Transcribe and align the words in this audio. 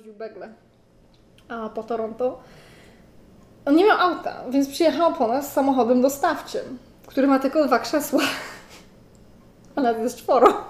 woził 0.00 0.14
Begle 0.14 0.48
a 1.48 1.68
po 1.68 1.82
Toronto. 1.82 2.40
On 3.64 3.76
nie 3.76 3.84
miał 3.84 3.98
auta, 3.98 4.44
więc 4.50 4.68
przyjechał 4.68 5.14
po 5.14 5.28
nas 5.28 5.52
samochodem 5.52 6.02
dostawczym, 6.02 6.78
który 7.06 7.26
ma 7.26 7.38
tylko 7.38 7.66
dwa 7.66 7.78
krzesła. 7.78 8.22
A 9.76 9.80
nawet 9.80 10.02
jest 10.02 10.16
czworo. 10.16 10.64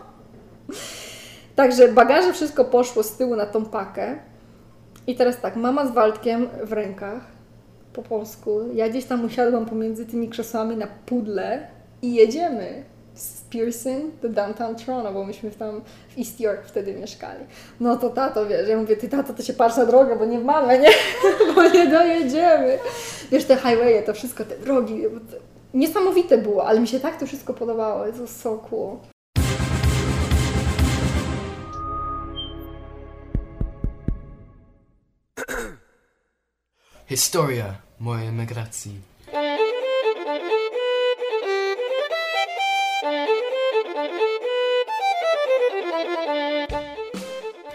Także 1.57 1.89
bagaże 1.89 2.33
wszystko 2.33 2.65
poszło 2.65 3.03
z 3.03 3.17
tyłu 3.17 3.37
na 3.37 3.47
tą 3.47 3.65
pakę. 3.65 4.19
I 5.07 5.15
teraz 5.15 5.41
tak, 5.41 5.57
mama 5.57 5.87
z 5.87 5.91
Waldkiem 5.91 6.49
w 6.65 6.73
rękach, 6.73 7.23
po 7.93 8.03
polsku. 8.03 8.61
Ja 8.75 8.89
gdzieś 8.89 9.05
tam 9.05 9.25
usiadłam 9.25 9.67
pomiędzy 9.67 10.07
tymi 10.07 10.29
krzesłami 10.29 10.77
na 10.77 10.87
pudle 11.07 11.69
i 12.03 12.15
jedziemy 12.15 12.85
z 13.21 13.41
Pearson 13.41 14.11
do 14.23 14.29
downtown 14.29 14.77
Toronto, 14.77 15.13
bo 15.13 15.25
myśmy 15.25 15.51
tam 15.51 15.81
w 16.09 16.19
East 16.19 16.41
York 16.41 16.67
wtedy 16.67 16.95
mieszkali. 16.95 17.45
No 17.81 17.97
to 17.97 18.11
tato, 18.11 18.47
wiesz, 18.47 18.69
ja 18.69 18.77
mówię, 18.77 18.97
ty 18.97 19.09
tato, 19.09 19.33
to 19.33 19.43
się 19.43 19.53
patrz 19.53 19.77
na 19.77 19.87
drogę, 19.87 20.17
bo 20.17 20.25
nie 20.25 20.39
mamy, 20.39 20.79
nie? 20.79 20.91
bo 21.55 21.63
nie 21.63 21.87
dojedziemy. 21.87 22.79
Wiesz, 23.31 23.45
te 23.45 23.57
highwaye, 23.57 24.03
to 24.03 24.15
wszystko, 24.15 24.45
te 24.45 24.59
drogi, 24.59 25.03
niesamowite 25.75 26.39
było, 26.39 26.67
ale 26.67 26.81
mi 26.81 26.89
się 26.89 27.01
tak 27.01 27.21
to 27.21 27.27
wszystko 27.27 27.55
podobało, 27.55 28.05
to 28.13 28.27
so 28.27 28.59
cool. 28.59 28.97
Historia 37.07 37.75
mojej 38.01 38.29
emigracji. 38.29 39.10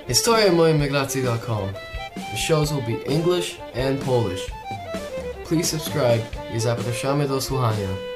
HistoriaMojemigracji.com. 0.08 1.74
The 2.16 2.38
shows 2.38 2.72
will 2.72 2.86
be 2.86 3.04
English 3.08 3.60
and 3.76 4.00
Polish. 4.00 4.52
Please 5.48 5.80
subscribe 5.80 6.22
i 6.56 6.60
zapraszamy 6.60 7.28
do 7.28 7.42
słuchania. 7.42 8.15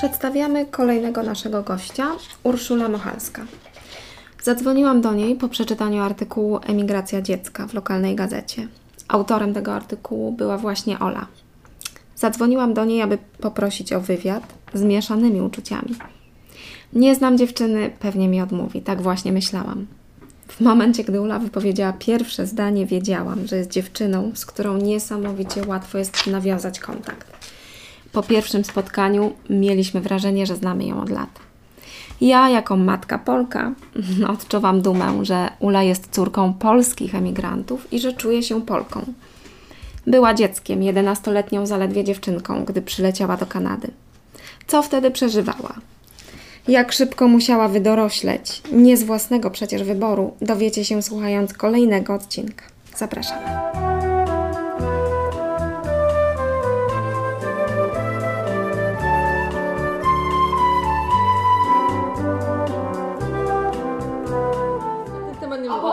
Przedstawiamy 0.00 0.66
kolejnego 0.66 1.22
naszego 1.22 1.62
gościa, 1.62 2.06
Urszula 2.42 2.88
Mochalska. 2.88 3.44
Zadzwoniłam 4.42 5.00
do 5.00 5.14
niej 5.14 5.36
po 5.36 5.48
przeczytaniu 5.48 6.02
artykułu 6.02 6.60
Emigracja 6.66 7.22
dziecka 7.22 7.66
w 7.66 7.74
lokalnej 7.74 8.16
gazecie. 8.16 8.68
Autorem 9.08 9.54
tego 9.54 9.74
artykułu 9.74 10.32
była 10.32 10.58
właśnie 10.58 10.98
Ola. 10.98 11.26
Zadzwoniłam 12.16 12.74
do 12.74 12.84
niej, 12.84 13.02
aby 13.02 13.18
poprosić 13.40 13.92
o 13.92 14.00
wywiad 14.00 14.42
z 14.74 14.82
mieszanymi 14.82 15.40
uczuciami. 15.40 15.94
Nie 16.92 17.14
znam 17.14 17.38
dziewczyny, 17.38 17.90
pewnie 17.98 18.28
mi 18.28 18.40
odmówi, 18.40 18.82
tak 18.82 19.02
właśnie 19.02 19.32
myślałam. 19.32 19.86
W 20.48 20.60
momencie, 20.60 21.04
gdy 21.04 21.20
Ula 21.20 21.38
wypowiedziała 21.38 21.92
pierwsze 21.92 22.46
zdanie, 22.46 22.86
wiedziałam, 22.86 23.46
że 23.46 23.56
jest 23.56 23.70
dziewczyną, 23.70 24.32
z 24.34 24.46
którą 24.46 24.76
niesamowicie 24.76 25.66
łatwo 25.66 25.98
jest 25.98 26.26
nawiązać 26.26 26.80
kontakt. 26.80 27.39
Po 28.12 28.22
pierwszym 28.22 28.64
spotkaniu 28.64 29.32
mieliśmy 29.50 30.00
wrażenie, 30.00 30.46
że 30.46 30.56
znamy 30.56 30.84
ją 30.84 31.02
od 31.02 31.10
lat. 31.10 31.30
Ja, 32.20 32.48
jako 32.48 32.76
matka 32.76 33.18
Polka, 33.18 33.72
odczuwam 34.34 34.80
dumę, 34.82 35.24
że 35.24 35.50
Ula 35.60 35.82
jest 35.82 36.08
córką 36.10 36.52
polskich 36.54 37.14
emigrantów 37.14 37.92
i 37.92 38.00
że 38.00 38.12
czuje 38.12 38.42
się 38.42 38.62
Polką. 38.62 39.04
Była 40.06 40.34
dzieckiem, 40.34 40.80
11-letnią 40.80 41.66
zaledwie 41.66 42.04
dziewczynką, 42.04 42.64
gdy 42.64 42.82
przyleciała 42.82 43.36
do 43.36 43.46
Kanady. 43.46 43.90
Co 44.66 44.82
wtedy 44.82 45.10
przeżywała? 45.10 45.74
Jak 46.68 46.92
szybko 46.92 47.28
musiała 47.28 47.68
wydorośleć, 47.68 48.62
nie 48.72 48.96
z 48.96 49.04
własnego 49.04 49.50
przecież 49.50 49.82
wyboru, 49.82 50.34
dowiecie 50.40 50.84
się 50.84 51.02
słuchając 51.02 51.52
kolejnego 51.52 52.14
odcinka. 52.14 52.64
Zapraszam. 52.96 53.38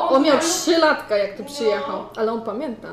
On 0.10 0.24
miał 0.24 0.40
3 0.40 0.78
latka, 0.78 1.18
jak 1.18 1.38
tu 1.38 1.44
przyjechał, 1.44 2.04
ale 2.16 2.32
on 2.32 2.42
pamięta. 2.42 2.88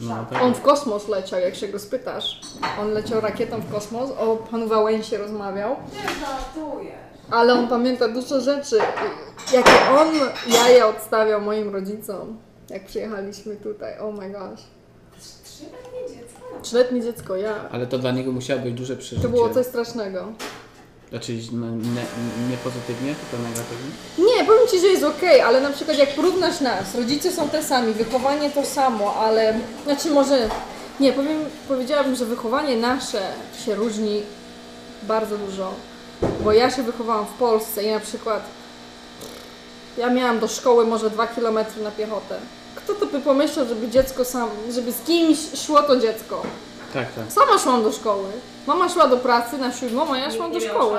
No, 0.00 0.26
tak. 0.30 0.42
On 0.42 0.54
w 0.54 0.62
kosmos 0.62 1.08
leciał, 1.08 1.40
jak 1.40 1.54
się 1.54 1.68
go 1.68 1.78
spytasz. 1.78 2.40
On 2.80 2.92
leciał 2.92 3.20
rakietą 3.20 3.60
w 3.60 3.72
kosmos, 3.72 4.10
o 4.10 4.36
panu 4.36 4.68
Wałęsie 4.68 5.18
rozmawiał. 5.18 5.76
Ale 7.30 7.54
on 7.54 7.68
pamięta 7.68 8.08
dużo 8.08 8.40
rzeczy, 8.40 8.78
jakie 9.52 9.72
on 9.98 10.08
jaja 10.46 10.88
odstawiał 10.88 11.40
moim 11.40 11.72
rodzicom, 11.72 12.38
jak 12.70 12.84
przyjechaliśmy 12.84 13.56
tutaj. 13.56 13.98
Oh 13.98 14.12
my 14.20 14.30
gosh. 14.30 14.60
Trzyletnie 16.62 17.02
dziecko, 17.02 17.36
ja. 17.36 17.54
Ale 17.72 17.86
to 17.86 17.98
dla 17.98 18.10
niego 18.10 18.32
musiało 18.32 18.60
być 18.60 18.74
duże 18.74 18.96
przeżycie. 18.96 19.22
To 19.22 19.28
było 19.28 19.48
coś 19.48 19.66
strasznego. 19.66 20.32
Znaczy 21.14 21.32
no, 21.52 21.66
nie, 21.70 22.04
nie 22.50 22.56
pozytywnie, 22.64 23.14
tylko 23.14 23.48
negatywnie? 23.48 23.90
Nie, 24.18 24.44
powiem 24.44 24.68
Ci, 24.70 24.80
że 24.80 24.86
jest 24.86 25.04
okej, 25.04 25.40
ale 25.40 25.60
na 25.60 25.70
przykład 25.70 25.98
jak 25.98 26.14
porównasz 26.14 26.60
nas, 26.60 26.94
rodzice 26.94 27.32
są 27.32 27.48
te 27.48 27.62
sami, 27.62 27.92
wychowanie 27.92 28.50
to 28.50 28.64
samo, 28.64 29.14
ale 29.14 29.54
znaczy 29.84 30.10
może 30.10 30.48
nie, 31.00 31.12
powiem, 31.12 31.38
powiedziałabym, 31.68 32.14
że 32.14 32.24
wychowanie 32.24 32.76
nasze 32.76 33.32
się 33.64 33.74
różni 33.74 34.22
bardzo 35.02 35.38
dużo, 35.38 35.74
bo 36.44 36.52
ja 36.52 36.70
się 36.70 36.82
wychowałam 36.82 37.26
w 37.26 37.38
Polsce 37.38 37.82
i 37.82 37.90
na 37.90 38.00
przykład 38.00 38.42
ja 39.98 40.10
miałam 40.10 40.38
do 40.38 40.48
szkoły 40.48 40.86
może 40.86 41.10
dwa 41.10 41.26
kilometry 41.26 41.82
na 41.82 41.90
piechotę. 41.90 42.38
Kto 42.74 42.94
to 42.94 43.06
by 43.06 43.20
pomyślał, 43.20 43.66
żeby 43.68 43.88
dziecko 43.88 44.24
sam, 44.24 44.48
żeby 44.70 44.92
z 44.92 45.00
kimś 45.00 45.38
szło 45.66 45.82
to 45.82 45.96
dziecko? 45.96 46.42
Tak, 46.94 47.12
tak. 47.12 47.32
Sama 47.32 47.58
szłam 47.58 47.82
do 47.82 47.92
szkoły. 47.92 48.24
Mama 48.66 48.88
szła 48.88 49.08
do 49.08 49.16
pracy 49.16 49.58
na 49.58 49.72
siódmą, 49.72 50.12
a 50.12 50.18
ja 50.18 50.30
szłam 50.30 50.52
do 50.52 50.60
szkoły. 50.60 50.98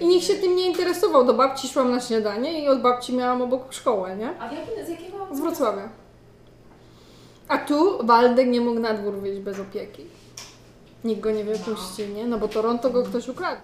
I 0.00 0.06
nikt 0.06 0.26
się 0.26 0.34
tym 0.34 0.56
nie 0.56 0.66
interesował. 0.66 1.24
Do 1.24 1.34
babci 1.34 1.68
szłam 1.68 1.90
na 1.90 2.00
śniadanie 2.00 2.64
i 2.64 2.68
od 2.68 2.82
babci 2.82 3.16
miałam 3.16 3.42
obok 3.42 3.72
szkołę, 3.72 4.16
nie? 4.16 4.40
A 4.40 4.48
w 4.48 4.52
jakim, 4.52 4.86
z 4.86 4.88
jakiego? 4.88 5.26
Z 5.32 5.40
Wrocławia. 5.40 5.88
A 7.48 7.58
tu 7.58 8.06
Waldek 8.06 8.48
nie 8.48 8.60
mógł 8.60 8.80
na 8.80 8.94
dwór 8.94 9.14
wyjść 9.14 9.40
bez 9.40 9.60
opieki. 9.60 10.06
Nikt 11.04 11.20
go 11.20 11.30
nie 11.30 11.44
wypuści, 11.44 12.08
nie? 12.14 12.26
No 12.26 12.38
bo 12.38 12.48
Toronto 12.48 12.90
go 12.90 13.02
ktoś 13.02 13.28
ukradł. 13.28 13.60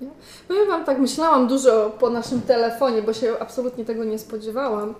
Nie? 0.00 0.08
Powiem 0.48 0.68
Wam 0.68 0.84
tak, 0.84 0.98
myślałam 0.98 1.48
dużo 1.48 1.92
po 2.00 2.10
naszym 2.10 2.42
telefonie, 2.42 3.02
bo 3.02 3.12
się 3.12 3.38
absolutnie 3.40 3.84
tego 3.84 4.04
nie 4.04 4.18
spodziewałam, 4.18 4.94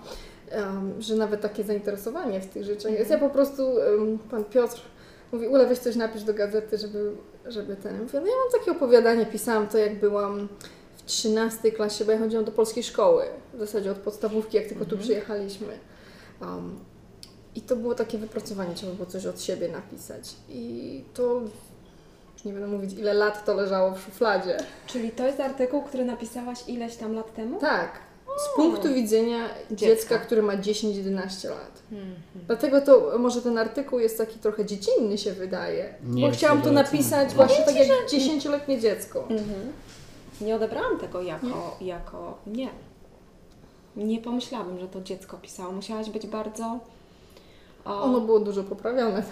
em, 0.49 0.93
że 1.01 1.15
nawet 1.15 1.41
takie 1.41 1.63
zainteresowanie 1.63 2.41
w 2.41 2.45
tych 2.45 2.63
rzeczach 2.63 2.91
jest. 2.91 3.11
Ja 3.11 3.17
po 3.17 3.29
prostu, 3.29 3.79
em, 3.79 4.19
pan 4.31 4.43
Piotr 4.43 4.81
mówi, 5.31 5.47
Ule, 5.47 5.67
weź 5.67 5.79
coś 5.79 5.95
napisz 5.95 6.23
do 6.23 6.33
gazety, 6.33 6.77
żeby, 6.77 7.11
żeby 7.45 7.75
ten... 7.75 8.01
Mówię, 8.01 8.19
no 8.19 8.27
ja 8.27 8.33
mam 8.43 8.59
takie 8.59 8.71
opowiadanie, 8.71 9.25
pisałam 9.25 9.67
to 9.67 9.77
jak 9.77 9.99
byłam 9.99 10.47
w 10.97 11.05
13 11.05 11.71
klasie, 11.71 12.05
bo 12.05 12.11
ja 12.11 12.19
chodziłam 12.19 12.45
do 12.45 12.51
polskiej 12.51 12.83
szkoły, 12.83 13.23
w 13.53 13.59
zasadzie 13.59 13.91
od 13.91 13.97
podstawówki, 13.97 14.57
jak 14.57 14.67
tylko 14.67 14.85
tu 14.85 14.97
przyjechaliśmy. 14.97 15.79
Um, 16.41 16.79
I 17.55 17.61
to 17.61 17.75
było 17.75 17.95
takie 17.95 18.17
wypracowanie, 18.17 18.75
trzeba 18.75 18.93
było 18.93 19.05
coś 19.05 19.25
od 19.25 19.41
siebie 19.41 19.69
napisać. 19.69 20.35
I 20.49 21.03
to, 21.13 21.41
nie 22.45 22.53
będę 22.53 22.67
mówić 22.67 22.93
ile 22.93 23.13
lat 23.13 23.45
to 23.45 23.53
leżało 23.53 23.91
w 23.91 24.01
szufladzie. 24.01 24.57
Czyli 24.87 25.11
to 25.11 25.27
jest 25.27 25.39
artykuł, 25.39 25.83
który 25.83 26.05
napisałaś 26.05 26.63
ileś 26.67 26.95
tam 26.95 27.13
lat 27.13 27.35
temu? 27.35 27.59
Tak, 27.59 27.99
z 28.37 28.55
punktu 28.55 28.93
widzenia 28.93 29.49
dziecka, 29.71 30.17
które 30.17 30.41
ma 30.41 30.53
10-11 30.57 31.49
lat. 31.49 31.81
Dlatego 32.47 32.81
to 32.81 33.11
może 33.19 33.41
ten 33.41 33.57
artykuł 33.57 33.99
jest 33.99 34.17
taki 34.17 34.39
trochę 34.39 34.65
dziecinny 34.65 35.17
się 35.17 35.33
wydaje, 35.33 35.93
Nie 36.03 36.27
bo 36.27 36.33
chciałam 36.33 36.61
to 36.61 36.71
napisać 36.71 37.33
właśnie 37.33 37.65
tak 37.65 37.75
jak 37.75 37.87
10-letnie 38.07 38.79
dziecko. 38.79 39.21
Mhm. 39.21 39.73
Nie 40.41 40.55
odebrałam 40.55 40.97
tego 40.97 41.21
jako, 41.21 41.77
jako 41.81 42.37
nie. 42.47 42.69
Nie 43.95 44.19
pomyślałabym, 44.19 44.79
że 44.79 44.87
to 44.87 45.01
dziecko 45.01 45.37
pisało. 45.37 45.71
Musiałaś 45.71 46.09
być 46.09 46.27
bardzo. 46.27 46.79
O, 47.85 48.01
Ono 48.03 48.21
było 48.21 48.39
dużo 48.39 48.63
poprawione. 48.63 49.23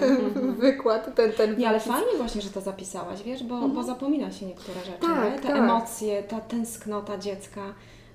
Wykład, 0.58 1.14
ten, 1.14 1.32
ten 1.32 1.58
Nie, 1.58 1.68
ale 1.68 1.80
fajnie 1.80 2.16
właśnie, 2.16 2.42
że 2.42 2.50
to 2.50 2.60
zapisałaś, 2.60 3.22
wiesz, 3.22 3.42
bo, 3.44 3.68
bo 3.68 3.82
zapomina 3.82 4.32
się 4.32 4.46
niektóre 4.46 4.80
rzeczy, 4.80 4.98
Tak, 5.00 5.32
nie? 5.32 5.38
Te 5.38 5.48
tak. 5.48 5.56
emocje, 5.56 6.22
ta 6.22 6.40
tęsknota 6.40 7.18
dziecka 7.18 7.60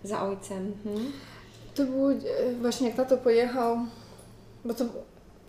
za 0.03 0.21
ojcem. 0.21 0.73
Mhm. 0.85 1.11
To 1.75 1.83
było 1.83 2.11
e, 2.11 2.17
właśnie 2.61 2.87
jak 2.87 2.97
tato 2.97 3.17
pojechał, 3.17 3.77
bo 4.65 4.73
to 4.73 4.85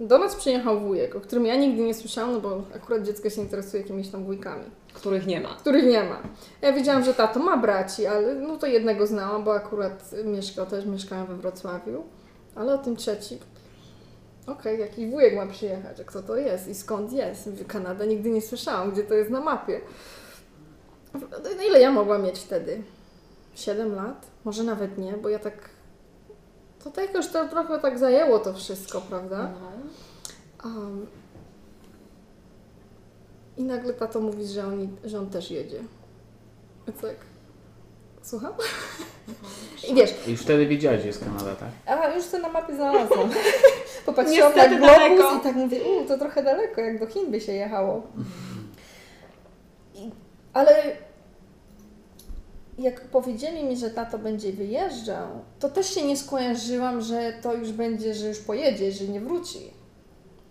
Do 0.01 0.19
nas 0.19 0.35
przyjechał 0.37 0.81
wujek, 0.81 1.17
o 1.17 1.21
którym 1.21 1.47
ja 1.47 1.57
nigdy 1.57 1.83
nie 1.83 1.95
słyszałam, 1.95 2.33
no 2.33 2.41
bo 2.41 2.63
akurat 2.77 3.03
dziecko 3.03 3.31
się 3.31 3.41
interesuje 3.41 3.83
jakimiś 3.83 4.09
tam 4.09 4.25
wujkami, 4.25 4.65
Których 4.95 5.27
nie 5.27 5.41
ma. 5.41 5.49
których 5.57 5.85
nie 5.85 6.05
ma. 6.05 6.23
Ja 6.63 6.73
wiedziałam, 6.73 7.05
że 7.05 7.15
tato 7.15 7.41
ma 7.41 7.57
braci, 7.57 8.07
ale 8.07 8.35
no 8.35 8.57
to 8.57 8.67
jednego 8.67 9.07
znałam, 9.07 9.45
bo 9.45 9.55
akurat 9.55 10.11
mieszkał 10.25 10.67
też, 10.67 10.85
mieszkałem 10.87 11.27
we 11.27 11.37
Wrocławiu, 11.37 12.03
ale 12.55 12.75
o 12.75 12.79
tym 12.79 12.97
trzeci 12.97 13.39
okej, 14.47 14.81
jakiś 14.81 15.11
wujek 15.11 15.37
ma 15.37 15.47
przyjechać, 15.47 16.01
a 16.01 16.05
kto 16.05 16.23
to 16.23 16.37
jest 16.37 16.69
i 16.69 16.75
skąd 16.75 17.13
jest? 17.13 17.49
Kanada 17.67 18.05
nigdy 18.05 18.31
nie 18.31 18.43
słyszałam, 18.43 18.93
gdzie 18.93 19.03
to 19.03 19.15
jest 19.15 19.31
na 19.31 19.41
mapie. 19.41 19.81
No 21.15 21.63
ile 21.69 21.81
ja 21.81 21.91
mogłam 21.93 22.23
mieć 22.23 22.39
wtedy? 22.39 22.83
7 23.55 23.95
lat? 23.95 24.27
Może 24.49 24.65
nawet 24.65 24.99
nie, 24.99 25.13
bo 25.13 25.29
ja 25.29 25.39
tak... 25.39 25.55
To 26.85 26.91
tak 26.91 27.07
jakoś 27.07 27.29
to 27.29 27.49
trochę 27.49 27.79
tak 27.79 27.99
zajęło 27.99 28.39
to 28.39 28.55
wszystko, 28.55 29.01
prawda? 29.01 29.51
Um, 30.65 31.07
I 33.57 33.63
nagle 33.63 33.95
tato 33.95 34.21
mówi, 34.21 34.47
że, 34.47 34.67
oni, 34.67 34.89
że 35.05 35.19
on 35.19 35.31
też 35.31 35.51
jedzie. 35.51 35.81
Więc 36.87 37.01
tak... 37.01 37.17
Słucham? 38.23 38.53
I 39.91 39.95
wiesz, 39.95 40.15
I 40.27 40.31
już 40.31 40.41
wtedy 40.41 40.67
wiedziałeś, 40.67 40.99
gdzie 40.99 41.09
jest 41.09 41.25
Kanada, 41.25 41.57
tak? 41.57 41.99
a 41.99 42.15
już 42.15 42.27
to 42.27 42.39
na 42.39 42.49
mapie 42.49 42.75
znalazłam. 42.75 43.31
Popatrzyłam 44.07 44.57
na 44.57 44.69
globus 44.69 44.87
daleko. 44.87 45.39
i 45.39 45.41
tak 45.41 45.57
mówię, 45.57 45.79
u, 45.85 46.09
to 46.09 46.19
trochę 46.19 46.43
daleko, 46.43 46.81
jak 46.81 47.01
do 47.01 47.07
Chin 47.07 47.31
by 47.31 47.41
się 47.41 47.53
jechało. 47.53 48.03
I, 49.95 50.11
ale 50.53 50.83
jak 52.79 53.01
powiedzieli 53.01 53.65
mi, 53.65 53.77
że 53.77 53.91
tato 53.91 54.19
będzie 54.19 54.53
wyjeżdżał, 54.53 55.29
to 55.61 55.69
też 55.69 55.95
się 55.95 56.07
nie 56.07 56.17
skojarzyłam, 56.17 57.01
że 57.01 57.33
to 57.43 57.55
już 57.55 57.73
będzie, 57.73 58.15
że 58.15 58.29
już 58.29 58.39
pojedzie, 58.39 58.93
że 58.93 59.05
nie 59.05 59.21
wróci. 59.21 59.59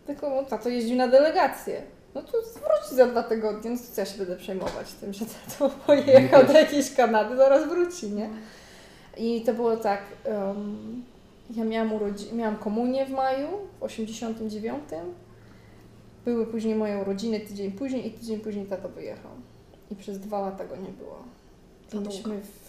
Tylko 0.08 0.30
no, 0.30 0.44
tato 0.44 0.70
jeździł 0.70 0.96
na 0.98 1.08
delegację. 1.08 1.82
No 2.16 2.22
to 2.24 2.32
wróci 2.32 2.96
za 2.96 3.08
dwa 3.08 3.24
tygodnie, 3.24 3.72
no 3.72 3.78
to 3.78 3.84
co 3.94 4.02
ja 4.02 4.06
się 4.06 4.18
będę 4.18 4.36
przejmować 4.36 4.94
tym, 4.94 5.14
że 5.14 5.26
tato 5.26 5.70
pojechał 5.86 6.46
do 6.46 6.54
jakiejś 6.54 6.96
Kanady, 6.96 7.38
zaraz 7.38 7.70
wróci, 7.70 8.10
nie? 8.10 8.30
I 9.18 9.42
to 9.42 9.54
było 9.54 9.78
tak, 9.78 10.02
em, 10.26 11.04
ja 11.56 11.64
miałam, 11.64 11.92
urodzi- 11.94 12.34
miałam 12.34 12.58
komunię 12.58 13.06
w 13.06 13.10
maju, 13.10 13.48
w 13.80 13.84
89. 13.84 14.84
Były 16.26 16.48
później 16.48 16.76
moje 16.76 16.98
urodziny 16.98 17.40
tydzień 17.40 17.72
później 17.72 18.08
i 18.08 18.12
tydzień 18.12 18.40
później 18.40 18.66
tato 18.66 18.90
wyjechał. 18.90 19.32
I 19.92 19.96
przez 19.96 20.20
dwa 20.20 20.42
lata 20.42 20.66
go 20.66 20.76
nie 20.76 20.90
było. 20.90 21.37
To 21.90 22.02
myśmy 22.02 22.42
w 22.42 22.68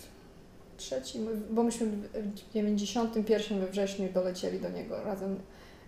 trzecim, 0.77 1.45
bo 1.51 1.63
myśmy 1.63 1.87
w 1.87 2.53
91 2.55 3.61
we 3.61 3.67
wrześniu 3.67 4.09
dolecieli 4.13 4.61
do 4.61 4.69
niego 4.69 5.03
razem, 5.05 5.41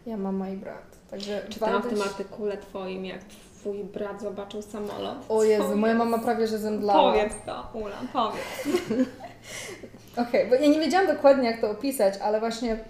ja, 0.06 0.16
mama 0.16 0.50
i 0.50 0.56
brat. 0.56 0.96
Także 1.10 1.46
Czytałam 1.48 1.82
w 1.82 1.86
tym 1.86 2.02
artykule 2.02 2.58
twoim, 2.58 3.04
jak 3.04 3.20
twój 3.60 3.84
brat 3.84 4.22
zobaczył 4.22 4.62
samolot. 4.62 5.18
O 5.28 5.44
Jezu, 5.44 5.76
moja 5.76 5.94
mama 5.94 6.18
prawie 6.18 6.46
że 6.46 6.58
zemdlała. 6.58 7.12
Powiedz 7.12 7.32
to, 7.46 7.70
Ula, 7.74 7.96
powiedz. 8.12 8.88
Okej, 10.28 10.48
bo 10.48 10.54
ja 10.54 10.68
nie 10.68 10.80
wiedziałam 10.80 11.06
dokładnie 11.06 11.50
jak 11.50 11.60
to 11.60 11.70
opisać, 11.70 12.14
ale 12.18 12.40
właśnie 12.40 12.84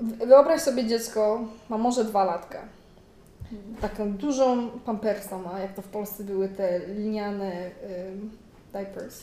wyobraź 0.00 0.60
sobie 0.60 0.86
dziecko, 0.86 1.44
ma 1.68 1.78
może 1.78 2.04
dwa 2.04 2.24
latka. 2.24 2.62
Taką 3.80 4.12
dużą 4.12 4.70
pampersą 4.70 5.42
ma, 5.42 5.60
jak 5.60 5.74
to 5.74 5.82
w 5.82 5.88
Polsce 5.88 6.24
były 6.24 6.48
te 6.48 6.78
liniane 6.78 7.70
ym, 8.10 8.30
diapers. 8.72 9.20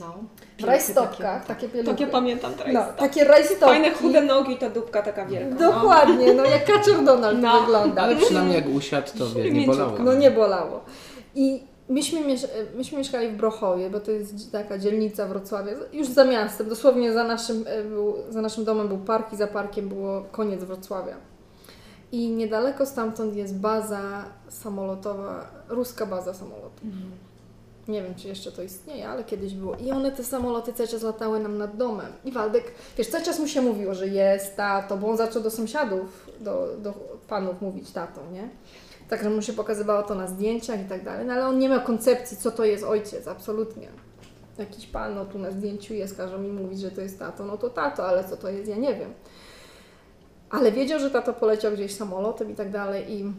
No. 0.00 0.14
W 0.60 0.64
rajstopkach, 0.64 1.46
takie 1.46 1.68
pieluchy. 1.68 1.90
Takie 1.90 2.06
pamiętam 2.06 2.54
teraz. 2.54 2.74
No, 2.74 2.84
takie 2.98 3.24
rajstopki. 3.24 3.64
Fajne 3.64 3.90
chude 3.90 4.22
nogi, 4.22 4.56
to 4.56 4.70
dupka 4.70 5.02
taka 5.02 5.26
wielka. 5.26 5.54
Dokładnie, 5.56 6.34
no 6.34 6.44
jak 6.44 6.64
kaczor 6.64 7.04
Donald 7.04 7.38
No. 7.42 7.60
wygląda. 7.60 8.02
Ale 8.02 8.16
przynajmniej 8.16 8.56
jak 8.56 8.68
usiadł, 8.68 9.08
to 9.18 9.30
wie, 9.30 9.50
nie 9.50 9.66
bolało. 9.66 9.98
No 9.98 10.14
nie 10.14 10.30
bolało. 10.30 10.80
I 11.34 11.62
myśmy, 11.88 12.20
miesz- 12.20 12.48
myśmy 12.76 12.98
mieszkali 12.98 13.28
w 13.28 13.36
Brochowie, 13.36 13.90
bo 13.90 14.00
to 14.00 14.10
jest 14.10 14.52
taka 14.52 14.78
dzielnica 14.78 15.26
Wrocławia, 15.26 15.72
już 15.92 16.06
za 16.08 16.24
miastem, 16.24 16.68
dosłownie 16.68 17.12
za 17.12 17.24
naszym, 17.24 17.64
e, 17.68 17.82
był, 17.84 18.14
za 18.30 18.42
naszym 18.42 18.64
domem 18.64 18.88
był 18.88 18.98
park 18.98 19.32
i 19.32 19.36
za 19.36 19.46
parkiem 19.46 19.88
było 19.88 20.22
koniec 20.32 20.64
Wrocławia. 20.64 21.14
I 22.12 22.28
niedaleko 22.30 22.86
stamtąd 22.86 23.36
jest 23.36 23.56
baza 23.58 24.00
samolotowa, 24.48 25.46
ruska 25.68 26.06
baza 26.06 26.34
samolotów. 26.34 26.82
Nie 27.88 28.02
wiem, 28.02 28.14
czy 28.14 28.28
jeszcze 28.28 28.52
to 28.52 28.62
istnieje, 28.62 29.08
ale 29.08 29.24
kiedyś 29.24 29.54
było. 29.54 29.76
I 29.76 29.90
one, 29.90 30.12
te 30.12 30.24
samoloty 30.24 30.72
cały 30.72 30.88
czas 30.88 31.02
latały 31.02 31.40
nam 31.40 31.58
nad 31.58 31.76
domem. 31.76 32.12
I 32.24 32.32
Waldek, 32.32 32.64
wiesz, 32.98 33.06
cały 33.06 33.24
czas 33.24 33.38
mu 33.38 33.48
się 33.48 33.62
mówiło, 33.62 33.94
że 33.94 34.08
jest 34.08 34.56
tato, 34.56 34.96
bo 34.96 35.08
on 35.08 35.16
zaczął 35.16 35.42
do 35.42 35.50
sąsiadów, 35.50 36.30
do, 36.40 36.76
do 36.78 36.92
panów 37.28 37.60
mówić 37.60 37.90
tato, 37.90 38.20
nie? 38.32 38.48
Także 39.08 39.30
mu 39.30 39.42
się 39.42 39.52
pokazywało 39.52 40.02
to 40.02 40.14
na 40.14 40.26
zdjęciach 40.26 40.80
i 40.80 40.84
tak 40.84 41.04
dalej, 41.04 41.26
no 41.26 41.32
ale 41.32 41.46
on 41.46 41.58
nie 41.58 41.68
miał 41.68 41.80
koncepcji, 41.80 42.36
co 42.36 42.50
to 42.50 42.64
jest 42.64 42.84
ojciec, 42.84 43.28
absolutnie. 43.28 43.88
Jakiś 44.58 44.86
pan, 44.86 45.14
no 45.14 45.24
tu 45.24 45.38
na 45.38 45.50
zdjęciu 45.50 45.94
jest, 45.94 46.16
każe 46.16 46.38
mi 46.38 46.48
mówić, 46.48 46.80
że 46.80 46.90
to 46.90 47.00
jest 47.00 47.18
tato, 47.18 47.44
no 47.44 47.58
to 47.58 47.70
tato, 47.70 48.08
ale 48.08 48.24
co 48.24 48.36
to 48.36 48.50
jest, 48.50 48.68
ja 48.68 48.76
nie 48.76 48.94
wiem. 48.94 49.12
Ale 50.50 50.72
wiedział, 50.72 51.00
że 51.00 51.10
tato 51.10 51.32
poleciał 51.32 51.72
gdzieś 51.72 51.94
samolotem 51.94 52.50
i 52.50 52.54
tak 52.54 52.70
dalej 52.70 53.12
i 53.12 53.32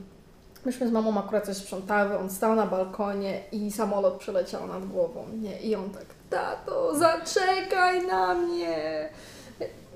myśmy 0.66 0.88
z 0.88 0.92
mamą 0.92 1.20
akurat 1.20 1.46
coś 1.46 1.58
sprzątały, 1.58 2.18
on 2.18 2.30
stał 2.30 2.56
na 2.56 2.68
balkonie 2.68 3.42
i 3.52 3.72
samolot 3.72 4.14
przeleciał 4.14 4.68
nad 4.68 4.86
głową, 4.86 5.26
nie? 5.42 5.62
I 5.62 5.76
on 5.76 5.90
tak, 5.90 6.06
tato, 6.30 6.96
zaczekaj 7.00 8.08
na 8.08 8.34
mnie! 8.34 9.10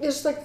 Wiesz, 0.01 0.21
tak, 0.21 0.35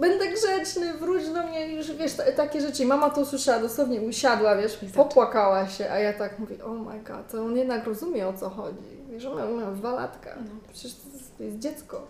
będę 0.00 0.28
grzeczny, 0.28 0.94
wróć 0.94 1.28
do 1.28 1.42
mnie, 1.42 1.74
już 1.74 1.92
wiesz, 1.92 2.14
ta, 2.14 2.32
takie 2.32 2.60
rzeczy. 2.60 2.82
I 2.82 2.86
Mama 2.86 3.10
to 3.10 3.20
usłyszała, 3.20 3.58
dosłownie 3.62 4.00
usiadła, 4.00 4.56
wiesz, 4.56 4.78
popłakała 4.94 5.68
się, 5.68 5.90
a 5.90 5.98
ja 5.98 6.12
tak 6.12 6.38
mówię, 6.38 6.64
oh 6.64 6.90
my 6.90 7.00
god, 7.00 7.30
to 7.32 7.44
on 7.44 7.56
jednak 7.56 7.86
rozumie 7.86 8.28
o 8.28 8.32
co 8.32 8.50
chodzi. 8.50 9.02
Wiesz, 9.10 9.24
on 9.24 9.38
miał, 9.38 9.56
miał 9.56 9.74
dwa 9.74 9.92
latka, 9.92 10.34
przecież 10.72 10.94
to 10.94 11.08
jest, 11.12 11.36
to 11.38 11.44
jest 11.44 11.58
dziecko. 11.58 12.06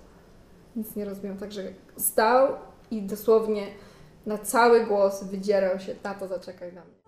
Nic 0.77 0.97
nie 0.97 1.05
rozumiem, 1.05 1.39
także 1.39 1.63
stał 1.97 2.49
i 2.91 3.03
dosłownie 3.03 3.67
na 4.27 4.39
cały 4.39 4.87
głos 4.87 5.25
wydzierał 5.25 5.81
się, 5.81 5.95
tato, 5.95 6.29
zaczekaj 6.29 6.73
na 6.73 6.81
mnie. 6.81 7.01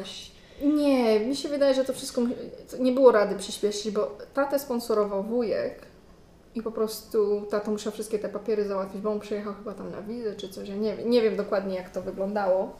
Jakoś. 0.00 0.30
Nie, 0.62 1.20
mi 1.20 1.36
się 1.36 1.48
wydaje, 1.48 1.74
że 1.74 1.84
to 1.84 1.92
wszystko 1.92 2.22
to 2.70 2.76
nie 2.76 2.92
było 2.92 3.12
rady 3.12 3.36
przyspieszyć, 3.36 3.90
bo 3.92 4.18
tatę 4.34 4.58
sponsorował 4.58 5.22
wujek 5.22 5.82
i 6.54 6.62
po 6.62 6.72
prostu 6.72 7.46
tato 7.50 7.70
musiał 7.70 7.92
wszystkie 7.92 8.18
te 8.18 8.28
papiery 8.28 8.68
załatwić, 8.68 9.02
bo 9.02 9.10
on 9.10 9.20
przyjechał 9.20 9.54
chyba 9.54 9.74
tam 9.74 9.90
na 9.90 10.02
wizę 10.02 10.36
czy 10.36 10.48
coś, 10.48 10.68
ja 10.68 10.76
nie 10.76 10.96
wiem, 10.96 11.10
nie 11.10 11.22
wiem 11.22 11.36
dokładnie 11.36 11.74
jak 11.76 11.90
to 11.90 12.02
wyglądało. 12.02 12.72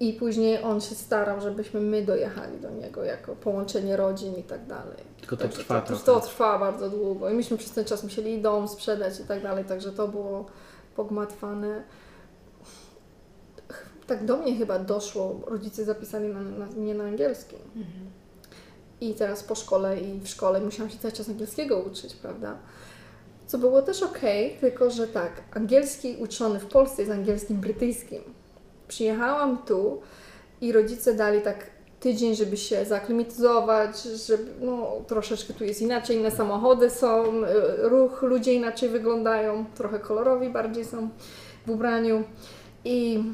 I 0.00 0.12
później 0.12 0.62
on 0.62 0.80
się 0.80 0.94
starał, 0.94 1.40
żebyśmy 1.40 1.80
my 1.80 2.02
dojechali 2.02 2.60
do 2.60 2.70
niego 2.70 3.04
jako 3.04 3.36
połączenie 3.36 3.96
rodzin 3.96 4.34
i 4.36 4.42
tak 4.42 4.66
dalej. 4.66 5.04
Tylko 5.20 5.36
to 5.36 5.42
Także 5.42 5.58
trwa 5.58 5.80
to, 5.80 5.86
trochę. 5.86 6.04
to 6.04 6.20
trwa 6.20 6.58
bardzo 6.58 6.90
długo 6.90 7.30
i 7.30 7.34
myśmy 7.34 7.56
przez 7.56 7.70
ten 7.70 7.84
czas 7.84 8.04
musieli 8.04 8.42
dom 8.42 8.68
sprzedać 8.68 9.20
i 9.20 9.24
tak 9.24 9.42
dalej, 9.42 9.64
także 9.64 9.92
to 9.92 10.08
było 10.08 10.46
pogmatwane. 10.96 11.82
Tak 14.06 14.24
do 14.24 14.36
mnie 14.36 14.56
chyba 14.56 14.78
doszło, 14.78 15.40
rodzice 15.46 15.84
zapisali 15.84 16.28
na, 16.28 16.40
na, 16.40 16.66
mnie 16.66 16.94
na 16.94 17.04
angielski. 17.04 17.56
I 19.00 19.14
teraz 19.14 19.42
po 19.42 19.54
szkole 19.54 20.00
i 20.00 20.20
w 20.20 20.28
szkole 20.28 20.60
musiałam 20.60 20.90
się 20.90 20.98
cały 20.98 21.12
czas 21.12 21.28
angielskiego 21.28 21.78
uczyć, 21.78 22.14
prawda? 22.14 22.58
Co 23.46 23.58
było 23.58 23.82
też 23.82 24.02
okej, 24.02 24.56
tylko 24.60 24.90
że 24.90 25.08
tak, 25.08 25.32
angielski 25.54 26.16
uczony 26.16 26.58
w 26.58 26.66
Polsce 26.66 27.02
jest 27.02 27.12
angielskim 27.12 27.56
brytyjskim. 27.56 28.22
Przyjechałam 28.88 29.58
tu 29.58 30.00
i 30.60 30.72
rodzice 30.72 31.14
dali 31.14 31.40
tak 31.40 31.66
tydzień, 32.00 32.36
żeby 32.36 32.56
się 32.56 32.84
zaaklimatyzować, 32.84 34.02
żeby 34.02 34.50
no, 34.60 34.92
troszeczkę 35.06 35.54
tu 35.54 35.64
jest 35.64 35.82
inaczej, 35.82 36.16
inne 36.16 36.30
samochody 36.30 36.90
są, 36.90 37.24
y, 37.24 37.88
ruch, 37.88 38.22
ludzie 38.22 38.54
inaczej 38.54 38.88
wyglądają, 38.88 39.64
trochę 39.74 39.98
kolorowi 39.98 40.48
bardziej 40.48 40.84
są 40.84 41.08
w 41.66 41.70
ubraniu. 41.70 42.24
I 42.84 43.24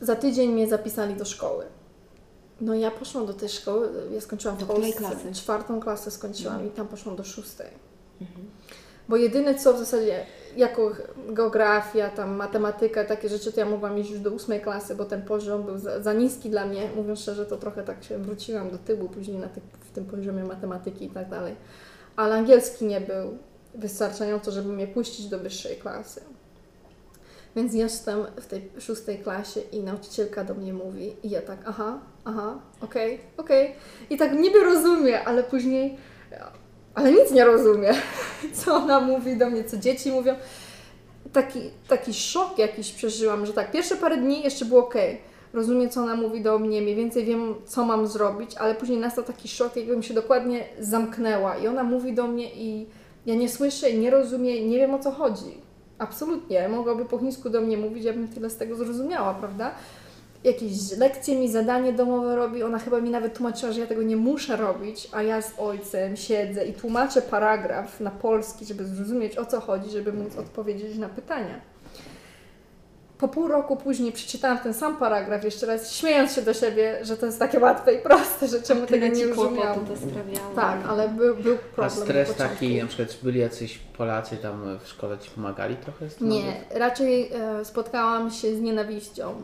za 0.00 0.16
tydzień 0.16 0.52
mnie 0.52 0.68
zapisali 0.68 1.14
do 1.14 1.24
szkoły. 1.24 1.64
No 2.60 2.74
ja 2.74 2.90
poszłam 2.90 3.26
do 3.26 3.34
tej 3.34 3.48
szkoły, 3.48 3.88
ja 4.12 4.20
skończyłam 4.20 4.56
w 4.56 4.66
Polsce, 4.66 4.98
klasy? 4.98 5.32
czwartą 5.34 5.80
klasę 5.80 6.10
skończyłam 6.10 6.66
i 6.66 6.70
tam 6.70 6.88
poszłam 6.88 7.16
do 7.16 7.24
szóstej. 7.24 7.66
Bo 9.08 9.16
jedyne 9.16 9.54
co 9.54 9.74
w 9.74 9.78
zasadzie, 9.78 10.26
jako 10.56 10.92
geografia, 11.28 12.08
tam 12.08 12.36
matematyka, 12.36 13.04
takie 13.04 13.28
rzeczy, 13.28 13.52
to 13.52 13.60
ja 13.60 13.66
mogłam 13.66 13.98
iść 13.98 14.10
już 14.10 14.20
do 14.20 14.30
ósmej 14.30 14.60
klasy, 14.60 14.94
bo 14.94 15.04
ten 15.04 15.22
poziom 15.22 15.62
był 15.62 15.78
za, 15.78 16.02
za 16.02 16.12
niski 16.12 16.50
dla 16.50 16.66
mnie. 16.66 16.90
Mówiąc 16.96 17.20
szczerze, 17.20 17.46
to 17.46 17.56
trochę 17.56 17.82
tak 17.82 18.04
się 18.04 18.18
wróciłam 18.18 18.70
do 18.70 18.78
tyłu 18.78 19.08
później 19.08 19.38
na 19.38 19.48
ty, 19.48 19.60
w 19.80 19.90
tym 19.90 20.04
poziomie 20.04 20.44
matematyki 20.44 21.04
i 21.04 21.10
tak 21.10 21.28
dalej. 21.28 21.56
Ale 22.16 22.34
angielski 22.34 22.86
nie 22.86 23.00
był 23.00 23.38
wystarczająco, 23.74 24.50
żeby 24.50 24.72
mnie 24.72 24.86
puścić 24.86 25.28
do 25.28 25.38
wyższej 25.38 25.76
klasy. 25.76 26.20
Więc 27.56 27.74
jestem 27.74 28.26
w 28.40 28.46
tej 28.46 28.68
szóstej 28.78 29.18
klasie 29.18 29.60
i 29.60 29.80
nauczycielka 29.82 30.44
do 30.44 30.54
mnie 30.54 30.72
mówi 30.72 31.12
i 31.22 31.30
ja 31.30 31.42
tak, 31.42 31.58
aha, 31.66 31.98
aha, 32.24 32.58
okej, 32.80 33.20
okej. 33.36 33.74
I 34.10 34.16
tak 34.16 34.32
niby 34.32 34.64
rozumie, 34.64 35.24
ale 35.24 35.42
później, 35.42 35.96
ale 36.94 37.12
nic 37.12 37.30
nie 37.30 37.44
rozumie, 37.44 37.90
co 38.64 38.74
ona 38.76 39.00
mówi 39.00 39.36
do 39.36 39.50
mnie, 39.50 39.64
co 39.64 39.76
dzieci 39.76 40.12
mówią. 40.12 40.34
Taki, 41.32 41.60
taki 41.88 42.14
szok 42.14 42.58
jakiś 42.58 42.92
przeżyłam, 42.92 43.46
że 43.46 43.52
tak, 43.52 43.70
pierwsze 43.70 43.96
parę 43.96 44.16
dni 44.16 44.42
jeszcze 44.42 44.64
było 44.64 44.80
okej. 44.80 45.20
Rozumiem, 45.52 45.90
co 45.90 46.02
ona 46.02 46.16
mówi 46.16 46.42
do 46.42 46.58
mnie, 46.58 46.82
mniej 46.82 46.94
więcej 46.94 47.24
wiem, 47.24 47.54
co 47.66 47.84
mam 47.84 48.06
zrobić, 48.06 48.56
ale 48.56 48.74
później 48.74 48.98
nastał 48.98 49.24
taki 49.24 49.48
szok, 49.48 49.76
jakbym 49.76 50.02
się 50.02 50.14
dokładnie 50.14 50.64
zamknęła 50.78 51.56
i 51.56 51.68
ona 51.68 51.82
mówi 51.82 52.12
do 52.12 52.26
mnie 52.26 52.54
i 52.54 52.86
ja 53.26 53.34
nie 53.34 53.48
słyszę 53.48 53.92
nie 53.92 54.10
rozumiem, 54.10 54.70
nie 54.70 54.78
wiem 54.78 54.94
o 54.94 54.98
co 54.98 55.10
chodzi. 55.10 55.69
Absolutnie. 56.00 56.68
Mogłaby 56.68 57.04
po 57.04 57.18
chińsku 57.18 57.50
do 57.50 57.60
mnie 57.60 57.76
mówić, 57.76 58.04
ja 58.04 58.12
bym 58.12 58.28
tyle 58.28 58.50
z 58.50 58.56
tego 58.56 58.76
zrozumiała, 58.76 59.34
prawda? 59.34 59.70
Jakieś 60.44 60.96
lekcje 60.96 61.36
mi, 61.36 61.50
zadanie 61.50 61.92
domowe 61.92 62.36
robi. 62.36 62.62
Ona 62.62 62.78
chyba 62.78 63.00
mi 63.00 63.10
nawet 63.10 63.34
tłumaczyła, 63.34 63.72
że 63.72 63.80
ja 63.80 63.86
tego 63.86 64.02
nie 64.02 64.16
muszę 64.16 64.56
robić, 64.56 65.08
a 65.12 65.22
ja 65.22 65.42
z 65.42 65.52
ojcem 65.58 66.16
siedzę 66.16 66.64
i 66.64 66.72
tłumaczę 66.72 67.22
paragraf 67.22 68.00
na 68.00 68.10
polski, 68.10 68.64
żeby 68.64 68.84
zrozumieć 68.84 69.38
o 69.38 69.46
co 69.46 69.60
chodzi, 69.60 69.90
żeby 69.90 70.12
móc 70.12 70.36
odpowiedzieć 70.36 70.98
na 70.98 71.08
pytania. 71.08 71.60
Po 73.20 73.28
pół 73.28 73.48
roku 73.48 73.76
później 73.76 74.12
przeczytałam 74.12 74.58
ten 74.58 74.74
sam 74.74 74.96
paragraf 74.96 75.44
jeszcze 75.44 75.66
raz, 75.66 75.92
śmiejąc 75.92 76.32
się 76.32 76.42
do 76.42 76.54
siebie, 76.54 76.98
że 77.02 77.16
to 77.16 77.26
jest 77.26 77.38
takie 77.38 77.60
łatwe 77.60 77.94
i 77.94 77.98
proste, 77.98 78.48
że 78.48 78.62
czemu 78.62 78.86
tego 78.86 79.06
nie 79.06 79.26
rozumiałam. 79.26 79.86
to 79.86 79.96
sprawiało. 79.96 80.54
Tak, 80.54 80.78
ale 80.88 81.08
był, 81.08 81.36
był 81.36 81.56
problem. 81.56 81.86
A 81.86 81.90
stres 81.90 82.34
taki, 82.34 82.82
na 82.82 82.86
przykład 82.86 83.08
czy 83.08 83.24
byli 83.24 83.40
jacyś 83.40 83.78
Polacy 83.78 84.36
tam 84.36 84.78
w 84.84 84.88
szkole 84.88 85.18
Ci 85.18 85.30
pomagali 85.30 85.76
trochę 85.76 86.10
z 86.10 86.14
tym? 86.14 86.28
Nie, 86.28 86.64
raczej 86.70 87.32
e, 87.32 87.64
spotkałam 87.64 88.30
się 88.30 88.56
z 88.56 88.60
nienawiścią, 88.60 89.34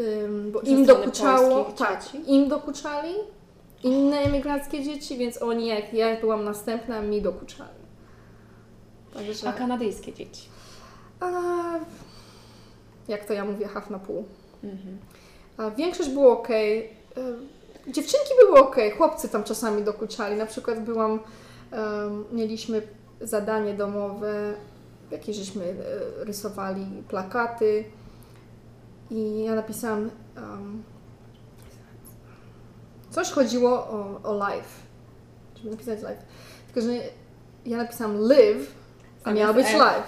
ym, 0.00 0.52
bo 0.52 0.60
im 0.60 0.86
dokuczało, 0.86 1.64
tak, 1.64 2.14
im 2.26 2.48
dokuczali 2.48 3.14
inne 3.82 4.16
emigranckie 4.18 4.82
dzieci, 4.82 5.16
więc 5.16 5.42
oni 5.42 5.66
jak 5.66 5.94
ja 5.94 6.20
byłam 6.20 6.44
następna, 6.44 7.02
mi 7.02 7.22
dokuczali. 7.22 7.78
Także, 9.14 9.48
A 9.48 9.52
kanadyjskie 9.52 10.12
dzieci. 10.12 10.48
a, 11.20 11.26
jak 13.08 13.24
to 13.24 13.32
ja 13.32 13.44
mówię, 13.44 13.68
half 13.68 13.90
na 13.90 13.98
pół. 13.98 14.24
Mhm. 14.64 14.98
A 15.56 15.70
większość 15.70 16.10
było 16.10 16.32
ok. 16.32 16.48
Dziewczynki 17.86 18.30
były 18.40 18.60
ok, 18.60 18.76
chłopcy 18.96 19.28
tam 19.28 19.44
czasami 19.44 19.82
dokuczali. 19.82 20.36
Na 20.36 20.46
przykład 20.46 20.84
byłam, 20.84 21.20
mieliśmy 22.32 22.82
zadanie 23.20 23.74
domowe, 23.74 24.54
jakieś 25.10 25.36
żeśmy 25.36 25.64
e, 25.64 26.24
rysowali 26.24 26.86
plakaty 27.08 27.84
i 29.10 29.44
ja 29.44 29.54
napisałam 29.54 30.10
em, 30.36 30.82
coś 33.10 33.30
chodziło 33.30 33.70
o, 33.70 34.20
o 34.22 34.48
life, 34.48 34.68
żeby 35.56 35.70
napisać 35.70 35.98
life. 35.98 36.22
Tylko, 36.66 36.80
że 36.80 36.92
ja 37.66 37.76
napisałam 37.76 38.16
live, 38.16 38.74
a 39.28 39.32
miało 39.32 39.54
być 39.54 39.66
life. 39.72 40.02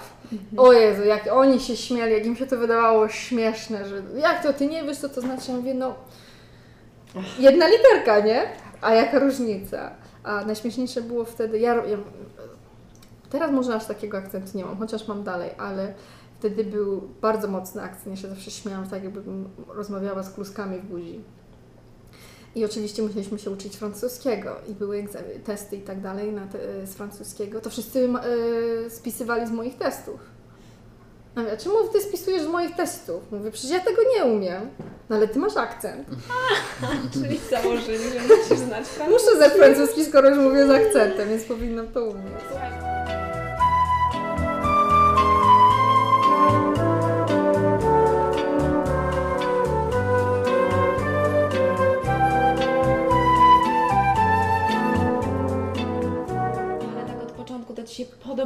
O 0.57 0.73
Jezu, 0.73 1.03
jak 1.03 1.27
oni 1.31 1.59
się 1.59 1.77
śmiali, 1.77 2.13
jak 2.13 2.25
im 2.25 2.35
się 2.35 2.47
to 2.47 2.57
wydawało 2.57 3.07
śmieszne, 3.09 3.85
że 3.87 4.01
jak 4.15 4.43
to, 4.43 4.53
ty 4.53 4.67
nie 4.67 4.83
wiesz, 4.83 4.97
co 4.97 5.09
to 5.09 5.21
znaczy? 5.21 5.51
Ja 5.51 5.57
mówię, 5.57 5.73
no 5.73 5.95
jedna 7.39 7.67
literka, 7.67 8.19
nie? 8.19 8.43
A 8.81 8.93
jaka 8.93 9.19
różnica? 9.19 9.91
A 10.23 10.45
najśmieszniejsze 10.45 11.01
było 11.01 11.25
wtedy, 11.25 11.59
ja, 11.59 11.75
ja 11.75 11.97
teraz 13.29 13.51
może 13.51 13.75
aż 13.75 13.85
takiego 13.85 14.17
akcentu 14.17 14.57
nie 14.57 14.65
mam, 14.65 14.77
chociaż 14.77 15.07
mam 15.07 15.23
dalej, 15.23 15.49
ale 15.57 15.93
wtedy 16.39 16.63
był 16.63 17.09
bardzo 17.21 17.47
mocny 17.47 17.81
akcent, 17.81 18.07
ja 18.07 18.15
się 18.15 18.27
zawsze 18.27 18.51
śmiałam, 18.51 18.87
tak 18.87 19.03
jakbym 19.03 19.49
rozmawiała 19.67 20.23
z 20.23 20.33
kluskami 20.33 20.79
w 20.79 20.85
buzi. 20.85 21.21
I 22.55 22.65
oczywiście 22.65 23.01
musieliśmy 23.01 23.39
się 23.39 23.51
uczyć 23.51 23.75
francuskiego 23.75 24.55
i 24.69 24.73
były 24.73 25.07
testy 25.45 25.75
i 25.75 25.81
tak 25.81 26.01
dalej 26.01 26.31
na 26.31 26.47
te, 26.47 26.87
z 26.87 26.93
francuskiego. 26.93 27.61
To 27.61 27.69
wszyscy 27.69 28.09
e, 28.85 28.89
spisywali 28.89 29.47
z 29.47 29.51
moich 29.51 29.77
testów. 29.77 30.19
A 31.35 31.41
ja, 31.41 31.57
czemu 31.57 31.75
ty 31.93 32.01
spisujesz 32.01 32.41
z 32.41 32.47
moich 32.47 32.75
testów? 32.75 33.31
Mówię, 33.31 33.51
przecież 33.51 33.71
ja 33.71 33.79
tego 33.79 34.01
nie 34.15 34.25
umiem. 34.25 34.69
No 35.09 35.15
ale 35.15 35.27
ty 35.27 35.39
masz 35.39 35.57
akcent. 35.57 36.07
Czyli 37.13 37.39
założyli, 37.49 38.09
że 38.09 38.19
musisz 38.37 38.57
znać 38.57 38.87
francuski. 38.87 39.25
Muszę 39.25 39.37
znać 39.37 39.53
francuski, 39.53 40.05
skoro 40.05 40.29
już 40.29 40.37
mówię 40.37 40.67
z 40.67 40.69
akcentem, 40.69 41.29
więc 41.29 41.43
powinnam 41.43 41.87
to 41.87 42.03
umieć. 42.03 42.90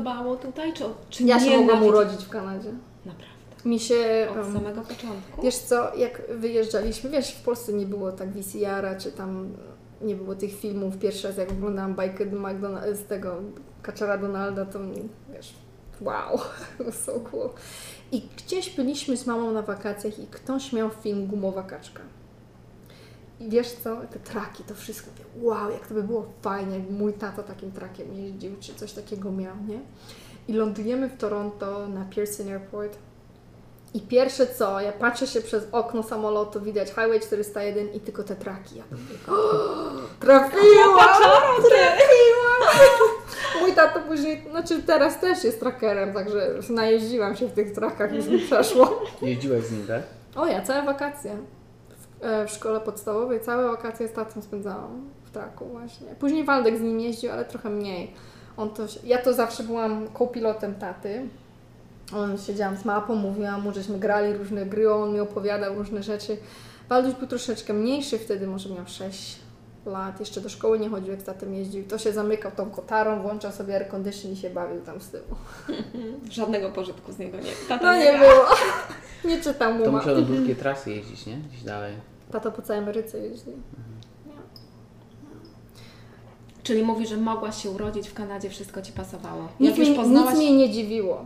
Podobało 0.05 0.35
tutaj, 0.35 0.73
czy, 0.73 0.83
czy 1.09 1.23
Ja 1.23 1.39
się 1.39 1.57
mogłam 1.57 1.83
urodzić 1.83 2.25
w 2.25 2.29
Kanadzie. 2.29 2.69
Naprawdę. 3.05 3.35
Mi 3.65 3.79
się... 3.79 4.27
Od 4.31 4.37
em, 4.37 4.53
samego 4.53 4.81
początku? 4.81 5.41
Wiesz 5.43 5.57
co, 5.57 5.95
jak 5.95 6.21
wyjeżdżaliśmy, 6.29 7.09
wiesz, 7.09 7.31
w 7.31 7.43
Polsce 7.43 7.73
nie 7.73 7.85
było 7.85 8.11
tak 8.11 8.29
VCR-a, 8.29 8.95
czy 8.95 9.11
tam 9.11 9.49
nie 10.01 10.15
było 10.15 10.35
tych 10.35 10.59
filmów. 10.59 10.97
Pierwszy 10.97 11.27
raz 11.27 11.37
jak 11.37 11.51
oglądałam 11.51 11.95
bajkę 11.95 12.25
z 12.93 13.07
tego 13.07 13.35
Kaczora 13.81 14.17
Donalda, 14.17 14.65
to 14.65 14.79
wiesz, 15.33 15.53
wow, 16.01 16.39
so 17.05 17.19
cool. 17.19 17.49
I 18.11 18.21
gdzieś 18.37 18.75
byliśmy 18.75 19.17
z 19.17 19.27
mamą 19.27 19.51
na 19.51 19.61
wakacjach 19.61 20.19
i 20.19 20.27
ktoś 20.27 20.73
miał 20.73 20.89
film 20.89 21.27
Gumowa 21.27 21.63
Kaczka. 21.63 22.01
I 23.39 23.49
wiesz 23.49 23.71
co, 23.71 23.97
te 24.11 24.19
traki, 24.19 24.63
to 24.63 24.75
wszystko, 24.75 25.09
wow, 25.41 25.71
jak 25.71 25.87
to 25.87 25.93
by 25.93 26.03
było 26.03 26.25
fajnie, 26.41 26.73
jakby 26.73 26.93
mój 26.93 27.13
tata 27.13 27.43
takim 27.43 27.71
trakiem 27.71 28.13
jeździł, 28.13 28.51
czy 28.59 28.75
coś 28.75 28.91
takiego 28.91 29.31
miał, 29.31 29.55
nie? 29.67 29.79
I 30.47 30.53
lądujemy 30.53 31.09
w 31.09 31.17
Toronto 31.17 31.87
na 31.87 32.05
Pearson 32.15 32.49
Airport 32.49 32.97
i 33.93 34.01
pierwsze 34.01 34.47
co, 34.47 34.81
ja 34.81 34.91
patrzę 34.91 35.27
się 35.27 35.41
przez 35.41 35.63
okno 35.71 36.03
samolotu, 36.03 36.61
widać 36.61 36.87
Highway 36.87 37.19
401 37.19 37.93
i 37.93 37.99
tylko 37.99 38.23
te 38.23 38.35
traki. 38.35 38.77
Ja 38.77 38.83
mówię, 38.91 39.15
trafiłam! 40.19 41.15
Trafiłam! 41.69 42.89
Mój 43.61 43.73
tato 43.73 43.99
później, 43.99 44.43
znaczy 44.51 44.83
teraz 44.83 45.19
też 45.19 45.43
jest 45.43 45.59
trackerem, 45.59 46.13
także 46.13 46.53
najeździłam 46.69 47.35
się 47.35 47.47
w 47.47 47.53
tych 47.53 47.73
trakach, 47.73 48.13
już 48.13 48.27
mi 48.27 48.39
przeszło. 48.39 49.03
Jeździłeś 49.21 49.65
z 49.65 49.71
nim, 49.71 49.87
tak? 49.87 50.01
O 50.35 50.45
ja, 50.45 50.61
całe 50.61 50.83
wakacje. 50.83 51.37
W, 52.25 52.27
e, 52.27 52.47
w 52.47 52.51
szkole 52.51 52.79
podstawowej 52.81 53.39
całe 53.41 53.67
wakacje 53.71 54.07
z 54.07 54.11
tatą 54.13 54.41
spędzałam 54.41 55.09
w 55.25 55.31
traku 55.31 55.65
właśnie. 55.65 56.07
Później 56.19 56.43
Waldek 56.43 56.77
z 56.77 56.81
nim 56.81 56.99
jeździł, 56.99 57.31
ale 57.31 57.45
trochę 57.45 57.69
mniej. 57.69 58.11
On 58.57 58.69
to, 58.69 58.83
ja 59.03 59.17
to 59.17 59.33
zawsze 59.33 59.63
byłam 59.63 60.07
kopilotem 60.07 60.75
taty. 60.75 61.27
On 62.15 62.37
siedziałam 62.37 62.77
z 62.77 62.85
mapą, 62.85 63.15
mówiłam 63.15 63.61
mu, 63.61 63.73
żeśmy 63.73 63.99
grali 63.99 64.33
różne 64.33 64.65
gry, 64.65 64.93
on 64.93 65.13
mi 65.13 65.19
opowiadał 65.19 65.75
różne 65.75 66.03
rzeczy. 66.03 66.37
Walduś 66.89 67.13
był 67.13 67.27
troszeczkę 67.27 67.73
mniejszy 67.73 68.17
wtedy, 68.19 68.47
może 68.47 68.69
miał 68.69 68.87
6 68.87 69.39
lat, 69.85 70.19
jeszcze 70.19 70.41
do 70.41 70.49
szkoły 70.49 70.79
nie 70.79 70.89
chodził, 70.89 71.11
jak 71.11 71.23
tatem 71.23 71.53
jeździł. 71.53 71.83
To 71.87 71.97
się 71.97 72.11
zamykał 72.13 72.51
tą 72.51 72.69
kotarą, 72.69 73.21
włączał 73.21 73.51
sobie 73.51 73.75
air 73.75 73.87
condition 73.95 74.31
i 74.31 74.35
się 74.35 74.49
bawił 74.49 74.81
tam 74.81 75.01
z 75.01 75.09
tyłu. 75.09 75.23
Żadnego 76.31 76.69
pożytku 76.69 77.11
z 77.11 77.17
niego 77.19 77.37
nie. 77.37 77.51
Tata 77.69 77.85
No 77.85 77.97
nie 77.97 78.11
miał. 78.13 78.19
było. 78.19 78.45
Nie 79.35 79.41
czytam 79.41 79.77
mu 79.77 79.85
To 79.85 79.91
ma. 79.91 79.97
musiał 79.97 80.15
do 80.15 80.21
długie 80.21 80.55
trasy 80.55 80.91
jeździć, 80.91 81.25
nie? 81.25 81.37
Gdzieś 81.37 81.63
dalej. 81.63 81.93
Tata 82.31 82.51
po 82.51 82.61
całej 82.61 82.83
Ameryce 82.83 83.19
jeździ. 83.19 83.51
Czyli 86.63 86.83
mówi, 86.83 87.07
że 87.07 87.17
mogłaś 87.17 87.63
się 87.63 87.69
urodzić 87.69 88.07
w 88.09 88.13
Kanadzie, 88.13 88.49
wszystko 88.49 88.81
Ci 88.81 88.91
pasowało. 88.91 89.47
Nic, 89.59 89.77
mnie, 89.77 89.95
poznałaś... 89.95 90.33
nic 90.33 90.37
mnie 90.43 90.57
nie 90.57 90.69
dziwiło. 90.69 91.25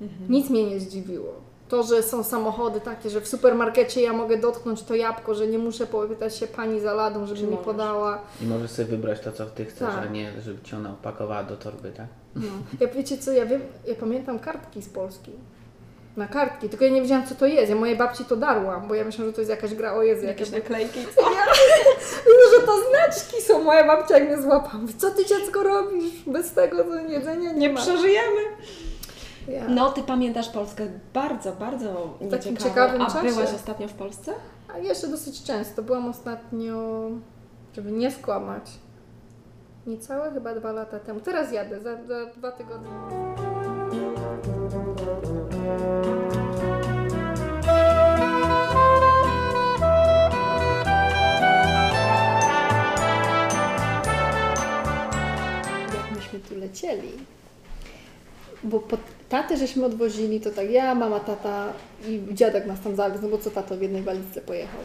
Mhm. 0.00 0.30
Nic 0.30 0.50
mnie 0.50 0.64
nie 0.70 0.80
zdziwiło. 0.80 1.32
To, 1.68 1.82
że 1.82 2.02
są 2.02 2.22
samochody 2.24 2.80
takie, 2.80 3.10
że 3.10 3.20
w 3.20 3.28
supermarkecie 3.28 4.02
ja 4.02 4.12
mogę 4.12 4.38
dotknąć 4.38 4.82
to 4.82 4.94
jabłko, 4.94 5.34
że 5.34 5.46
nie 5.46 5.58
muszę 5.58 5.86
popytać 5.86 6.36
się 6.36 6.46
pani 6.46 6.80
za 6.80 6.92
ladą, 6.92 7.26
żeby 7.26 7.38
Czy 7.40 7.44
mi 7.44 7.50
możesz? 7.50 7.64
podała. 7.64 8.18
I 8.42 8.46
możesz 8.46 8.70
sobie 8.70 8.88
wybrać 8.88 9.20
to, 9.20 9.32
co 9.32 9.46
Ty 9.46 9.64
chcesz, 9.64 9.88
Tak. 9.94 10.04
a 10.06 10.06
nie, 10.06 10.40
żeby 10.40 10.62
Cię 10.62 10.76
ona 10.76 10.90
opakowała 10.90 11.44
do 11.44 11.56
torby, 11.56 11.92
tak? 11.92 12.06
No. 12.36 12.42
Ja, 12.80 12.88
wiecie 12.88 13.18
co, 13.18 13.32
ja 13.32 13.46
wiem, 13.46 13.60
ja 13.88 13.94
pamiętam 13.94 14.38
kartki 14.38 14.82
z 14.82 14.88
Polski. 14.88 15.32
Na 16.16 16.26
kartki, 16.28 16.68
tylko 16.68 16.84
ja 16.84 16.90
nie 16.90 17.02
wiedziałam 17.02 17.26
co 17.26 17.34
to 17.34 17.46
jest. 17.46 17.70
Ja 17.70 17.76
mojej 17.76 17.96
babci 17.96 18.24
to 18.24 18.36
darłam, 18.36 18.88
bo 18.88 18.94
ja 18.94 19.04
myślałam, 19.04 19.30
że 19.30 19.34
to 19.34 19.40
jest 19.40 19.50
jakaś 19.50 19.74
gra 19.74 19.92
o 19.94 20.02
Jezu. 20.02 20.26
Jakieś 20.26 20.50
jakaś- 20.50 20.62
naklejki. 20.62 20.98
Widzę, 21.00 22.46
że 22.60 22.66
to 22.66 22.72
znaczki 22.90 23.42
są. 23.42 23.62
Moja 23.64 23.86
babcia 23.86 24.18
jak 24.18 24.28
mnie 24.28 24.42
złapała. 24.42 24.82
Co 24.98 25.10
ty 25.10 25.26
dziecko 25.26 25.62
robisz? 25.62 26.12
Bez 26.26 26.52
tego 26.52 26.84
to 26.84 26.94
jedzenia 26.94 27.52
nie, 27.52 27.58
Nie 27.58 27.68
ma. 27.72 27.80
przeżyjemy. 27.80 28.40
Ja. 29.48 29.62
No, 29.68 29.90
Ty 29.90 30.02
pamiętasz 30.02 30.48
Polskę 30.48 30.86
bardzo, 31.14 31.52
bardzo 31.52 32.18
takim 32.30 32.30
nieciekawo. 32.30 32.58
ciekawym 32.58 33.02
A 33.02 33.06
czasie. 33.10 33.28
byłaś 33.28 33.54
ostatnio 33.54 33.88
w 33.88 33.92
Polsce? 33.92 34.32
A 34.74 34.78
jeszcze 34.78 35.08
dosyć 35.08 35.42
często. 35.42 35.82
Byłam 35.82 36.08
ostatnio, 36.08 37.02
żeby 37.74 37.92
nie 37.92 38.10
skłamać, 38.10 38.70
niecałe 39.86 40.30
chyba 40.32 40.54
dwa 40.54 40.72
lata 40.72 40.98
temu. 41.00 41.20
Teraz 41.20 41.52
jadę, 41.52 41.80
za, 41.80 42.04
za 42.04 42.26
dwa 42.36 42.52
tygodnie. 42.52 42.90
Przyjechali. 56.40 57.08
Bo 58.64 58.80
po 58.80 58.96
tatę 59.28 59.56
żeśmy 59.56 59.84
odwozili, 59.84 60.40
to 60.40 60.50
tak 60.50 60.70
ja, 60.70 60.94
mama, 60.94 61.20
tata 61.20 61.72
i 62.08 62.34
dziadek 62.34 62.66
nas 62.66 62.80
tam 62.80 62.96
zawiózł, 62.96 63.22
no 63.22 63.28
bo 63.28 63.38
co 63.38 63.50
tato 63.50 63.76
w 63.76 63.82
jednej 63.82 64.02
walizce 64.02 64.40
pojechał. 64.40 64.80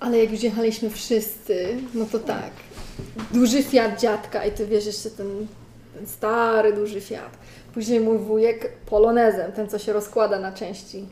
Ale 0.00 0.18
jak 0.18 0.32
już 0.32 0.42
jechaliśmy 0.42 0.90
wszyscy, 0.90 1.76
no 1.94 2.04
to 2.04 2.18
tak, 2.18 2.50
duży 3.32 3.62
Fiat 3.62 4.00
dziadka 4.00 4.44
i 4.44 4.52
ty 4.52 4.66
wiesz 4.66 4.86
jeszcze 4.86 5.10
ten, 5.10 5.46
ten 5.94 6.06
stary, 6.06 6.72
duży 6.72 7.00
Fiat. 7.00 7.38
Później 7.74 8.00
mój 8.00 8.18
wujek 8.18 8.72
polonezem, 8.86 9.52
ten 9.52 9.68
co 9.68 9.78
się 9.78 9.92
rozkłada 9.92 10.38
na 10.38 10.52
części 10.52 11.04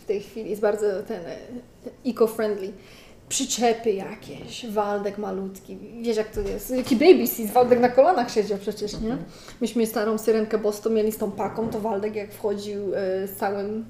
w 0.00 0.04
tej 0.04 0.20
chwili, 0.20 0.50
jest 0.50 0.62
bardzo 0.62 0.86
ten 1.02 1.26
e, 1.26 1.36
eco-friendly. 2.06 2.70
Przyczepy 3.28 3.92
jakieś, 3.92 4.66
Waldek 4.66 5.18
malutki, 5.18 5.78
wiesz 6.02 6.16
jak 6.16 6.30
to 6.30 6.40
jest, 6.40 6.70
jaki 6.70 6.96
baby 6.96 7.26
seat, 7.26 7.50
Waldek 7.50 7.80
na 7.80 7.88
kolanach 7.88 8.30
siedział 8.30 8.58
przecież, 8.58 9.00
nie? 9.00 9.16
Myśmy 9.60 9.86
starą 9.86 10.18
syrenkę 10.18 10.58
Boston 10.58 10.94
mieli 10.94 11.12
z 11.12 11.18
tą 11.18 11.30
paką, 11.30 11.68
to 11.68 11.80
Waldek 11.80 12.16
jak 12.16 12.32
wchodził 12.32 12.94
e, 12.94 13.26
z 13.28 13.36
całym 13.36 13.84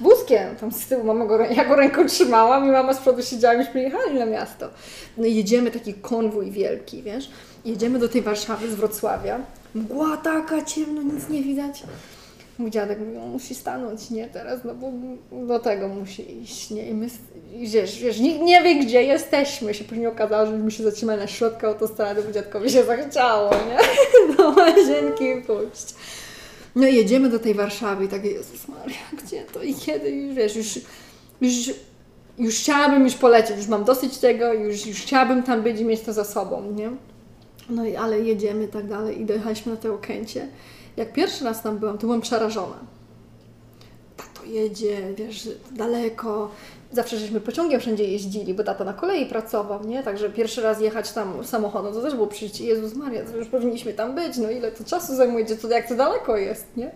wózkiem, 0.00 0.56
tam 0.56 0.72
z 0.72 0.86
tyłu 0.86 1.04
mama 1.04 1.26
go, 1.26 1.38
ja 1.40 1.64
go 1.64 1.76
ręką 1.76 2.06
trzymałam 2.06 2.68
i 2.68 2.70
mama 2.70 2.94
z 2.94 2.98
przodu 2.98 3.22
siedziała, 3.22 3.56
myśmy 3.56 3.82
jechali 3.82 4.18
na 4.18 4.26
miasto. 4.26 4.68
No 5.16 5.24
i 5.24 5.34
jedziemy, 5.34 5.70
taki 5.70 5.94
konwój 5.94 6.50
wielki, 6.50 7.02
wiesz, 7.02 7.30
jedziemy 7.64 7.98
do 7.98 8.08
tej 8.08 8.22
Warszawy 8.22 8.70
z 8.70 8.74
Wrocławia, 8.74 9.40
mgła 9.74 10.16
taka, 10.16 10.64
ciemno, 10.64 11.02
nic 11.02 11.28
nie 11.28 11.42
widać. 11.42 11.82
Mój 12.58 12.70
dziadek 12.70 12.98
mówi, 12.98 13.16
on 13.16 13.30
musi 13.30 13.54
stanąć, 13.54 14.10
nie 14.10 14.28
teraz, 14.28 14.60
no 14.64 14.74
bo 14.74 14.92
do 15.46 15.58
tego 15.58 15.88
musi 15.88 16.42
iść, 16.42 16.70
nie? 16.70 16.88
I 16.88 16.94
my, 16.94 17.06
wiesz, 17.56 17.98
wiesz, 17.98 18.20
nikt 18.20 18.40
nie 18.40 18.62
wie, 18.62 18.74
gdzie 18.74 19.02
jesteśmy. 19.02 19.74
Się 19.74 19.84
później 19.84 20.06
okazało, 20.06 20.46
że 20.46 20.52
my 20.52 20.70
się 20.70 20.82
zatrzymali 20.82 21.20
na 21.20 21.26
środku 21.26 21.66
autostrady, 21.66 22.22
bo 22.22 22.32
dziadkowi 22.32 22.70
się 22.70 22.84
zachciało, 22.84 23.50
nie? 23.50 23.78
Do 24.36 24.48
łazienki 24.50 25.46
pójść. 25.46 25.94
No 26.76 26.86
i 26.86 26.94
jedziemy 26.94 27.28
do 27.28 27.38
tej 27.38 27.54
Warszawy 27.54 28.04
i 28.04 28.08
tak, 28.08 28.24
Jezus 28.24 28.68
Maria, 28.68 29.24
gdzie 29.24 29.44
to 29.44 29.62
i 29.62 29.74
kiedy? 29.74 30.10
Już 30.10 30.34
wiesz, 30.34 30.56
już, 30.56 30.80
już, 31.40 31.54
już 32.38 32.54
chciałabym 32.58 33.04
już 33.04 33.14
polecieć, 33.14 33.56
już 33.56 33.66
mam 33.66 33.84
dosyć 33.84 34.18
tego, 34.18 34.52
już, 34.52 34.86
już 34.86 35.00
chciałabym 35.00 35.42
tam 35.42 35.62
być 35.62 35.80
i 35.80 35.84
mieć 35.84 36.00
to 36.00 36.12
za 36.12 36.24
sobą, 36.24 36.72
nie? 36.72 36.90
No 37.70 37.84
i 37.84 37.96
ale 37.96 38.20
jedziemy 38.20 38.68
tak 38.68 38.88
dalej 38.88 39.20
i 39.20 39.24
dojechaliśmy 39.24 39.72
na 39.72 39.78
te 39.78 39.92
Okęcie. 39.92 40.48
Jak 40.98 41.12
pierwszy 41.12 41.44
raz 41.44 41.62
tam 41.62 41.78
byłam, 41.78 41.98
to 41.98 42.00
byłam 42.06 42.20
przerażona. 42.20 42.78
Tato 44.16 44.46
jedzie, 44.46 45.14
wiesz, 45.16 45.48
daleko. 45.72 46.50
Zawsze 46.92 47.18
żeśmy 47.18 47.40
pociągiem 47.40 47.80
wszędzie 47.80 48.04
jeździli, 48.04 48.54
bo 48.54 48.64
tata 48.64 48.84
na 48.84 48.92
kolei 48.92 49.26
pracował, 49.26 49.84
nie? 49.84 50.02
Także 50.02 50.30
pierwszy 50.30 50.62
raz 50.62 50.80
jechać 50.80 51.12
tam 51.12 51.44
samochodem, 51.44 51.94
to 51.94 52.02
też 52.02 52.14
było 52.14 52.26
przyjście. 52.26 52.64
Jezus 52.64 52.94
Maria, 52.94 53.24
to 53.24 53.36
już 53.36 53.48
powinniśmy 53.48 53.92
tam 53.92 54.14
być, 54.14 54.36
no 54.36 54.50
ile 54.50 54.72
to 54.72 54.84
czasu 54.84 55.16
zajmuje, 55.16 55.46
to, 55.46 55.68
jak 55.68 55.88
to 55.88 55.94
daleko 55.94 56.36
jest, 56.36 56.66
nie? 56.76 56.90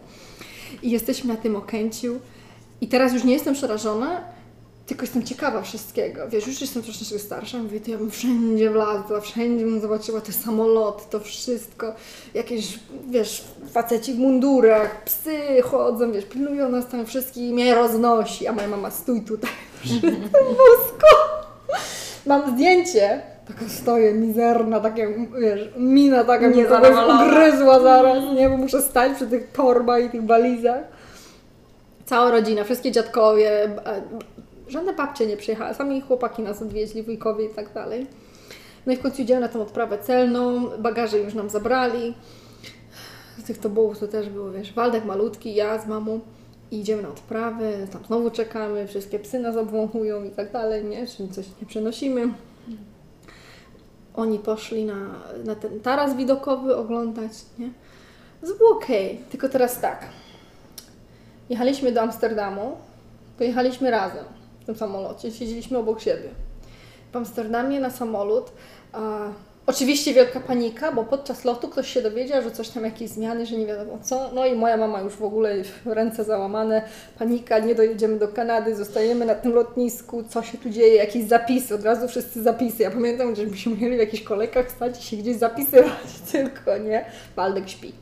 I 0.82 0.90
jesteśmy 0.90 1.34
na 1.34 1.40
tym 1.40 1.56
Okęciu 1.56 2.20
i 2.80 2.88
teraz 2.88 3.12
już 3.12 3.24
nie 3.24 3.32
jestem 3.32 3.54
przerażona, 3.54 4.24
tylko 4.86 5.02
jestem 5.02 5.22
ciekawa 5.22 5.62
wszystkiego. 5.62 6.28
Wiesz, 6.28 6.46
już 6.46 6.60
jestem 6.60 6.82
troszeczkę 6.82 7.18
starsza, 7.18 7.58
mówię, 7.58 7.80
to 7.80 7.90
ja 7.90 7.98
bym 7.98 8.10
wszędzie 8.10 8.70
wlazła, 8.70 9.20
wszędzie 9.20 9.64
bym 9.64 9.80
zobaczyła 9.80 10.20
te 10.20 10.32
samoloty, 10.32 11.02
to 11.10 11.20
wszystko. 11.20 11.94
Jakieś, 12.34 12.78
wiesz, 13.10 13.44
faceci 13.72 14.14
w 14.14 14.18
mundurach, 14.18 15.04
psy 15.04 15.62
chodzą, 15.62 16.12
wiesz, 16.12 16.24
pilnują 16.24 16.68
nas 16.68 16.88
tam 16.88 17.06
wszystkich 17.06 17.50
i 17.50 17.52
mnie 17.52 17.74
roznosi, 17.74 18.46
a 18.46 18.52
moja 18.52 18.68
mama 18.68 18.90
stój 18.90 19.20
tutaj 19.20 19.50
przy 19.84 20.00
tym 20.00 20.16
wózku. 20.32 21.06
Mam 22.26 22.54
zdjęcie, 22.54 23.22
taka 23.48 23.68
stoję 23.68 24.14
mizerna, 24.14 24.80
takie, 24.80 25.08
wiesz, 25.40 25.68
mina 25.76 26.24
taka, 26.24 26.48
mi 26.48 26.64
kogoś 26.64 27.26
ugryzła 27.26 27.80
zaraz, 27.80 28.24
nie, 28.34 28.48
bo 28.48 28.56
muszę 28.56 28.82
stać 28.82 29.12
przy 29.16 29.26
tych 29.26 29.52
torbach 29.52 30.04
i 30.04 30.10
tych 30.10 30.26
walizach. 30.26 30.84
Cała 32.04 32.30
rodzina, 32.30 32.64
wszystkie 32.64 32.92
dziadkowie, 32.92 33.70
żadne 34.72 34.92
babcie 34.92 35.26
nie 35.26 35.36
przyjechały, 35.36 35.74
sami 35.74 36.00
chłopaki 36.00 36.42
nas 36.42 36.62
odwieźli, 36.62 37.02
wujkowie 37.02 37.44
i 37.44 37.48
tak 37.48 37.72
dalej. 37.72 38.06
No 38.86 38.92
i 38.92 38.96
w 38.96 39.00
końcu 39.00 39.22
idziemy 39.22 39.40
na 39.40 39.48
tą 39.48 39.62
odprawę 39.62 39.98
celną, 39.98 40.70
bagaże 40.78 41.18
już 41.18 41.34
nam 41.34 41.50
zabrali. 41.50 42.14
Z 43.38 43.44
tych 43.44 43.58
tobołów 43.58 43.98
to 43.98 44.08
też 44.08 44.28
było, 44.28 44.50
wiesz, 44.50 44.72
Waldek 44.72 45.04
malutki, 45.04 45.54
ja 45.54 45.78
z 45.78 45.86
mamą 45.86 46.20
i 46.70 46.80
idziemy 46.80 47.02
na 47.02 47.08
odprawę, 47.08 47.86
tam 47.92 48.04
znowu 48.04 48.30
czekamy, 48.30 48.86
wszystkie 48.86 49.18
psy 49.18 49.40
nas 49.40 49.56
obwąchują 49.56 50.24
i 50.24 50.30
tak 50.30 50.52
dalej, 50.52 50.84
nie, 50.84 51.06
czy 51.06 51.28
coś 51.28 51.46
nie 51.60 51.66
przenosimy. 51.66 52.28
Oni 54.14 54.38
poszli 54.38 54.84
na, 54.84 55.14
na 55.44 55.54
ten 55.54 55.80
taras 55.80 56.16
widokowy 56.16 56.76
oglądać, 56.76 57.32
nie. 57.58 57.70
To 58.40 58.54
było 58.54 58.70
okej, 58.70 59.20
tylko 59.30 59.48
teraz 59.48 59.80
tak. 59.80 60.06
Jechaliśmy 61.50 61.92
do 61.92 62.02
Amsterdamu, 62.02 62.76
to 63.38 63.44
jechaliśmy 63.44 63.90
razem 63.90 64.41
w 64.62 64.64
tym 64.64 64.76
samolocie, 64.76 65.30
siedzieliśmy 65.30 65.78
obok 65.78 66.00
siebie. 66.00 66.28
W 67.12 67.16
Amsterdamie 67.16 67.80
na 67.80 67.90
samolot. 67.90 68.52
A, 68.92 69.18
oczywiście 69.66 70.14
wielka 70.14 70.40
panika, 70.40 70.92
bo 70.92 71.04
podczas 71.04 71.44
lotu 71.44 71.68
ktoś 71.68 71.92
się 71.92 72.02
dowiedział, 72.02 72.42
że 72.42 72.50
coś 72.50 72.68
tam 72.68 72.84
jakieś 72.84 73.10
zmiany, 73.10 73.46
że 73.46 73.56
nie 73.56 73.66
wiadomo 73.66 73.98
co. 74.02 74.30
No 74.34 74.46
i 74.46 74.54
moja 74.54 74.76
mama 74.76 75.00
już 75.00 75.12
w 75.12 75.24
ogóle 75.24 75.54
ręce 75.84 76.24
załamane, 76.24 76.82
panika, 77.18 77.58
nie 77.58 77.74
dojedziemy 77.74 78.18
do 78.18 78.28
Kanady, 78.28 78.76
zostajemy 78.76 79.24
na 79.24 79.34
tym 79.34 79.52
lotnisku, 79.52 80.24
co 80.28 80.42
się 80.42 80.58
tu 80.58 80.70
dzieje, 80.70 80.94
jakieś 80.94 81.24
zapisy, 81.24 81.74
od 81.74 81.84
razu 81.84 82.08
wszyscy 82.08 82.42
zapisy. 82.42 82.82
Ja 82.82 82.90
pamiętam, 82.90 83.34
że 83.34 83.46
myśmy 83.46 83.76
mieli 83.76 83.96
w 83.96 84.00
jakichś 84.00 84.22
kolejkach 84.22 84.70
stać 84.70 84.98
i 84.98 85.02
się 85.02 85.16
gdzieś 85.16 85.36
zapisywać 85.36 86.08
tylko, 86.32 86.78
nie? 86.78 87.04
Waldek 87.36 87.68
śpi. 87.68 87.92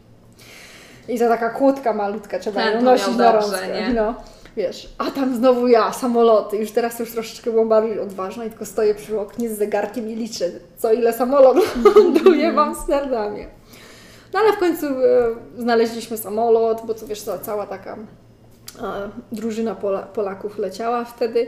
I 1.08 1.18
to 1.18 1.28
taka 1.28 1.50
kłódka 1.50 1.92
malutka, 1.92 2.38
trzeba 2.38 2.62
Ten 2.62 2.74
ją 2.74 2.82
nosić 2.82 3.16
na 3.16 3.32
rączkę. 3.32 3.92
No, 3.94 4.14
wiesz, 4.56 4.88
a 4.98 5.10
tam 5.10 5.36
znowu 5.36 5.68
ja, 5.68 5.92
samoloty. 5.92 6.56
Już 6.56 6.70
teraz 6.70 6.98
już 6.98 7.12
troszeczkę 7.12 7.50
byłam 7.50 7.68
bardziej 7.68 8.00
odważna 8.00 8.44
i 8.44 8.50
tylko 8.50 8.66
stoję 8.66 8.94
przy 8.94 9.20
oknie 9.20 9.50
z 9.50 9.58
zegarkiem 9.58 10.08
i 10.08 10.14
liczę, 10.14 10.50
co 10.78 10.92
ile 10.92 11.12
samolot 11.12 11.56
ląduje 11.94 12.52
w 12.52 12.58
Amsterdamie. 12.58 13.46
No 14.32 14.40
ale 14.40 14.52
w 14.52 14.58
końcu 14.58 14.86
e, 14.86 14.92
znaleźliśmy 15.58 16.16
samolot, 16.16 16.82
bo 16.86 16.94
to 16.94 17.06
wiesz, 17.06 17.22
to 17.22 17.38
cała 17.38 17.66
taka 17.66 17.96
e, 18.82 19.10
drużyna 19.32 19.74
Pola, 19.74 20.02
Polaków 20.02 20.58
leciała 20.58 21.04
wtedy. 21.04 21.46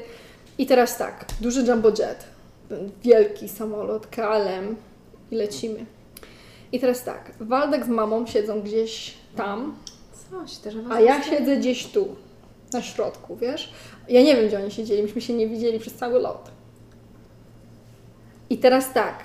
I 0.58 0.66
teraz 0.66 0.98
tak, 0.98 1.24
duży 1.40 1.64
jumbo 1.64 1.88
jet, 1.88 2.24
ten 2.68 2.90
wielki 3.02 3.48
samolot, 3.48 4.06
KLM 4.06 4.76
i 5.30 5.36
lecimy. 5.36 5.86
I 6.72 6.80
teraz 6.80 7.04
tak, 7.04 7.32
Waldek 7.40 7.84
z 7.84 7.88
mamą 7.88 8.26
siedzą 8.26 8.60
gdzieś 8.60 9.14
tam, 9.36 9.74
Coś, 10.30 10.74
a 10.90 11.00
ja 11.00 11.22
siedzę 11.22 11.56
gdzieś 11.56 11.86
tu, 11.86 12.08
na 12.72 12.82
środku, 12.82 13.36
wiesz? 13.36 13.72
Ja 14.08 14.22
nie 14.22 14.36
wiem, 14.36 14.46
gdzie 14.46 14.58
oni 14.58 14.70
siedzieli, 14.70 15.02
myśmy 15.02 15.20
się 15.20 15.32
nie 15.32 15.48
widzieli 15.48 15.78
przez 15.78 15.94
cały 15.94 16.20
lot. 16.20 16.50
I 18.50 18.58
teraz 18.58 18.92
tak, 18.92 19.24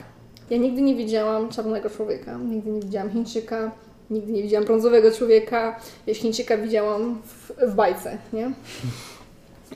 ja 0.50 0.58
nigdy 0.58 0.82
nie 0.82 0.96
widziałam 0.96 1.50
czarnego 1.50 1.90
człowieka, 1.90 2.38
nigdy 2.38 2.72
nie 2.72 2.82
widziałam 2.82 3.12
Chińczyka, 3.12 3.72
nigdy 4.10 4.32
nie 4.32 4.44
widziałam 4.44 4.66
brązowego 4.66 5.12
człowieka, 5.12 5.80
wiesz, 6.08 6.18
Chińczyka 6.18 6.58
widziałam 6.58 7.22
w, 7.26 7.52
w 7.72 7.76
bajce, 7.76 8.18
nie? 8.34 8.52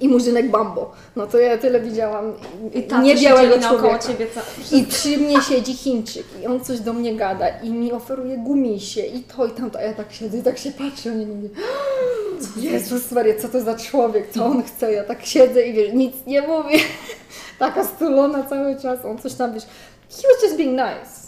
I 0.02 0.08
murzynek 0.08 0.50
Bambo. 0.50 0.92
No 1.16 1.28
to 1.28 1.38
ja 1.38 1.58
tyle 1.58 1.82
widziałam. 1.82 2.34
I 2.74 2.84
tacy 2.84 3.04
nie 3.04 3.16
białego 3.16 3.60
człowieka. 3.60 4.00
ciebie 4.00 4.28
co... 4.36 4.76
I 4.76 4.84
przy 4.84 5.18
mnie 5.18 5.42
siedzi 5.42 5.74
Chińczyk 5.74 6.26
i 6.44 6.48
on 6.48 6.60
coś 6.60 6.80
do 6.80 6.94
mnie 6.94 7.16
gada 7.16 7.50
i 7.50 7.70
mi 7.70 7.92
oferuje 7.92 8.38
gumisie 8.38 9.02
i 9.02 9.24
to 9.24 9.46
i 9.46 9.52
tamto, 9.52 9.80
a 9.80 9.82
ja 9.82 9.94
tak 9.94 10.14
siedzę 10.14 10.38
i 10.38 10.44
tak 10.44 10.58
się 10.58 10.72
patrzę, 10.72 11.12
oni 11.12 11.26
mówią, 11.26 11.50
Jezus 12.58 13.12
Maria, 13.12 13.34
co 13.42 13.50
to 13.50 13.62
za 13.62 13.76
człowiek, 13.78 14.30
co 14.32 14.46
on 14.46 14.64
chce, 14.64 14.94
ja 14.94 15.04
tak 15.04 15.26
siedzę 15.26 15.62
i 15.68 15.74
wiesz, 15.74 15.94
nic 15.94 16.16
nie 16.28 16.42
mówię, 16.42 16.78
taka 17.60 17.84
stulona 17.84 18.44
cały 18.44 18.76
czas, 18.76 19.06
on 19.06 19.18
coś 19.18 19.34
tam, 19.34 19.54
wiesz, 19.54 19.64
he 20.10 20.28
was 20.34 20.44
just 20.44 20.58
being 20.58 20.72
nice. 20.72 21.22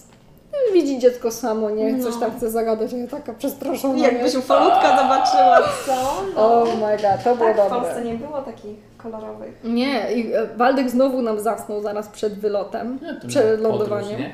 Widzi 0.74 1.00
dziecko 1.00 1.32
samo, 1.32 1.70
nie, 1.70 2.04
coś 2.04 2.18
tam 2.20 2.38
chce 2.38 2.50
zagadać, 2.52 2.94
a 2.94 2.98
ja 2.98 3.08
taka 3.08 3.34
przestraszona. 3.34 3.98
Jakbyś 3.98 4.36
ufalutka 4.36 4.98
zobaczyła, 5.04 5.60
co? 5.86 5.94
Oh 6.36 6.72
my 6.76 6.98
god, 6.98 7.24
to 7.24 7.36
było 7.36 7.48
Tak, 7.48 7.56
w 7.56 7.58
dobre. 7.58 7.80
Polsce 7.80 8.04
nie 8.06 8.14
było 8.14 8.42
takich 8.42 8.78
kolorowych. 8.98 9.54
Nie, 9.64 10.12
i 10.14 10.34
e, 10.34 10.48
Waldek 10.58 10.90
znowu 10.90 11.22
nam 11.22 11.40
zasnął 11.40 11.82
zaraz 11.82 12.08
przed 12.08 12.34
wylotem, 12.40 13.00
Nie, 13.02 13.30
przed 13.30 13.60
lądowaniem. 13.62 14.10
podróż, 14.10 14.20
nie? 14.20 14.34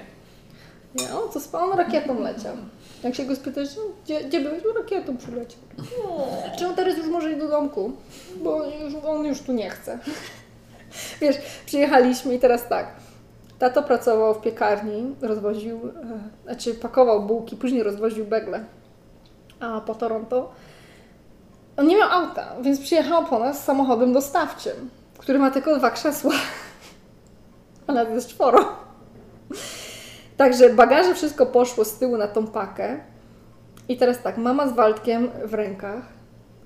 Nie, 0.96 1.14
on 1.24 1.32
co 1.32 1.40
spał, 1.40 1.72
on 1.72 1.78
rakietą 1.78 2.20
leciał. 2.20 2.54
Jak 3.04 3.16
się 3.16 3.26
go 3.26 3.36
spytasz, 3.36 3.76
"No, 3.76 3.82
gdzie, 4.06 4.24
gdzie 4.24 4.40
byłeś? 4.42 4.64
No 4.66 4.82
rakietą 4.82 5.18
przyleciał. 5.18 5.60
Czy 6.58 6.68
on 6.68 6.76
teraz 6.76 6.98
już 6.98 7.08
może 7.08 7.32
iść 7.32 7.40
do 7.40 7.48
domku? 7.48 7.92
Bo 8.44 8.66
już, 8.66 8.94
on 9.06 9.26
już 9.26 9.42
tu 9.42 9.52
nie 9.52 9.70
chce. 9.70 10.00
Wiesz, 11.22 11.36
przyjechaliśmy 11.66 12.36
i 12.36 12.40
teraz 12.40 12.68
tak. 12.68 12.88
Tato 13.60 13.84
pracował 13.84 14.34
w 14.34 14.42
piekarni, 14.42 15.16
rozwoził, 15.22 15.78
e, 15.78 16.20
znaczy 16.44 16.74
pakował 16.74 17.24
bułki, 17.24 17.56
później 17.56 17.84
rozwoził 17.84 18.26
begle 18.26 18.64
a 19.60 19.82
po 19.82 19.96
Toronto. 19.96 20.52
On 21.78 21.88
nie 21.88 21.98
miał 21.98 22.10
auta, 22.10 22.56
więc 22.62 22.80
przyjechał 22.80 23.26
po 23.26 23.40
nas 23.40 23.64
samochodem 23.64 24.14
dostawczym, 24.14 24.90
który 25.18 25.40
ma 25.40 25.52
tylko 25.52 25.78
dwa 25.78 25.92
krzesła. 25.92 26.32
A 27.88 27.94
nawet 27.94 28.14
jest 28.14 28.30
czworo. 28.30 28.76
Także 30.40 30.70
bagaże 30.70 31.16
wszystko 31.16 31.46
poszło 31.46 31.86
z 31.86 31.98
tyłu 31.98 32.18
na 32.18 32.28
tą 32.28 32.48
pakę. 32.48 33.00
I 33.90 33.98
teraz 33.98 34.22
tak, 34.22 34.38
mama 34.38 34.68
z 34.68 34.74
Waldkiem 34.74 35.30
w 35.46 35.54
rękach, 35.54 36.04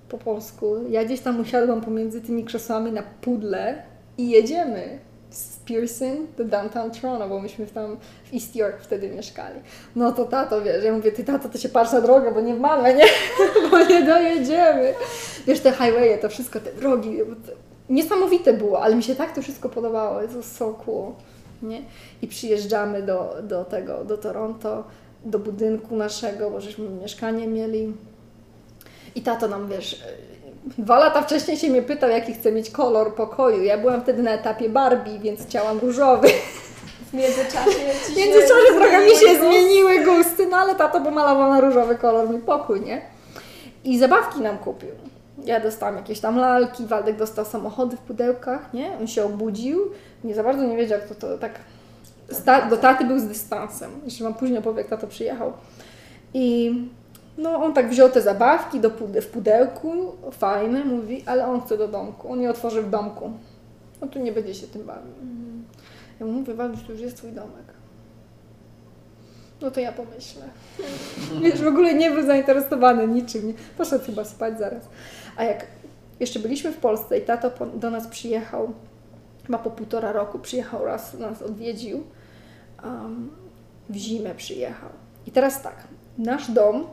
po 0.10 0.18
polsku. 0.18 0.76
Ja 0.90 1.06
gdzieś 1.06 1.22
tam 1.22 1.40
usiadłam 1.40 1.82
pomiędzy 1.82 2.22
tymi 2.22 2.44
krzesłami 2.44 2.92
na 2.92 3.04
pudle 3.22 3.84
i 4.18 4.30
jedziemy 4.30 5.00
z 5.30 5.58
Pearson 5.58 6.28
do 6.38 6.44
downtown 6.44 6.92
Toronto, 6.92 7.30
bo 7.30 7.40
myśmy 7.40 7.66
tam 7.68 7.98
w 8.32 8.34
East 8.34 8.56
York 8.56 8.82
wtedy 8.82 9.10
mieszkali. 9.10 9.60
No 9.96 10.12
to 10.12 10.26
tato, 10.26 10.62
wiesz, 10.62 10.84
ja 10.84 10.94
mówię, 10.94 11.12
ty 11.12 11.24
tato, 11.24 11.50
to 11.50 11.58
się 11.58 11.70
patrz 11.70 11.92
na 11.92 12.02
drogę, 12.02 12.32
bo 12.32 12.42
nie 12.42 12.56
w 12.56 12.60
mamę, 12.60 12.94
nie? 12.94 13.06
bo 13.72 13.80
nie 13.80 14.04
dojedziemy. 14.04 14.94
Wiesz, 15.48 15.60
te 15.60 15.72
highwaye, 15.72 16.18
to 16.18 16.30
wszystko, 16.30 16.60
te 16.60 16.74
drogi, 16.74 17.18
niesamowite 17.90 18.54
było, 18.54 18.82
ale 18.82 18.96
mi 18.96 19.04
się 19.04 19.16
tak 19.16 19.36
to 19.36 19.42
wszystko 19.42 19.70
podobało, 19.70 20.20
to 20.28 20.44
so 20.44 20.74
cool, 20.74 21.14
nie? 21.64 21.82
I 22.22 22.28
przyjeżdżamy 22.28 23.02
do, 23.02 23.36
do 23.44 23.66
tego, 23.66 24.04
do 24.04 24.18
Toronto, 24.18 24.84
do 25.26 25.40
budynku 25.40 25.96
naszego, 25.96 26.50
bo 26.50 26.62
żeśmy 26.62 26.90
mieszkanie 26.90 27.48
mieli. 27.48 27.94
I 29.16 29.22
tato 29.22 29.48
nam, 29.48 29.70
wiesz, 29.70 30.04
dwa 30.78 31.00
lata 31.00 31.22
wcześniej 31.22 31.58
się 31.58 31.70
mnie 31.70 31.82
pytał, 31.82 32.10
jaki 32.10 32.34
chcę 32.34 32.52
mieć 32.52 32.70
kolor 32.70 33.16
pokoju. 33.16 33.64
Ja 33.64 33.78
byłam 33.78 34.02
wtedy 34.02 34.24
na 34.24 34.32
etapie 34.32 34.70
Barbie, 34.70 35.20
więc 35.20 35.46
chciałam 35.46 35.80
różowy. 35.80 36.28
W 37.10 37.14
międzyczasie 37.14 37.72
W 38.14 38.18
międzyczasie 38.18 38.74
trochę 38.76 39.06
mi 39.06 39.12
się 39.12 39.40
zmieniły 39.40 40.00
gusty, 40.06 40.48
no 40.48 40.58
ale 40.58 40.76
tato 40.76 41.02
pomalował 41.02 41.50
na 41.50 41.62
różowy 41.62 41.96
kolor 41.96 42.30
mój 42.30 42.40
pokój, 42.40 42.82
nie? 42.82 43.02
I 43.84 44.00
zabawki 44.00 44.42
nam 44.42 44.58
kupił. 44.58 44.90
Ja 45.46 45.60
dostałam 45.60 45.96
jakieś 45.96 46.20
tam 46.20 46.38
lalki, 46.38 46.86
Waldek 46.86 47.18
dostał 47.18 47.46
samochody 47.46 47.98
w 47.98 48.00
pudełkach, 48.00 48.74
nie? 48.74 48.98
On 49.00 49.08
się 49.08 49.24
obudził, 49.26 49.80
nie 50.24 50.36
za 50.36 50.44
bardzo 50.44 50.64
nie 50.64 50.78
wiedział, 50.78 51.00
jak 51.00 51.08
to, 51.08 51.16
to 51.16 51.38
tak... 51.38 51.60
Sta- 52.32 52.70
do 52.70 52.78
taty 52.78 53.06
był 53.06 53.20
z 53.20 53.24
dystansem. 53.24 53.92
Jeszcze 54.06 54.24
wam 54.24 54.34
później 54.34 54.60
opowiem, 54.60 54.78
jak 54.78 54.88
tato 54.88 55.08
przyjechał. 55.08 55.54
I 56.34 56.74
no 57.38 57.56
on 57.56 57.74
tak 57.74 57.90
wziął 57.90 58.10
te 58.10 58.22
zabawki 58.22 58.80
do 58.80 58.90
pude- 58.90 59.22
w 59.22 59.28
pudełku, 59.28 59.92
fajne, 60.32 60.86
mówi, 60.86 61.24
ale 61.26 61.48
on 61.48 61.62
chce 61.62 61.78
do 61.78 61.88
domku. 61.88 62.32
On 62.32 62.42
je 62.42 62.50
otworzy 62.50 62.82
w 62.82 62.90
domku. 62.90 63.32
No 64.02 64.08
tu 64.08 64.20
nie 64.20 64.32
będzie 64.32 64.54
się 64.56 64.68
tym 64.68 64.86
bawił. 64.86 65.12
Ja 66.20 66.26
mu 66.26 66.32
mówię, 66.32 66.54
Walduś, 66.54 66.84
to 66.84 66.92
już 66.92 67.02
jest 67.02 67.18
twój 67.18 67.32
domek. 67.32 67.66
No 69.64 69.72
to 69.72 69.80
ja 69.80 69.92
pomyślę. 69.92 70.42
Wiesz, 71.42 71.62
w 71.62 71.68
ogóle 71.68 71.94
nie 71.94 72.12
był 72.12 72.26
zainteresowany 72.26 73.08
niczym. 73.08 73.54
Poszedł 73.78 74.06
chyba 74.06 74.26
spać 74.26 74.60
zaraz. 74.60 74.84
A 75.38 75.44
jak 75.44 75.66
jeszcze 76.20 76.40
byliśmy 76.40 76.72
w 76.72 76.78
Polsce 76.78 77.20
i 77.20 77.22
tato 77.22 77.66
do 77.66 77.90
nas 77.90 78.08
przyjechał, 78.08 78.74
chyba 79.46 79.58
po 79.58 79.70
półtora 79.70 80.12
roku, 80.12 80.40
przyjechał 80.40 80.86
raz, 80.86 81.14
nas 81.14 81.42
odwiedził. 81.42 82.04
Um, 82.84 83.32
w 83.90 83.96
zimę 83.96 84.36
przyjechał. 84.36 84.90
I 85.28 85.32
teraz 85.32 85.62
tak, 85.62 85.76
nasz 86.18 86.52
dom, 86.52 86.88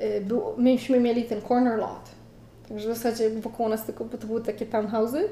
y, 0.00 0.20
był, 0.20 0.42
myśmy 0.56 1.00
mieli 1.00 1.24
ten 1.24 1.42
corner 1.42 1.78
lot. 1.78 2.10
Także 2.68 2.94
w 2.94 2.96
zasadzie 2.96 3.30
wokół 3.30 3.68
nas 3.68 3.84
tylko, 3.84 4.04
to 4.04 4.26
były 4.26 4.42
takie 4.42 4.66
townhouse'y. 4.66 5.22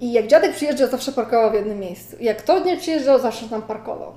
I 0.00 0.12
jak 0.12 0.26
dziadek 0.26 0.52
przyjeżdżał, 0.52 0.88
zawsze 0.88 1.12
parkował 1.12 1.50
w 1.50 1.54
jednym 1.54 1.78
miejscu. 1.78 2.16
I 2.16 2.24
jak 2.24 2.42
to 2.42 2.64
nie 2.64 2.76
przyjeżdżał, 2.76 3.20
zawsze 3.20 3.48
tam 3.48 3.62
parkował. 3.62 4.12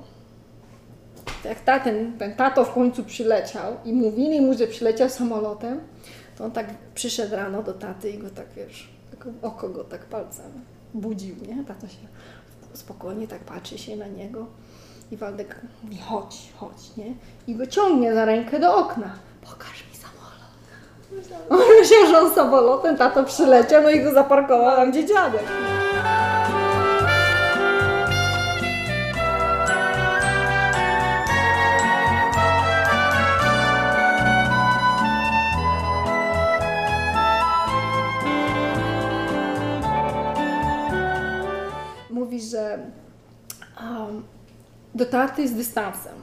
Jak 1.44 1.60
ta, 1.60 1.80
ten, 1.80 2.18
ten 2.18 2.34
tato 2.34 2.64
w 2.64 2.74
końcu 2.74 3.04
przyleciał 3.04 3.76
i 3.84 3.92
mówili 3.92 4.40
mu, 4.40 4.54
że 4.54 4.66
przyleciał 4.66 5.08
samolotem, 5.08 5.80
to 6.38 6.44
on 6.44 6.50
tak 6.50 6.66
przyszedł 6.94 7.36
rano 7.36 7.62
do 7.62 7.72
taty 7.72 8.10
i 8.10 8.18
go 8.18 8.30
tak, 8.30 8.46
wiesz, 8.56 8.88
tak 9.10 9.28
oko 9.42 9.68
go 9.68 9.84
tak 9.84 10.04
palcem 10.04 10.52
budził, 10.94 11.36
nie? 11.48 11.64
Tato 11.64 11.88
się 11.88 11.98
spokojnie 12.72 13.28
tak 13.28 13.40
patrzy 13.40 13.78
się 13.78 13.96
na 13.96 14.06
niego 14.06 14.46
i 15.12 15.16
Waldek 15.16 15.60
mówi, 15.82 15.98
chodź, 15.98 16.52
chodź, 16.56 16.96
nie? 16.96 17.14
I 17.46 17.54
go 17.54 17.66
ciągnie 17.66 18.14
za 18.14 18.24
rękę 18.24 18.60
do 18.60 18.76
okna. 18.76 19.10
Pokaż 19.50 19.84
mi 19.90 19.96
samolot. 19.96 20.40
On 21.50 21.78
myślał, 21.80 22.06
że 22.06 22.18
on 22.18 22.34
samolotem, 22.34 22.96
tato 22.96 23.24
przyleciał, 23.24 23.82
no 23.82 23.90
i 23.90 24.04
go 24.04 24.12
zaparkował 24.12 24.76
tam, 24.76 24.90
gdzie 24.90 25.06
dziadek. 25.06 25.42
Do 45.00 45.06
taty 45.06 45.48
z 45.48 45.52
dystansem. 45.52 46.14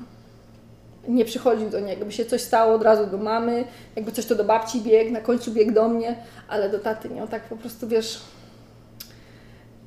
Nie 1.08 1.26
przychodził 1.26 1.70
do 1.70 1.80
niego, 1.80 2.06
by 2.06 2.12
się 2.12 2.26
coś 2.26 2.42
stało 2.42 2.74
od 2.74 2.84
razu 2.84 3.08
do 3.08 3.18
mamy, 3.18 3.66
jakby 3.96 4.12
coś 4.12 4.26
to 4.26 4.36
do 4.36 4.44
babci 4.44 4.82
biegł, 4.82 5.12
na 5.12 5.22
końcu 5.22 5.52
biegł 5.52 5.74
do 5.74 5.90
mnie, 5.90 6.16
ale 6.48 6.70
do 6.70 6.80
taty 6.80 7.10
nie. 7.10 7.22
On 7.22 7.28
tak 7.28 7.44
po 7.44 7.58
prostu, 7.58 7.88
wiesz, 7.88 8.22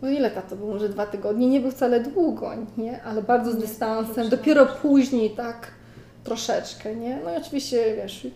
no 0.03 0.11
ile 0.11 0.31
tato 0.31 0.57
był? 0.57 0.67
Może 0.67 0.89
dwa 0.89 1.07
tygodnie? 1.07 1.47
Nie 1.47 1.61
był 1.61 1.71
wcale 1.71 2.01
długo, 2.01 2.51
nie? 2.77 3.03
Ale 3.03 3.23
bardzo 3.23 3.53
z 3.53 3.57
dystansem. 3.57 4.29
Dopiero 4.29 4.67
później 4.67 5.31
tak 5.31 5.67
troszeczkę, 6.25 6.97
nie? 6.97 7.19
No 7.25 7.35
i 7.35 7.37
oczywiście, 7.37 7.97
wiesz, 7.97 8.27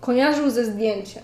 kojarzył 0.00 0.50
ze 0.50 0.64
zdjęciem, 0.64 1.22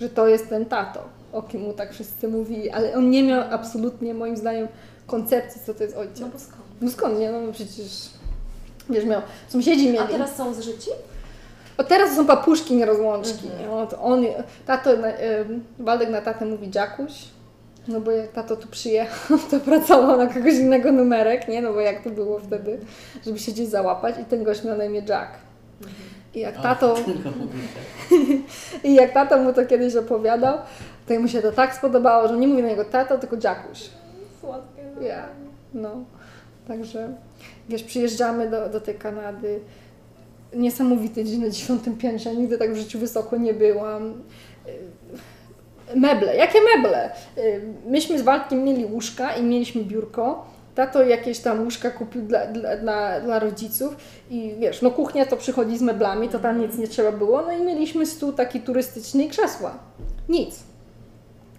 że 0.00 0.08
to 0.08 0.26
jest 0.28 0.48
ten 0.48 0.66
tato, 0.66 1.04
o 1.32 1.42
kim 1.42 1.60
mu 1.60 1.72
tak 1.72 1.92
wszyscy 1.92 2.28
mówili, 2.28 2.70
ale 2.70 2.94
on 2.94 3.10
nie 3.10 3.22
miał 3.22 3.42
absolutnie, 3.50 4.14
moim 4.14 4.36
zdaniem, 4.36 4.68
koncepcji, 5.06 5.60
co 5.66 5.74
to 5.74 5.84
jest 5.84 5.96
ojciec. 5.96 6.20
No 6.20 6.28
bo 6.28 6.38
skąd? 6.38 6.62
No 6.80 6.90
skąd 6.90 7.18
nie? 7.18 7.32
No 7.32 7.52
przecież, 7.52 8.10
wiesz, 8.90 9.04
miał, 9.04 9.22
sąsiedzi 9.48 9.86
mieli. 9.86 9.98
A 9.98 10.06
teraz 10.06 10.36
są 10.36 10.54
zżyci? 10.54 10.90
O 11.78 11.84
teraz 11.84 12.10
to 12.10 12.16
są 12.16 12.26
papuszki, 12.26 12.76
nie 12.76 12.86
rozłączki. 12.86 13.44
Nie? 13.60 13.66
No, 13.66 13.86
to 13.86 14.02
on, 14.02 14.24
tato, 14.66 14.96
na- 14.96 15.08
ym, 15.18 15.64
Waldek 15.78 16.10
na 16.10 16.20
tatę 16.20 16.44
mówi 16.44 16.70
Dziakuś, 16.70 17.12
no 17.88 18.00
bo 18.00 18.10
jak 18.10 18.32
tato 18.32 18.56
tu 18.56 18.68
przyjechał, 18.68 19.38
to 19.50 19.60
pracował 19.60 20.18
na 20.18 20.26
kogoś 20.26 20.54
innego 20.54 20.92
numerek, 20.92 21.48
nie? 21.48 21.62
No 21.62 21.72
bo 21.72 21.80
jak 21.80 22.04
to 22.04 22.10
było 22.10 22.38
wtedy, 22.38 22.78
żeby 23.26 23.38
się 23.38 23.52
gdzieś 23.52 23.68
załapać 23.68 24.14
i 24.22 24.24
ten 24.24 24.44
gość 24.44 24.64
miał 24.64 24.76
na 24.78 24.84
imię 24.84 25.02
Jack. 25.08 25.30
I 26.34 26.40
jak 26.40 26.62
tato, 26.62 26.96
i 28.84 28.94
jak 28.94 29.12
tato 29.12 29.38
mu 29.38 29.52
to 29.52 29.66
kiedyś 29.66 29.96
opowiadał, 29.96 30.58
to 31.08 31.20
mu 31.20 31.28
się 31.28 31.42
to 31.42 31.52
tak 31.52 31.74
spodobało, 31.74 32.28
że 32.28 32.36
nie 32.36 32.48
mówi 32.48 32.62
na 32.62 32.68
niego 32.68 32.84
tato, 32.84 33.18
tylko 33.18 33.36
Dziakuś. 33.36 33.90
Słodkie. 34.40 34.75
Ja, 35.00 35.28
no. 35.74 36.04
Także, 36.68 37.14
wiesz, 37.68 37.82
przyjeżdżamy 37.82 38.50
do, 38.50 38.68
do 38.68 38.80
tej 38.80 38.94
Kanady. 38.94 39.60
Niesamowity 40.54 41.24
dzień 41.24 41.40
na 41.40 41.50
dziesiątym 41.50 41.96
piętrze. 41.96 42.36
Nigdy 42.36 42.58
tak 42.58 42.72
w 42.72 42.76
życiu 42.76 42.98
wysoko 42.98 43.36
nie 43.36 43.54
byłam. 43.54 44.22
Meble. 45.94 46.36
Jakie 46.36 46.58
meble? 46.76 47.10
Myśmy 47.86 48.18
z 48.18 48.22
Waldkiem 48.22 48.64
mieli 48.64 48.84
łóżka 48.84 49.36
i 49.36 49.42
mieliśmy 49.42 49.84
biurko. 49.84 50.46
Tato 50.74 51.02
jakieś 51.02 51.38
tam 51.38 51.64
łóżka 51.64 51.90
kupił 51.90 52.22
dla, 52.22 52.46
dla, 52.46 52.76
dla, 52.76 53.20
dla 53.20 53.38
rodziców 53.38 53.96
i 54.30 54.54
wiesz, 54.58 54.82
no 54.82 54.90
kuchnia 54.90 55.26
to 55.26 55.36
przychodzi 55.36 55.78
z 55.78 55.82
meblami, 55.82 56.28
to 56.28 56.38
tam 56.38 56.60
nic 56.60 56.78
nie 56.78 56.88
trzeba 56.88 57.12
było. 57.12 57.42
No 57.42 57.52
i 57.52 57.62
mieliśmy 57.62 58.06
stół 58.06 58.32
taki 58.32 58.60
turystyczny 58.60 59.24
i 59.24 59.28
krzesła. 59.28 59.78
Nic. 60.28 60.62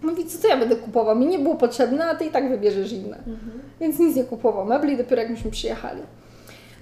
Mówi, 0.02 0.26
co 0.26 0.42
to 0.42 0.48
ja 0.48 0.58
będę 0.58 0.76
kupował? 0.76 1.16
Mi 1.16 1.26
nie 1.26 1.40
było 1.40 1.56
potrzebne, 1.56 2.06
a 2.06 2.16
ty 2.16 2.26
i 2.26 2.30
tak 2.30 2.50
wybierzesz 2.50 2.92
inne. 2.92 3.18
Więc 3.80 4.00
nic 4.00 4.16
nie 4.16 4.24
kupował 4.24 4.66
mebli, 4.66 4.98
dopiero 4.98 5.22
jak 5.22 5.32
myśmy 5.32 5.52
przyjechali. 5.52 6.02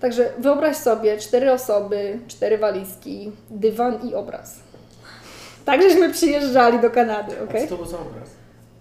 Także 0.01 0.29
wyobraź 0.37 0.77
sobie, 0.77 1.17
cztery 1.17 1.51
osoby, 1.51 2.19
cztery 2.27 2.57
walizki, 2.57 3.31
dywan 3.49 4.09
i 4.09 4.15
obraz. 4.15 4.59
Tak 5.65 5.81
żeśmy 5.81 6.11
przyjeżdżali 6.11 6.79
do 6.79 6.89
Kanady, 6.89 7.43
okej? 7.43 7.61
Co 7.61 7.67
to 7.67 7.83
był 7.83 7.91
za 7.91 7.99
obraz? 7.99 8.29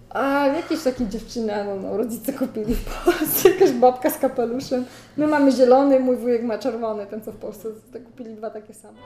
A 0.09 0.47
jakieś 0.47 0.83
takie 0.83 1.07
dziewczyny, 1.07 1.53
no, 1.65 1.75
no 1.75 1.97
rodzice 1.97 2.33
kupili 2.33 2.75
w 2.75 3.03
Polsce, 3.03 3.49
jakaś 3.53 3.71
babka 3.71 4.09
z 4.09 4.17
kapeluszem. 4.17 4.85
My 5.17 5.27
mamy 5.27 5.51
zielony, 5.51 5.99
mój 5.99 6.15
wujek 6.15 6.43
ma 6.43 6.57
czerwony, 6.57 7.05
ten 7.05 7.21
co 7.21 7.31
w 7.31 7.35
Polsce, 7.35 7.69
kupili 8.05 8.35
dwa 8.35 8.49
takie 8.49 8.73
same. 8.73 8.97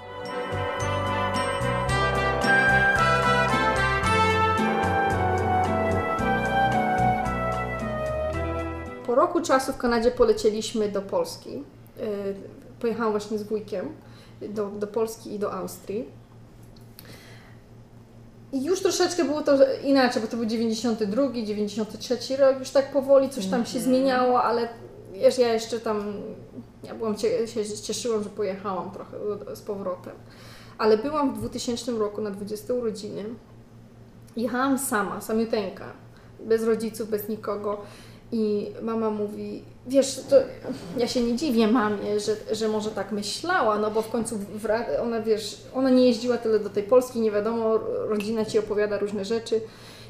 Po 9.09 9.15
roku 9.15 9.41
czasu 9.41 9.73
w 9.73 9.77
Kanadzie 9.77 10.11
polecieliśmy 10.11 10.89
do 10.89 11.01
Polski. 11.01 11.49
Yy, 11.49 12.05
Pojechałam 12.79 13.11
właśnie 13.11 13.37
z 13.37 13.43
wujkiem 13.43 13.95
do, 14.49 14.69
do 14.69 14.87
Polski 14.87 15.33
i 15.33 15.39
do 15.39 15.53
Austrii. 15.53 16.05
I 18.51 18.63
już 18.63 18.81
troszeczkę 18.81 19.25
było 19.25 19.41
to 19.41 19.57
inaczej, 19.83 20.21
bo 20.21 20.27
to 20.27 20.37
był 20.37 20.45
92, 20.45 21.31
93 21.31 22.37
rok, 22.37 22.59
już 22.59 22.69
tak 22.69 22.91
powoli 22.91 23.29
coś 23.29 23.45
tam 23.45 23.65
się 23.65 23.79
zmieniało, 23.79 24.43
ale 24.43 24.69
wiesz, 25.13 25.37
ja 25.37 25.53
jeszcze 25.53 25.79
tam, 25.79 26.13
ja 26.83 26.95
byłam, 26.95 27.17
się 27.17 27.29
cieszyłam, 27.83 28.23
że 28.23 28.29
pojechałam 28.29 28.91
trochę 28.91 29.17
z 29.55 29.61
powrotem. 29.61 30.13
Ale 30.77 30.97
byłam 30.97 31.33
w 31.33 31.37
2000 31.37 31.91
roku 31.91 32.21
na 32.21 32.31
20 32.31 32.73
urodziny. 32.73 33.23
Jechałam 34.37 34.79
sama, 34.79 35.21
samiuteńka, 35.21 35.85
bez 36.39 36.63
rodziców, 36.63 37.09
bez 37.09 37.29
nikogo. 37.29 37.81
I 38.31 38.71
mama 38.81 39.09
mówi, 39.09 39.63
wiesz, 39.87 40.21
to 40.29 40.35
ja 40.97 41.07
się 41.07 41.21
nie 41.21 41.35
dziwię 41.35 41.67
mamie, 41.67 42.19
że, 42.19 42.35
że 42.51 42.67
może 42.67 42.91
tak 42.91 43.11
myślała, 43.11 43.77
no 43.77 43.91
bo 43.91 44.01
w 44.01 44.09
końcu 44.09 44.39
ona, 45.01 45.21
wiesz, 45.21 45.61
ona 45.73 45.89
nie 45.89 46.05
jeździła 46.07 46.37
tyle 46.37 46.59
do 46.59 46.69
tej 46.69 46.83
Polski, 46.83 47.19
nie 47.19 47.31
wiadomo, 47.31 47.79
rodzina 48.07 48.45
ci 48.45 48.59
opowiada 48.59 48.97
różne 48.97 49.25
rzeczy. 49.25 49.61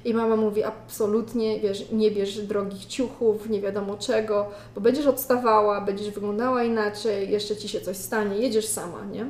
I 0.05 0.13
mama 0.13 0.35
mówi, 0.35 0.63
absolutnie, 0.63 1.59
wiesz, 1.59 1.91
nie 1.91 2.11
bierz 2.11 2.41
drogich 2.41 2.85
ciuchów, 2.85 3.49
nie 3.49 3.61
wiadomo 3.61 3.97
czego, 3.97 4.49
bo 4.75 4.81
będziesz 4.81 5.07
odstawała, 5.07 5.81
będziesz 5.81 6.11
wyglądała 6.11 6.63
inaczej, 6.63 7.31
jeszcze 7.31 7.55
ci 7.55 7.67
się 7.69 7.81
coś 7.81 7.97
stanie, 7.97 8.37
jedziesz 8.37 8.67
sama, 8.67 9.05
nie? 9.11 9.23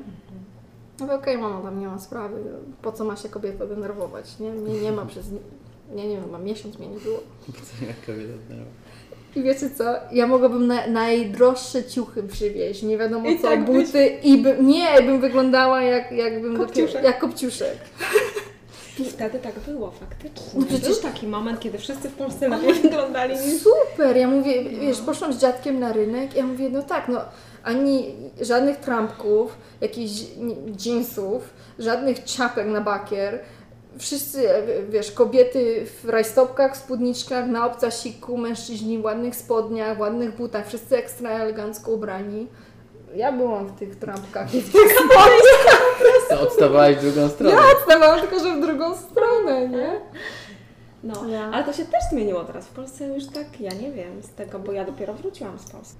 No 1.00 1.06
mówię, 1.06 1.14
okej, 1.14 1.38
mama, 1.38 1.62
tam 1.62 1.80
nie 1.80 1.88
ma 1.88 2.00
sprawy, 2.00 2.44
po 2.82 2.92
co 2.92 3.06
ma 3.06 3.16
się 3.16 3.30
kobieta 3.30 3.66
denerwować, 3.66 4.40
nie? 4.40 4.52
Nie, 4.52 4.82
nie 4.82 4.92
ma 4.92 5.06
przez, 5.06 5.26
nie, 5.96 6.08
nie 6.08 6.16
wiem, 6.16 6.44
miesiąc 6.44 6.80
mnie 6.80 6.88
nie 6.88 7.00
było. 7.00 7.20
Jaka. 7.88 8.20
I 9.36 9.44
wiecie 9.44 9.70
co? 9.70 9.84
Ja 10.12 10.28
mogłabym 10.28 10.68
na, 10.68 10.88
najdroższe 10.88 11.84
ciuchy 11.84 12.24
przywieźć, 12.24 12.84
nie 12.84 12.98
wiadomo 12.98 13.30
I 13.30 13.38
co, 13.40 13.48
tak 13.48 13.66
byś- 13.66 13.86
buty 13.88 14.08
i 14.24 14.38
bym, 14.38 14.68
nie, 14.68 15.02
bym 15.02 15.22
wyglądała 15.22 15.82
jak, 15.82 16.12
jakbym 16.12 16.58
Kopciuszek. 16.58 16.86
dopiero, 16.88 17.08
jak 17.08 17.20
kopciuszek. 17.20 17.78
I 19.00 19.06
wtedy 19.06 19.40
tak 19.40 19.60
było 19.60 19.92
faktycznie. 19.92 20.60
No 20.60 20.66
przecież- 20.66 20.88
Był 21.02 21.12
taki 21.12 21.28
moment, 21.28 21.60
kiedy 21.60 21.78
wszyscy 21.78 22.10
w 22.10 22.14
Polsce 22.14 22.50
lepiej 22.50 22.74
wyglądali 22.74 23.34
niż... 23.36 23.62
Super, 23.64 24.18
ja 24.18 24.28
mówię, 24.28 24.64
wiesz, 24.64 24.98
poszłam 25.02 25.34
z 25.34 25.38
dziadkiem 25.38 25.80
na 25.80 25.94
rynek, 25.94 26.36
ja 26.36 26.46
mówię, 26.46 26.70
no 26.70 26.84
tak, 26.84 27.08
no 27.08 27.22
ani 27.64 28.16
żadnych 28.42 28.78
trampków, 28.78 29.58
jakichś 29.82 30.12
jeansów, 30.86 31.44
żadnych 31.80 32.24
czapek 32.24 32.68
na 32.68 32.82
bakier. 32.82 33.40
Wszyscy, 34.00 34.50
wiesz, 34.90 35.12
kobiety 35.12 35.86
w 36.04 36.10
rajstopkach, 36.10 36.78
spódniczkach, 36.78 37.48
na 37.48 37.66
obcasiku, 37.66 38.38
mężczyźni 38.38 38.98
w 39.00 39.04
ładnych 39.04 39.36
spodniach, 39.36 40.00
ładnych 40.00 40.36
butach, 40.36 40.68
wszyscy 40.68 40.98
ekstra 40.98 41.30
elegancko 41.30 41.92
ubrani. 41.92 42.48
Ja 43.16 43.32
byłam 43.32 43.68
w 43.68 43.80
tych 43.80 43.96
trampkach 43.96 44.56
i 44.56 44.62
w 44.62 44.72
tych 44.72 44.92
spodniach, 44.92 45.82
To 46.30 46.42
odstawałeś 46.42 46.98
w 46.98 47.02
drugą 47.14 47.30
stronę. 47.30 47.58
stawałam 47.86 48.20
tylko, 48.20 48.40
że 48.40 48.56
w 48.56 48.62
drugą 48.62 48.96
stronę, 48.98 49.68
nie? 49.68 50.02
No, 51.04 51.28
Ja. 51.30 51.50
ale 51.54 51.64
to 51.64 51.74
się 51.74 51.86
też 51.86 52.02
zmieniło 52.12 52.44
teraz. 52.44 52.66
W 52.66 52.72
Polsce 52.72 53.08
już 53.08 53.26
tak, 53.28 53.62
ja 53.62 53.72
nie 53.74 53.92
wiem 53.92 54.24
z 54.24 54.30
tego, 54.30 54.60
bo 54.60 54.72
ja 54.72 54.86
dopiero 54.86 55.14
wróciłam 55.14 55.60
z 55.60 55.72
Polski. 55.72 55.98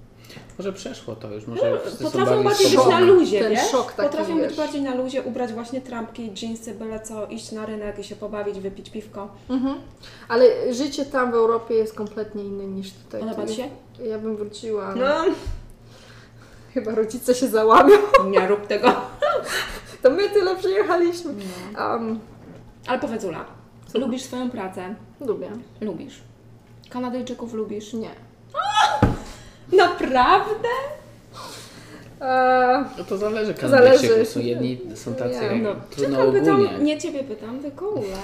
Może 0.58 0.72
przeszło 0.72 1.16
to 1.16 1.30
już, 1.34 1.46
może 1.46 1.80
są 1.90 2.04
Potrafią 2.04 2.26
bardziej 2.26 2.44
bardziej 2.44 2.66
być 2.66 2.76
szok. 2.76 2.88
na 2.90 3.00
luzie, 3.00 3.40
Ten 3.40 3.50
wiesz? 3.50 3.70
szok 3.70 3.92
taki, 3.92 4.08
Potrafią 4.08 4.36
wiesz. 4.38 4.46
być 4.48 4.56
bardziej 4.56 4.82
na 4.82 4.94
luzie, 4.94 5.22
ubrać 5.22 5.52
właśnie 5.52 5.80
trampki, 5.80 6.30
dżinsy, 6.32 6.74
byle 6.74 7.00
co, 7.00 7.26
iść 7.26 7.52
na 7.52 7.66
rynek 7.66 7.98
i 7.98 8.04
się 8.04 8.16
pobawić, 8.16 8.60
wypić 8.60 8.90
piwko. 8.90 9.28
Mhm. 9.50 9.76
Ale 10.28 10.74
życie 10.74 11.04
tam 11.06 11.30
w 11.30 11.34
Europie 11.34 11.74
jest 11.74 11.94
kompletnie 11.94 12.44
inne 12.44 12.64
niż 12.66 12.92
tutaj. 12.92 13.20
Podoba 13.20 13.46
Ci 13.46 13.54
się? 13.54 13.68
Ja 14.04 14.18
bym 14.18 14.36
wróciła. 14.36 14.94
No, 14.94 15.24
Chyba 16.74 16.94
rodzice 16.94 17.34
się 17.34 17.48
załamią. 17.48 17.96
nie 18.30 18.46
rób 18.48 18.66
tego. 18.66 18.92
To 20.02 20.10
my 20.10 20.28
tyle 20.28 20.56
przyjechaliśmy. 20.56 21.34
Um, 21.78 22.20
Ale 22.86 22.98
powiedz 22.98 23.24
Ula, 23.24 23.44
lubisz 23.94 24.22
swoją 24.22 24.50
pracę? 24.50 24.94
lubię. 25.20 25.50
Lubisz. 25.80 26.20
Kanadyjczyków 26.90 27.54
lubisz? 27.54 27.92
Nie. 27.92 28.10
Naprawdę? 29.72 30.68
Eee, 32.20 32.84
No 32.98 33.04
to 33.04 33.18
zależy 33.18 33.54
zależy. 33.68 34.26
Są 34.26 34.40
jedni 34.40 34.78
są 34.94 35.14
tacy, 35.14 35.34
Ja, 35.44 35.54
no, 35.62 35.74
trudno 35.90 36.32
pytam, 36.32 36.84
nie 36.84 36.98
Ciebie 36.98 37.24
pytam, 37.24 37.60
tylko 37.60 37.88
Ulę. 37.88 38.16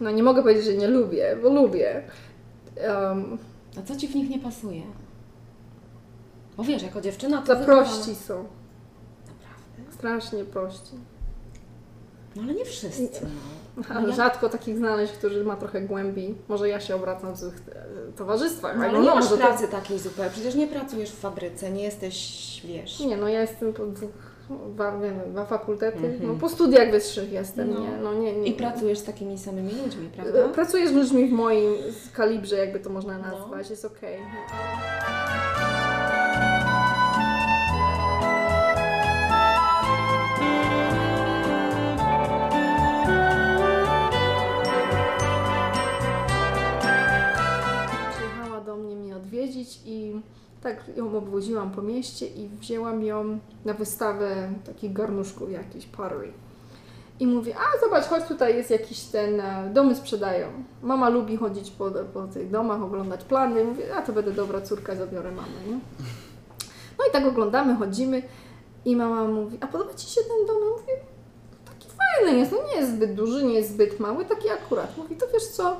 no 0.00 0.10
nie 0.10 0.22
mogę 0.22 0.42
powiedzieć, 0.42 0.64
że 0.64 0.74
nie 0.74 0.88
lubię, 0.88 1.36
bo 1.42 1.48
lubię. 1.48 2.02
Um, 2.88 3.38
A 3.78 3.82
co 3.82 3.96
Ci 3.96 4.08
w 4.08 4.14
nich 4.14 4.30
nie 4.30 4.38
pasuje? 4.38 4.82
Bo 6.56 6.64
wiesz, 6.64 6.82
jako 6.82 7.00
dziewczyna 7.00 7.42
to 7.42 7.46
za 7.46 7.64
prości 7.64 8.14
są. 8.14 8.34
Naprawdę? 9.26 9.94
Strasznie 9.94 10.44
prości. 10.44 10.92
No 12.36 12.42
ale 12.42 12.54
nie 12.54 12.64
wszyscy. 12.64 13.08
No. 13.76 13.82
Ale 13.96 14.08
ja- 14.10 14.14
rzadko 14.14 14.48
takich 14.48 14.76
znaleźć, 14.76 15.12
którzy 15.12 15.44
ma 15.44 15.56
trochę 15.56 15.80
głębi. 15.80 16.34
Może 16.48 16.68
ja 16.68 16.80
się 16.80 16.94
obracam 16.94 17.32
w 17.34 17.38
złych 17.38 17.54
e, 17.72 18.12
towarzystwach. 18.16 18.76
No, 18.78 18.84
ale 18.84 18.98
nie 19.00 19.06
masz 19.06 19.14
może 19.24 19.28
to- 19.28 19.36
pracy 19.36 19.68
takiej 19.68 19.98
zupełnie. 19.98 20.30
Przecież 20.30 20.54
nie 20.54 20.66
pracujesz 20.66 21.10
w 21.10 21.18
fabryce, 21.20 21.70
nie 21.70 21.82
jesteś, 21.82 22.16
wiesz... 22.64 23.00
Nie, 23.00 23.16
no 23.16 23.28
ja 23.28 23.40
jestem 23.40 23.72
po 23.72 23.86
dwóch, 23.86 24.10
dwa, 25.30 25.44
fakultety. 25.46 25.98
Mhm. 25.98 26.26
No 26.26 26.34
po 26.34 26.48
studiach 26.48 26.90
wyższych 26.90 27.32
jestem, 27.32 27.70
No. 27.74 27.80
nie, 27.80 27.96
no 28.02 28.14
nie, 28.14 28.32
nie. 28.32 28.46
I 28.48 28.52
pracujesz 28.54 28.98
z 28.98 29.04
takimi 29.04 29.38
samymi 29.38 29.70
ludźmi, 29.84 30.06
E, 30.06 30.10
prawda? 30.22 30.48
Pracuję 30.48 30.88
z 30.88 30.92
ludźmi 30.92 31.28
w 31.28 31.32
moim 31.32 31.74
kalibrze, 32.14 32.56
jakby 32.56 32.80
to 32.80 32.90
można 32.90 33.18
No. 33.18 33.24
nazwać, 33.24 33.70
jest 33.70 33.84
okej. 33.84 34.18
Przyjechała 34.18 35.51
i 49.86 50.20
tak 50.62 50.96
ją 50.96 51.16
obwoziłam 51.16 51.70
po 51.70 51.82
mieście 51.82 52.26
i 52.26 52.48
wzięłam 52.48 53.04
ją 53.04 53.38
na 53.64 53.74
wystawę 53.74 54.52
takich 54.66 54.92
garnuszków 54.92 55.50
jakiś 55.50 55.86
pottery. 55.86 56.32
I 57.20 57.26
mówię, 57.26 57.54
a 57.56 57.80
zobacz, 57.84 58.04
chodź 58.04 58.24
tutaj 58.24 58.56
jest 58.56 58.70
jakiś 58.70 59.00
ten, 59.00 59.40
e, 59.40 59.70
domy 59.74 59.96
sprzedają. 59.96 60.48
Mama 60.82 61.08
lubi 61.08 61.36
chodzić 61.36 61.70
po, 61.70 61.90
po 61.90 62.22
tych 62.22 62.50
domach, 62.50 62.82
oglądać 62.82 63.24
plany. 63.24 63.64
Mówię, 63.64 63.94
a 63.96 64.02
to 64.02 64.12
będę 64.12 64.32
dobra 64.32 64.60
córka, 64.60 64.96
zabiorę 64.96 65.32
mamę, 65.32 65.66
nie? 65.68 65.78
No 66.98 67.04
i 67.08 67.12
tak 67.12 67.26
oglądamy, 67.26 67.76
chodzimy 67.76 68.22
i 68.84 68.96
mama 68.96 69.24
mówi, 69.24 69.58
a 69.60 69.66
podoba 69.66 69.94
Ci 69.94 70.06
się 70.06 70.20
ten 70.20 70.46
dom? 70.46 70.56
Mówię, 70.70 70.92
taki 71.64 71.88
fajny 71.88 72.38
jest, 72.38 72.52
no 72.52 72.58
nie 72.68 72.76
jest 72.76 72.92
zbyt 72.92 73.14
duży, 73.14 73.44
nie 73.44 73.54
jest 73.54 73.70
zbyt 73.70 74.00
mały, 74.00 74.24
taki 74.24 74.50
akurat. 74.50 74.98
Mówi, 74.98 75.16
to 75.16 75.26
wiesz 75.32 75.46
co, 75.46 75.76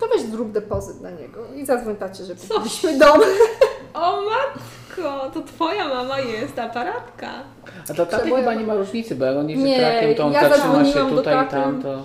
to 0.00 0.08
weź 0.08 0.22
zrób 0.22 0.52
depozyt 0.52 1.00
na 1.00 1.10
niego 1.10 1.40
i 1.56 1.66
zadzwoń 1.66 1.96
tacie, 1.96 2.24
że 2.24 2.34
kupiliśmy 2.34 2.98
dom. 2.98 3.20
O 3.94 4.22
matko, 4.22 5.30
to 5.34 5.40
Twoja 5.42 5.88
mama 5.88 6.18
jest 6.20 6.58
aparatka. 6.58 7.30
A 7.90 7.94
to 7.94 8.06
taty 8.06 8.30
chyba 8.30 8.54
nie 8.54 8.64
ma 8.66 8.74
różnicy, 8.74 9.14
bo 9.14 9.24
jak 9.24 9.36
on 9.36 9.48
jeździ 9.50 9.64
Nie, 9.64 9.76
trakiem, 9.76 10.14
to 10.14 10.24
on 10.26 10.32
ja 10.32 10.48
zatrzyma 10.48 10.84
się 10.84 11.10
tutaj 11.10 11.46
i 11.46 11.48
tam, 11.48 11.82
to... 11.82 12.02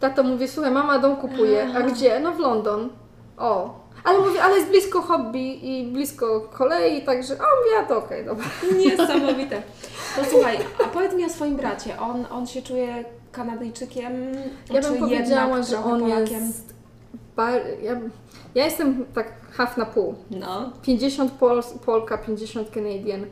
Tato 0.00 0.22
mówi, 0.22 0.48
słuchaj, 0.48 0.72
mama 0.72 0.98
dom 0.98 1.16
kupuje, 1.16 1.68
a 1.76 1.82
gdzie? 1.82 2.20
No 2.20 2.32
w 2.32 2.38
London. 2.38 2.88
O. 3.38 3.82
Ale 4.04 4.18
mówi, 4.18 4.38
ale 4.38 4.56
jest 4.56 4.68
blisko 4.68 5.02
hobby 5.02 5.78
i 5.80 5.84
blisko 5.86 6.40
kolei, 6.40 7.02
także, 7.02 7.34
a 7.34 7.36
mówię, 7.36 7.78
a 7.80 7.82
to 7.82 7.98
okej, 7.98 8.24
dobra. 8.24 8.44
Niesamowite. 8.78 9.62
To 10.16 10.24
słuchaj, 10.30 10.58
a 10.84 10.88
powiedz 10.88 11.14
mi 11.14 11.24
o 11.24 11.28
swoim 11.28 11.56
bracie. 11.56 12.00
On, 12.00 12.26
on 12.30 12.46
się 12.46 12.62
czuje 12.62 13.04
Kanadyjczykiem, 13.32 14.12
Ja 14.72 14.82
czy 14.82 14.88
bym 14.90 14.98
powiedziała, 14.98 15.62
że 15.62 15.78
on 15.84 16.00
Polakiem? 16.00 16.44
jest... 16.46 16.74
Ja, 17.82 18.00
ja 18.54 18.64
jestem 18.64 19.04
tak 19.14 19.32
half 19.52 19.76
na 19.76 19.84
pół. 19.86 20.14
No. 20.30 20.72
50 20.82 20.82
50 20.82 21.32
Pols, 21.32 21.72
Polka, 21.86 22.18
50 22.18 22.70
Canadian. 22.70 23.26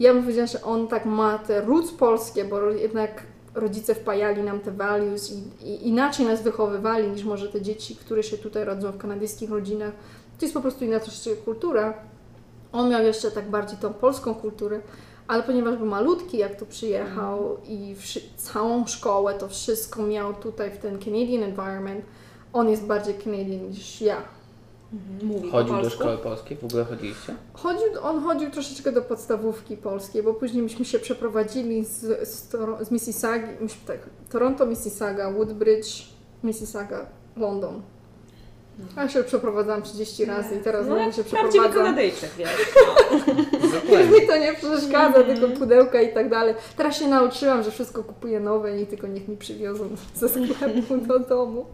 Ja 0.00 0.12
bym 0.14 0.22
powiedziała, 0.22 0.46
że 0.46 0.62
on 0.62 0.88
tak 0.88 1.04
ma 1.06 1.38
te 1.38 1.60
roots 1.60 1.92
polskie, 1.92 2.44
bo 2.44 2.60
jednak 2.70 3.22
rodzice 3.54 3.94
wpajali 3.94 4.42
nam 4.42 4.60
te 4.60 4.70
values 4.72 5.32
i, 5.32 5.66
i 5.68 5.88
inaczej 5.88 6.26
nas 6.26 6.42
wychowywali 6.42 7.08
niż 7.08 7.24
może 7.24 7.48
te 7.48 7.60
dzieci, 7.62 7.96
które 7.96 8.22
się 8.22 8.38
tutaj 8.38 8.64
rodzą 8.64 8.92
w 8.92 8.98
kanadyjskich 8.98 9.50
rodzinach. 9.50 9.92
To 10.38 10.44
jest 10.44 10.54
po 10.54 10.60
prostu 10.60 10.84
inna 10.84 11.00
troszeczkę 11.00 11.36
kultura. 11.42 11.94
On 12.72 12.90
miał 12.90 13.02
jeszcze 13.02 13.30
tak 13.30 13.50
bardziej 13.50 13.78
tą 13.78 13.92
polską 13.94 14.34
kulturę, 14.34 14.80
ale 15.28 15.42
ponieważ 15.42 15.76
był 15.76 15.86
malutki, 15.86 16.38
jak 16.38 16.58
tu 16.58 16.66
przyjechał 16.66 17.56
i 17.68 17.94
wszy- 17.98 18.22
całą 18.36 18.86
szkołę, 18.86 19.34
to 19.34 19.48
wszystko 19.48 20.02
miał 20.02 20.34
tutaj 20.34 20.70
w 20.70 20.78
ten 20.78 20.98
Canadian 20.98 21.42
environment, 21.42 22.04
on 22.52 22.68
jest 22.70 22.84
bardziej 22.84 23.14
Canadian 23.14 23.68
niż 23.70 24.00
ja. 24.00 24.16
Mhm, 24.92 25.26
Mówi 25.28 25.50
Chodził 25.50 25.74
po 25.76 25.82
do 25.82 25.90
szkoły 25.90 26.18
polskiej? 26.18 26.56
W 26.56 26.64
ogóle 26.64 26.84
chodziliście? 26.84 27.34
Chodził, 27.52 27.86
on 28.02 28.22
chodził 28.24 28.50
troszeczkę 28.50 28.92
do 28.92 29.02
podstawówki 29.02 29.76
polskiej, 29.76 30.22
bo 30.22 30.34
później 30.34 30.62
myśmy 30.62 30.84
się 30.84 30.98
przeprowadzili 30.98 31.84
z, 31.84 32.28
z, 32.28 32.52
Toro- 32.52 32.84
z 32.84 32.90
Mississauga, 32.90 33.46
myśmy 33.60 33.80
tak, 33.86 33.98
Toronto, 34.30 34.66
Mississauga, 34.66 35.30
Woodbridge, 35.32 36.02
Mississauga, 36.44 37.06
London. 37.36 37.82
A 38.96 39.02
ja 39.02 39.08
się 39.08 39.24
przeprowadzałam 39.24 39.82
30 39.82 40.24
razy 40.24 40.54
i 40.54 40.58
teraz 40.58 40.86
no, 40.86 40.94
znowu 40.94 41.12
się 41.12 41.24
prawdziwy 41.24 41.48
przeprowadzam. 41.48 41.72
Kanadyjczyk, 41.84 42.30
wiesz. 42.38 42.50
Dokładnie. 43.82 44.20
Mi 44.20 44.26
to 44.26 44.36
nie 44.38 44.54
przeszkadza, 44.54 45.22
tylko 45.22 45.48
pudełka 45.48 46.00
i 46.00 46.14
tak 46.14 46.28
dalej. 46.30 46.54
Teraz 46.76 46.96
się 46.98 47.08
nauczyłam, 47.08 47.62
że 47.62 47.70
wszystko 47.70 48.04
kupuję 48.04 48.40
nowe 48.40 48.80
i 48.82 48.86
tylko 48.86 49.06
niech 49.06 49.28
mi 49.28 49.36
przywiozą 49.36 49.88
ze 50.14 50.28
sklepu 50.28 50.96
do 50.96 51.18
domu. 51.18 51.66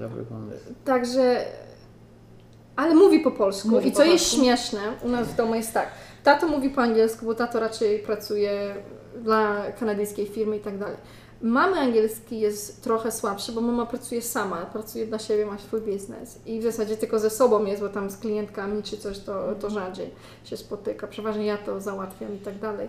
Dobry 0.00 0.24
pomysł. 0.24 0.64
Także, 0.84 1.44
ale 2.76 2.94
mówi 2.94 3.20
po 3.20 3.30
polsku. 3.30 3.68
Mówi 3.68 3.88
I 3.88 3.92
co 3.92 3.98
po 3.98 4.04
jest 4.04 4.24
polsku? 4.24 4.40
śmieszne, 4.40 4.80
u 5.02 5.08
nas 5.08 5.28
w 5.28 5.36
domu 5.36 5.54
jest 5.54 5.74
tak. 5.74 5.88
Tato 6.24 6.48
mówi 6.48 6.70
po 6.70 6.82
angielsku, 6.82 7.26
bo 7.26 7.34
tato 7.34 7.60
raczej 7.60 7.98
pracuje 7.98 8.74
dla 9.16 9.72
kanadyjskiej 9.72 10.26
firmy 10.26 10.56
i 10.56 10.60
tak 10.60 10.78
dalej. 10.78 10.96
Mamy 11.42 11.78
angielski 11.78 12.40
jest 12.40 12.84
trochę 12.84 13.12
słabszy, 13.12 13.52
bo 13.52 13.60
mama 13.60 13.86
pracuje 13.86 14.22
sama, 14.22 14.56
pracuje 14.56 15.06
dla 15.06 15.18
siebie, 15.18 15.46
ma 15.46 15.58
swój 15.58 15.80
biznes 15.80 16.38
i 16.46 16.60
w 16.60 16.62
zasadzie 16.62 16.96
tylko 16.96 17.18
ze 17.18 17.30
sobą 17.30 17.64
jest, 17.64 17.82
bo 17.82 17.88
tam 17.88 18.10
z 18.10 18.16
klientkami 18.16 18.82
czy 18.82 18.96
coś 18.96 19.18
to, 19.18 19.54
to 19.60 19.70
rzadziej 19.70 20.10
się 20.44 20.56
spotyka. 20.56 21.06
Przeważnie 21.06 21.46
ja 21.46 21.58
to 21.58 21.80
załatwiam 21.80 22.34
i 22.34 22.38
tak 22.38 22.58
dalej. 22.58 22.88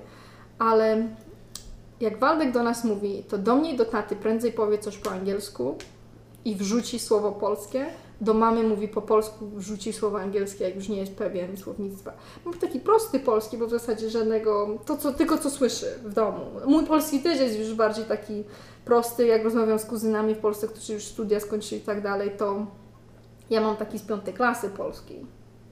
Ale 0.59 1.07
jak 1.99 2.19
Waldek 2.19 2.51
do 2.51 2.63
nas 2.63 2.83
mówi, 2.83 3.23
to 3.29 3.37
do 3.37 3.55
mnie 3.55 3.73
i 3.73 3.77
do 3.77 3.85
taty 3.85 4.15
prędzej 4.15 4.51
powie 4.51 4.77
coś 4.77 4.97
po 4.97 5.11
angielsku 5.11 5.77
i 6.45 6.55
wrzuci 6.55 6.99
słowo 6.99 7.31
polskie, 7.31 7.85
do 8.21 8.33
mamy 8.33 8.63
mówi 8.63 8.87
po 8.87 9.01
polsku, 9.01 9.47
wrzuci 9.55 9.93
słowo 9.93 10.19
angielskie, 10.21 10.63
jak 10.63 10.75
już 10.75 10.89
nie 10.89 10.97
jest 10.97 11.15
pewien 11.15 11.57
słownictwa. 11.57 12.13
Mówi 12.45 12.59
taki 12.59 12.79
prosty 12.79 13.19
polski, 13.19 13.57
bo 13.57 13.67
w 13.67 13.69
zasadzie 13.69 14.09
żadnego, 14.09 14.77
to 14.85 14.97
co, 14.97 15.11
tylko 15.13 15.37
co 15.37 15.49
słyszy 15.49 15.85
w 16.03 16.13
domu. 16.13 16.45
Mój 16.65 16.85
polski 16.85 17.19
też 17.19 17.39
jest 17.39 17.59
już 17.59 17.73
bardziej 17.73 18.05
taki 18.05 18.43
prosty, 18.85 19.25
jak 19.27 19.43
rozmawiam 19.43 19.79
z 19.79 19.85
kuzynami 19.85 20.35
w 20.35 20.37
Polsce, 20.37 20.67
którzy 20.67 20.93
już 20.93 21.03
studia 21.05 21.39
skończyli 21.39 21.81
i 21.81 21.85
tak 21.85 22.01
dalej, 22.03 22.31
to 22.37 22.65
ja 23.49 23.61
mam 23.61 23.77
taki 23.77 23.99
z 23.99 24.01
piątej 24.01 24.33
klasy 24.33 24.69
polski, 24.69 25.15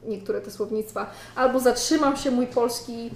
niektóre 0.05 0.41
te 0.41 0.51
słownictwa. 0.51 1.11
Albo 1.35 1.59
zatrzymam 1.59 2.17
się 2.17 2.31
mój 2.31 2.47
polski 2.47 3.09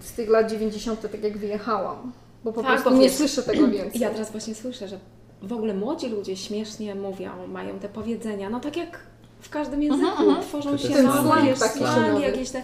z 0.00 0.12
tych 0.12 0.28
lat 0.28 0.50
90., 0.50 1.02
tak 1.02 1.22
jak 1.24 1.38
wyjechałam, 1.38 2.12
bo 2.44 2.52
po 2.52 2.62
Tak, 2.62 2.70
prostu 2.70 2.90
bo 2.90 2.96
nie 2.96 3.02
wiesz, 3.08 3.16
słyszę 3.16 3.42
tego 3.42 3.68
więcej. 3.78 4.00
Ja 4.00 4.10
teraz 4.10 4.30
właśnie 4.32 4.54
słyszę, 4.54 4.88
że 4.88 4.98
w 5.42 5.52
ogóle 5.52 5.74
młodzi 5.74 6.08
ludzie 6.08 6.36
śmiesznie 6.36 6.94
mówią, 6.94 7.30
mają 7.48 7.78
te 7.78 7.88
powiedzenia, 7.88 8.50
no 8.50 8.60
tak 8.60 8.76
jak 8.76 9.00
w 9.40 9.48
każdym 9.50 9.82
języku, 9.82 10.22
mhm. 10.22 10.42
tworzą 10.42 10.76
się 10.76 11.02
nowe, 11.02 11.56
slangi 11.56 12.22
jakieś 12.22 12.50
te... 12.50 12.62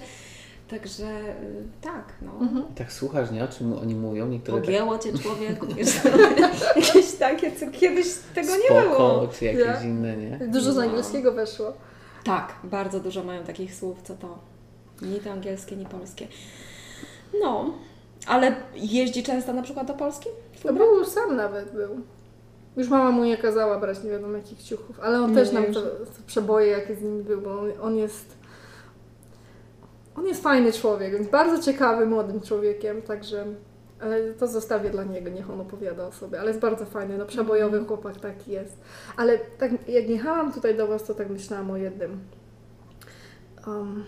Także 0.68 1.06
y, 1.06 1.62
tak, 1.80 2.12
no. 2.22 2.32
Mhm. 2.40 2.64
Tak 2.74 2.92
słuchasz, 2.92 3.30
nie? 3.30 3.44
O 3.44 3.48
czym 3.48 3.72
oni 3.72 3.94
mówią? 3.94 4.28
Niektóre 4.28 4.56
tak 4.56 4.64
Pogięło 4.64 4.98
cię 4.98 5.18
człowieku, 5.18 5.66
wiesz, 5.66 6.00
jakieś 6.76 7.12
takie, 7.12 7.52
co 7.52 7.70
kiedyś 7.70 8.06
tego 8.34 8.56
nie 8.56 8.64
spoko, 8.64 8.82
było. 8.82 9.28
czy 9.38 9.44
jakieś 9.44 9.62
Ja. 9.62 9.82
inne, 9.82 10.16
nie? 10.16 10.48
Dużo 10.48 10.72
z 10.72 10.76
No. 10.76 10.82
angielskiego 10.82 11.32
weszło. 11.32 11.72
Tak, 12.24 12.54
bardzo 12.64 13.00
dużo 13.00 13.24
mają 13.24 13.44
takich 13.44 13.74
słów, 13.74 14.02
co 14.02 14.14
to 14.14 14.38
ni 15.02 15.20
to 15.20 15.32
angielskie, 15.32 15.76
ni 15.76 15.86
polskie. 15.86 16.26
No, 17.40 17.74
ale 18.26 18.56
jeździ 18.74 19.22
często 19.22 19.52
na 19.52 19.62
przykład 19.62 19.86
do 19.86 19.94
Polski? 19.94 20.28
To 20.62 20.72
był 20.72 21.04
sam 21.04 21.36
nawet 21.36 21.72
był. 21.72 22.00
Już 22.76 22.88
mama 22.88 23.10
mu 23.10 23.24
nie 23.24 23.36
kazała 23.36 23.78
brać 23.80 24.04
nie 24.04 24.10
wiadomo 24.10 24.36
jakich 24.36 24.62
ciuchów, 24.62 25.00
ale 25.00 25.20
on 25.20 25.30
Nie, 25.30 25.36
też 25.36 25.52
nam 25.52 25.64
to, 25.64 25.82
to 25.82 26.22
przeboje 26.26 26.66
jakie 26.66 26.96
z 26.96 27.02
nim 27.02 27.22
był, 27.22 27.40
bo 27.40 27.60
on, 27.60 27.72
on 27.80 27.96
jest 27.96 28.36
on 30.16 30.26
jest 30.26 30.42
fajny 30.42 30.72
człowiek, 30.72 31.12
więc 31.12 31.28
bardzo 31.28 31.62
ciekawy 31.62 32.06
młodym 32.06 32.40
człowiekiem, 32.40 33.02
także 33.02 33.46
ale 34.00 34.32
to 34.34 34.46
zostawię 34.46 34.90
dla 34.90 35.04
niego, 35.04 35.30
niech 35.30 35.50
on 35.50 35.60
opowiada 35.60 36.06
o 36.06 36.12
sobie, 36.12 36.40
ale 36.40 36.48
jest 36.48 36.60
bardzo 36.60 36.86
fajny, 36.86 37.18
no 37.18 37.26
przebojowy 37.26 37.76
Mhm. 37.76 37.86
chłopak 37.86 38.20
taki 38.20 38.52
jest. 38.52 38.80
Ale 39.16 39.38
tak 39.38 39.88
jak 39.88 40.08
jechałam 40.08 40.52
tutaj 40.52 40.76
do 40.76 40.86
Was, 40.86 41.04
to 41.04 41.14
tak 41.14 41.30
myślałam 41.30 41.70
o 41.70 41.76
jednym. 41.76 42.20
Um, 43.66 44.04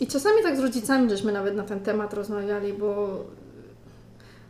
I 0.00 0.06
czasami 0.06 0.42
tak 0.42 0.56
z 0.56 0.60
rodzicami 0.60 1.10
żeśmy 1.10 1.32
nawet 1.32 1.54
na 1.56 1.62
ten 1.62 1.80
temat 1.80 2.14
rozmawiali, 2.14 2.72
bo 2.72 3.20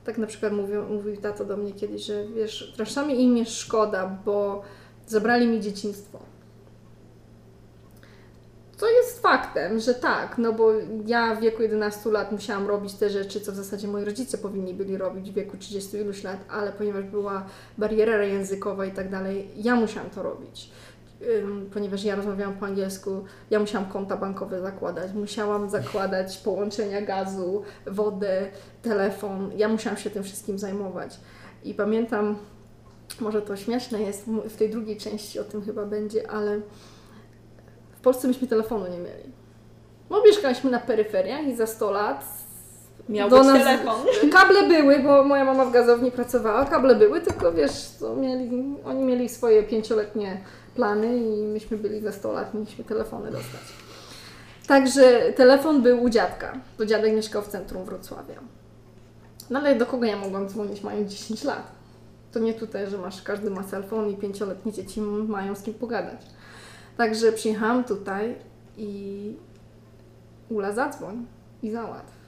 tak 0.05 0.19
na 0.19 0.27
przykład 0.27 0.53
mówił, 0.53 0.83
mówił 0.83 1.17
tato 1.17 1.45
do 1.45 1.57
mnie 1.57 1.73
kiedyś, 1.73 2.03
że 2.03 2.27
wiesz, 2.27 2.75
czasami 2.77 3.23
im 3.23 3.37
jest 3.37 3.53
szkoda, 3.53 4.19
bo 4.25 4.63
zabrali 5.07 5.47
mi 5.47 5.61
dzieciństwo. 5.61 6.19
To 8.79 8.91
jest 8.91 9.23
faktem, 9.23 9.79
że 9.79 9.95
tak, 9.95 10.39
no 10.39 10.53
bo 10.53 10.73
ja 11.07 11.35
w 11.35 11.41
wieku 11.41 11.63
11 11.63 12.11
lat 12.11 12.33
musiałam 12.33 12.67
robić 12.67 12.95
te 12.95 13.11
rzeczy, 13.11 13.41
co 13.41 13.53
w 13.53 13.55
zasadzie 13.55 13.89
moi 13.89 14.05
rodzice 14.05 14.39
powinni 14.39 14.75
byli 14.75 14.97
robić 14.97 15.31
w 15.31 15.35
wieku 15.35 15.57
30 15.57 15.97
iluś 15.97 16.25
lat, 16.25 16.39
ale 16.51 16.73
ponieważ 16.73 17.05
była 17.05 17.47
bariera 17.79 18.25
językowa 18.25 18.87
i 18.87 18.93
tak 18.93 19.11
dalej, 19.11 19.49
ja 19.57 19.77
musiałam 19.77 20.11
to 20.11 20.23
robić. 20.23 20.71
Ponieważ 21.73 22.05
ja 22.05 22.17
rozmawiałam 22.17 22.55
po 22.55 22.67
angielsku, 22.67 23.25
ja 23.51 23.61
musiałam 23.61 23.89
konta 23.89 24.17
bankowe 24.17 24.61
zakładać, 24.61 25.13
musiałam 25.13 25.71
zakładać 25.71 26.39
połączenia 26.39 27.03
gazu, 27.03 27.63
wodę, 27.87 28.49
telefon. 28.83 29.51
Ja 29.57 29.69
musiałam 29.69 29.99
się 29.99 30.11
tym 30.11 30.23
wszystkim 30.23 30.59
zajmować. 30.59 31.21
I 31.65 31.75
pamiętam, 31.75 32.37
może 33.21 33.43
to 33.43 33.57
śmieszne 33.57 34.03
jest, 34.03 34.25
w 34.27 34.57
tej 34.57 34.71
drugiej 34.71 34.97
części 34.97 35.41
o 35.41 35.45
tym 35.45 35.63
chyba 35.65 35.87
będzie, 35.87 36.31
ale 36.31 36.61
w 37.93 38.01
Polsce 38.03 38.29
myśmy 38.29 38.49
telefonu 38.49 38.85
nie 38.85 38.99
mieli. 38.99 39.33
Bo 40.09 40.23
mieszkaliśmy 40.23 40.71
na 40.71 40.79
peryferiach 40.79 41.47
i 41.47 41.57
za 41.57 41.67
100 41.67 41.91
lat 41.91 42.25
Miał 43.09 43.31
Do 43.31 43.43
nas- 43.45 43.65
telefon. 43.65 43.95
Kable 44.33 44.69
były, 44.69 44.99
bo 44.99 45.25
moja 45.25 45.45
mama 45.45 45.65
w 45.65 45.73
gazowni 45.73 46.11
pracowała, 46.11 46.65
kable 46.65 46.95
były, 46.95 47.21
tylko 47.21 47.53
wiesz, 47.53 47.91
mieli, 48.17 48.75
oni 48.85 49.05
mieli 49.05 49.29
swoje 49.29 49.63
pięcioletnie 49.63 50.41
plany 50.75 51.17
i 51.17 51.43
myśmy 51.43 51.77
byli 51.77 52.01
za 52.01 52.13
100 52.13 52.33
lat, 52.33 52.55
mieliśmy 52.55 52.85
telefony 52.85 53.31
dostać. 53.31 53.63
Także 54.67 55.33
telefon 55.37 55.83
był 55.83 56.03
u 56.03 56.09
dziadka, 56.09 56.59
bo 56.79 56.87
dziadek 56.87 57.13
mieszkał 57.15 57.43
w 57.43 57.49
centrum 57.49 57.85
Wrocławia. 57.85 58.41
No 59.51 59.59
ale 59.59 59.77
do 59.77 59.87
kogo 59.87 60.07
ja 60.07 60.17
mogłam 60.17 60.49
dzwonić 60.49 60.83
mając 60.83 61.13
10 61.13 61.45
lat? 61.45 61.73
To 62.33 62.39
nie 62.39 62.55
tutaj, 62.55 62.91
że 62.91 62.99
masz, 62.99 63.23
każdy 63.23 63.51
ma 63.51 63.63
telefon 63.63 64.11
i 64.11 64.17
pięcioletnie 64.17 64.73
dzieci 64.73 65.01
mają 65.01 65.55
z 65.55 65.63
kim 65.63 65.75
pogadać. 65.75 66.21
Także 66.97 67.33
przyjechałam 67.33 67.85
tutaj 67.85 68.37
i 68.77 69.37
Ula 70.49 70.73
zadzwoń 70.73 71.27
i 71.63 71.71
załatw. 71.71 72.22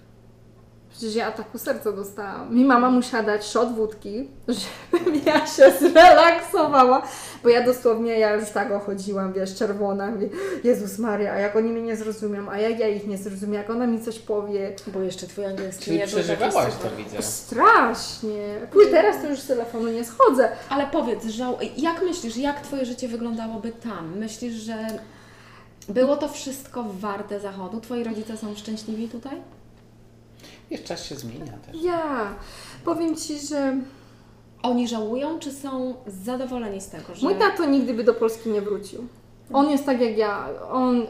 Przecież 0.95 1.15
ja 1.15 1.27
ataku 1.27 1.59
serca 1.59 1.93
dostałam. 1.93 2.55
Mi 2.55 2.65
mama 2.65 2.91
musiała 2.91 3.23
dać 3.23 3.45
shot 3.45 3.75
wódki, 3.75 4.29
żebym 4.93 5.21
ja 5.27 5.47
się 5.47 5.73
zrelaksowała, 5.81 7.03
bo 7.43 7.49
ja 7.49 7.67
dosłownie, 7.67 8.19
ja 8.19 8.35
już 8.35 8.51
tak 8.51 8.73
ochodziłam, 8.73 9.33
wiesz, 9.33 9.55
czerwona, 9.55 10.11
mówię, 10.11 10.29
Jezus 10.65 10.99
Maria, 10.99 11.33
a 11.33 11.39
jak 11.39 11.57
oni 11.57 11.71
mnie 11.71 11.83
nie 11.83 11.97
zrozumią, 11.97 12.51
a 12.51 12.59
jak 12.59 12.79
ja 12.79 12.89
ich 12.89 13.07
nie 13.07 13.19
zrozumiem, 13.19 13.55
jak 13.55 13.71
ona 13.71 13.87
mi 13.87 14.01
coś 14.01 14.19
powie. 14.19 14.77
Bo 14.87 15.01
jeszcze 15.01 15.27
twój 15.27 15.45
angielski 15.47 15.85
Czyli 15.85 15.99
nie 15.99 16.07
przeżywałaś 16.07 16.75
to, 16.83 16.97
widzę. 16.97 17.23
Strasznie. 17.23 18.67
Pój 18.73 18.91
teraz 18.91 19.23
to 19.23 19.29
już 19.29 19.41
z 19.41 19.47
telefonu 19.47 19.89
nie 19.89 20.05
schodzę. 20.05 20.49
Ale 20.69 20.87
powiedz, 20.87 21.25
żał... 21.25 21.59
jak 21.77 22.03
myślisz, 22.03 22.37
jak 22.37 22.61
Twoje 22.61 22.87
życie 22.87 23.09
wyglądałoby 23.09 23.73
tam? 23.73 24.19
Myślisz, 24.19 24.55
że 24.55 24.87
było 25.89 26.17
to 26.17 26.29
wszystko 26.29 26.85
warte 27.01 27.41
zachodu? 27.41 27.81
Twoi 27.81 28.05
rodzice 28.05 28.37
są 28.37 28.57
szczęśliwi 28.57 29.09
tutaj? 29.09 29.41
Wiesz, 30.70 30.83
czas 30.83 31.05
się 31.05 31.14
zmienia 31.14 31.53
też. 31.66 31.83
Ja 31.83 32.35
powiem 32.85 33.16
Ci, 33.16 33.38
że 33.38 33.77
Oni 34.62 34.88
żałują, 34.88 35.38
czy 35.38 35.53
są 35.53 35.94
zadowoleni 36.07 36.81
z 36.81 36.88
tego, 36.88 37.14
że... 37.14 37.27
mój 37.27 37.35
tato 37.38 37.64
nigdy 37.64 37.94
by 37.94 38.05
do 38.05 38.14
Polski 38.14 38.50
nie 38.50 38.62
wrócił. 38.62 39.07
On 39.53 39.70
jest 39.70 39.87
tak 39.87 40.00
jak 40.00 40.18
ja. 40.18 40.48
On 40.70 41.07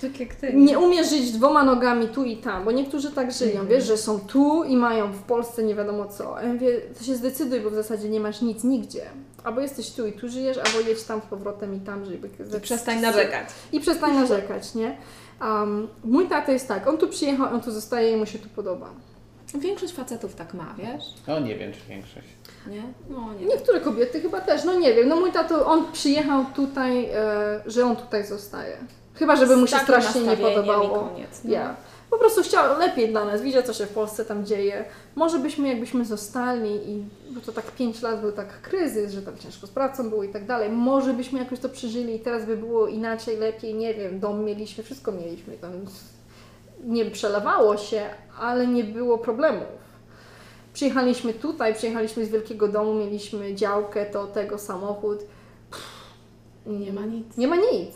Tak 0.00 0.20
jak 0.20 0.34
Ty. 0.34 0.52
nie 0.54 0.78
umie 0.78 1.04
żyć 1.04 1.32
dwoma 1.32 1.64
nogami 1.64 2.08
tu 2.08 2.24
i 2.24 2.36
tam, 2.36 2.64
bo 2.64 2.72
niektórzy 2.72 3.10
tak 3.10 3.32
żyją, 3.32 3.50
Mhm. 3.50 3.68
wiesz, 3.68 3.84
że 3.86 3.96
są 3.98 4.20
tu 4.20 4.64
i 4.64 4.76
mają 4.76 5.12
w 5.12 5.22
Polsce 5.22 5.62
nie 5.62 5.74
wiadomo 5.74 6.06
co. 6.06 6.36
A 6.36 6.42
ja 6.42 6.52
mówię, 6.52 6.80
to 6.98 7.04
się 7.04 7.16
zdecyduj, 7.16 7.60
bo 7.60 7.70
w 7.70 7.74
zasadzie 7.74 8.08
nie 8.08 8.20
masz 8.20 8.42
nic 8.42 8.64
nigdzie. 8.64 9.02
Albo 9.44 9.60
jesteś 9.60 9.90
tu 9.90 10.06
i 10.06 10.12
tu 10.12 10.28
żyjesz, 10.28 10.58
albo 10.58 10.88
jedź 10.88 11.02
tam 11.02 11.20
z 11.20 11.24
powrotem 11.24 11.74
i 11.74 11.80
tam 11.80 12.04
żyj. 12.04 12.18
bo- 12.18 12.56
I 12.56 12.60
przestań 12.60 13.00
narzekać. 13.00 13.48
I 13.72 13.80
przestań 13.80 14.14
narzekać, 14.14 14.74
nie? 14.74 14.96
Um, 15.40 15.88
mój 16.04 16.28
tata 16.28 16.52
jest 16.52 16.68
tak, 16.68 16.86
on 16.86 16.98
tu 16.98 17.08
przyjechał, 17.08 17.54
on 17.54 17.60
tu 17.60 17.70
zostaje 17.70 18.12
i 18.12 18.16
mu 18.16 18.26
się 18.26 18.38
tu 18.38 18.48
podoba. 18.48 18.90
Większość 19.54 19.92
facetów 19.92 20.34
tak 20.34 20.54
ma, 20.54 20.74
wiesz? 20.78 21.04
No 21.28 21.40
nie 21.40 21.56
wiem, 21.56 21.72
czy 21.72 21.80
większość. 21.88 22.26
Nie? 22.66 22.82
No 23.10 23.34
nie. 23.40 23.46
Niektóre 23.46 23.80
kobiety 23.80 24.20
chyba 24.20 24.40
też, 24.40 24.64
no 24.64 24.74
nie 24.74 24.94
wiem. 24.94 25.08
No 25.08 25.16
mój 25.16 25.32
tato, 25.32 25.66
on 25.66 25.92
przyjechał 25.92 26.44
tutaj, 26.54 27.04
e, 27.04 27.62
że 27.66 27.84
on 27.84 27.96
tutaj 27.96 28.26
zostaje. 28.26 28.76
Chyba, 29.14 29.36
żeby 29.36 29.56
mu 29.56 29.66
Z 29.66 29.70
się 29.70 29.76
takim 29.76 29.86
strasznie 29.86 30.22
nie 30.22 30.36
podobało. 30.36 30.98
Koniec. 30.98 31.40
No. 31.44 31.50
Ja. 31.52 31.76
Po 32.10 32.18
prostu 32.18 32.42
chciał 32.42 32.78
lepiej 32.78 33.08
dla 33.08 33.24
nas, 33.24 33.42
widział 33.42 33.62
co 33.62 33.72
się 33.72 33.86
w 33.86 33.90
Polsce 33.90 34.24
tam 34.24 34.46
dzieje. 34.46 34.84
Może 35.16 35.38
byśmy 35.38 35.68
jakbyśmy 35.68 36.04
zostali 36.04 36.90
i, 36.90 37.04
bo 37.30 37.40
to 37.40 37.52
tak 37.52 37.70
5 37.70 38.02
lat 38.02 38.20
był 38.20 38.32
tak 38.32 38.60
kryzys, 38.62 39.12
że 39.12 39.22
tam 39.22 39.38
ciężko 39.38 39.66
z 39.66 39.70
pracą 39.70 40.10
było 40.10 40.24
i 40.24 40.28
tak 40.28 40.46
dalej. 40.46 40.70
Może 40.70 41.14
byśmy 41.14 41.38
jakoś 41.38 41.60
to 41.60 41.68
przeżyli 41.68 42.14
i 42.14 42.20
teraz 42.20 42.46
by 42.46 42.56
było 42.56 42.86
inaczej, 42.86 43.36
lepiej, 43.36 43.74
nie 43.74 43.94
wiem, 43.94 44.20
dom 44.20 44.44
mieliśmy, 44.44 44.84
wszystko 44.84 45.12
mieliśmy 45.12 45.54
tam. 45.54 45.72
Nie 46.84 47.10
przelewało 47.10 47.76
się, 47.76 48.02
ale 48.40 48.66
nie 48.66 48.84
było 48.84 49.18
problemów. 49.18 49.80
Przyjechaliśmy 50.72 51.34
tutaj, 51.34 51.74
przyjechaliśmy 51.74 52.26
z 52.26 52.28
wielkiego 52.28 52.68
domu, 52.68 52.94
mieliśmy 52.94 53.54
działkę, 53.54 54.06
to 54.06 54.26
tego, 54.26 54.58
samochód. 54.58 55.18
Nie 56.66 56.92
ma 56.92 57.06
nic. 57.06 57.36
Nie 57.36 57.48
ma 57.48 57.56
nic. 57.56 57.90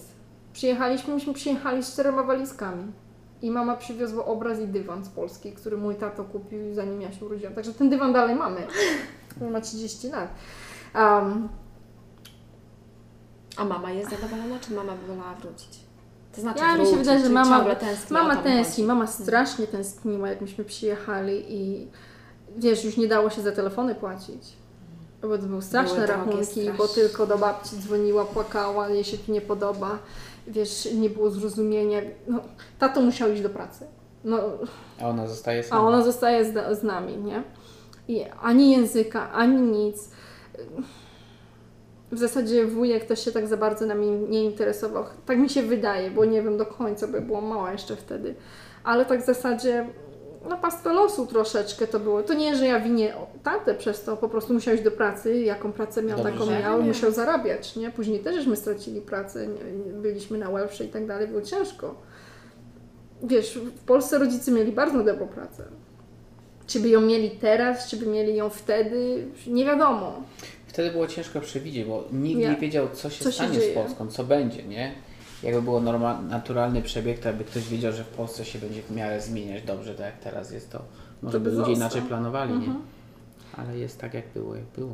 Przyjechaliśmy, 0.53 1.15
myśmy 1.15 1.35
przyjechali 1.35 1.83
z 1.83 1.93
czterema 1.93 2.23
walizkami. 2.23 2.93
I 3.45 3.51
mama 3.51 3.77
przywiozła 3.77 4.25
obraz 4.25 4.61
i 4.61 4.67
dywan 4.67 5.05
z 5.05 5.09
Polski, 5.09 5.53
który 5.53 5.77
mój 5.77 5.95
tato 5.95 6.25
kupił 6.25 6.75
zanim 6.75 7.01
ja 7.01 7.13
się 7.13 7.25
urodziłam. 7.27 7.55
Także 7.55 7.75
ten 7.75 7.91
dywan 7.91 8.13
dalej 8.13 8.37
mamy. 8.37 8.67
On 9.43 9.51
ma 9.51 9.61
30 9.61 10.09
lat. 10.09 10.29
Um, 10.95 11.49
A 13.57 13.65
mama 13.65 13.91
jest 13.91 14.11
zadowolona, 14.11 14.59
czy 14.61 14.75
mama 14.75 14.93
by 14.93 15.07
wolała 15.07 15.35
wrócić? 15.35 15.81
To 16.35 16.41
znaczy 16.41 16.61
Ja 16.61 16.73
mi 16.73 16.79
się 16.79 16.85
wrócić, 16.85 16.99
wydaje, 16.99 17.21
że 17.21 17.29
mama- 17.29 17.75
tęskni 17.75 18.15
mama 18.15 18.37
tęskni, 18.37 18.85
mama 18.85 19.07
strasznie 19.07 19.67
tęskniła, 19.67 20.29
jak 20.29 20.41
myśmy 20.41 20.65
przyjechali 20.65 21.55
i 21.55 21.89
wiesz, 22.57 22.85
już 22.85 22.97
nie 22.97 23.09
dało 23.09 23.31
się 23.31 23.43
za 23.43 23.53
telefony 23.53 23.95
płacić. 23.95 24.53
Bo 25.29 25.39
to 25.39 25.45
były 25.47 25.63
straszne 25.63 26.07
rachunki, 26.07 26.45
strasznie. 26.45 26.73
bo 26.73 26.89
tylko 26.89 27.27
do 27.27 27.39
babci 27.39 27.77
dzwoniła, 27.77 28.25
płakała, 28.25 28.89
jej 28.89 29.05
się 29.05 29.19
tu 29.19 29.33
nie 29.33 29.41
podoba. 29.41 29.99
Wiesz, 30.47 30.89
nie 30.95 31.11
było 31.11 31.31
zrozumienia. 31.31 32.01
No, 32.29 32.41
tato 32.79 33.01
musiał 33.01 33.31
iść 33.33 33.43
do 33.43 33.51
pracy. 33.51 33.87
No, 34.25 34.39
A 35.01 35.09
ona 35.09 35.27
zostaje 35.27 35.61
a 35.61 35.63
sama. 35.63 35.89
ona 35.89 36.03
zostaje 36.03 36.45
z, 36.45 36.79
z 36.81 36.83
nami, 36.83 37.17
nie? 37.17 37.43
I 38.09 38.25
ani 38.43 38.71
języka, 38.73 39.33
ani 39.33 39.63
nic. 39.63 40.11
W 42.13 42.19
zasadzie 42.19 42.67
wujek 42.67 43.05
też 43.05 43.25
się 43.25 43.33
tak 43.33 43.47
za 43.49 43.57
bardzo 43.57 43.87
nami 43.87 44.07
nie 44.11 44.45
interesował. 44.45 45.05
Tak 45.27 45.39
mi 45.39 45.49
się 45.51 45.63
wydaje, 45.63 46.11
bo 46.11 46.25
nie 46.25 46.43
wiem 46.43 46.57
do 46.59 46.67
końca, 46.67 47.09
bo 47.09 47.21
była 47.21 47.41
mała 47.41 47.73
jeszcze 47.73 47.97
wtedy. 47.97 48.35
Ale 48.85 49.05
tak 49.05 49.23
w 49.23 49.27
zasadzie 49.27 49.89
na 50.49 50.57
pastwę 50.57 50.93
losu 50.93 51.27
troszeczkę 51.27 51.87
to 51.87 52.01
było. 52.01 52.23
To 52.23 52.35
nie, 52.35 52.57
że 52.57 52.67
ja 52.67 52.81
winię 52.81 53.15
tatę 53.43 53.75
przez 53.75 54.03
to, 54.05 54.17
po 54.17 54.29
prostu 54.29 54.55
musiał 54.55 54.75
iść 54.75 54.85
do 54.85 54.91
pracy, 54.91 55.41
jaką 55.41 55.73
pracę 55.73 56.03
miał, 56.03 56.17
Dobrze, 56.19 56.33
taką 56.33 56.45
że 56.45 56.61
miał, 56.61 56.83
nie. 56.83 56.89
musiał 56.89 57.13
zarabiać, 57.13 57.77
nie? 57.77 57.91
Później 57.91 58.21
też 58.21 58.37
żeśmy 58.37 58.57
stracili 58.57 59.01
pracę, 59.01 59.49
byliśmy 60.03 60.39
na 60.39 60.51
welfare 60.51 60.87
i 60.87 60.89
tak 60.89 61.07
dalej, 61.07 61.29
było 61.29 61.43
ciężko. 61.43 61.95
Wiesz, 63.23 63.59
w 63.59 63.85
Polsce 63.85 64.19
rodzice 64.19 64.51
mieli 64.51 64.73
bardzo 64.73 65.05
dobrą 65.05 65.27
pracę. 65.29 65.65
Czy 66.67 66.81
by 66.81 66.89
ją 66.89 67.01
mieli 67.01 67.31
teraz, 67.31 67.89
czy 67.89 67.97
by 67.97 68.07
mieli 68.07 68.37
ją 68.37 68.51
wtedy, 68.51 69.25
nie 69.47 69.65
wiadomo. 69.65 70.23
Wtedy 70.67 70.91
było 70.91 71.07
ciężko 71.07 71.41
przewidzieć, 71.41 71.85
bo 71.85 72.05
nikt 72.13 72.41
Nie. 72.41 72.49
nie 72.51 72.57
wiedział, 72.57 72.89
co 72.93 73.11
się 73.11 73.25
Co 73.25 73.31
się 73.31 73.37
stanie 73.37 73.53
dzieje. 73.55 73.73
z 73.73 73.75
Polską, 73.75 74.09
co 74.09 74.25
będzie, 74.25 74.63
nie? 74.63 74.93
Jakby 75.45 75.63
było 75.63 75.81
norma- 75.81 76.23
naturalny 76.29 76.83
przebieg, 76.83 77.19
to 77.19 77.29
jakby 77.29 77.45
ktoś 77.45 77.69
wiedział, 77.69 77.93
że 77.93 78.05
w 78.05 78.09
Polsce 78.09 78.45
się 78.45 78.59
będzie 78.59 78.83
w 78.83 78.91
miarę 78.91 79.21
zmieniać 79.21 79.63
dobrze, 79.63 79.95
tak 79.95 80.07
jak 80.07 80.19
teraz 80.19 80.53
jest, 80.53 80.71
to 80.73 80.79
może 81.23 81.39
To 81.39 81.45
by 81.45 81.51
ludzie 81.51 81.57
został. 81.61 81.75
inaczej 81.77 82.03
planowali, 82.03 82.53
Mhm. 82.53 82.73
nie? 82.73 82.79
Ale 83.65 83.79
jest 83.79 84.01
tak, 84.01 84.15
jak 84.15 84.25
było, 84.35 84.55
jak 84.55 84.65
było. 84.77 84.91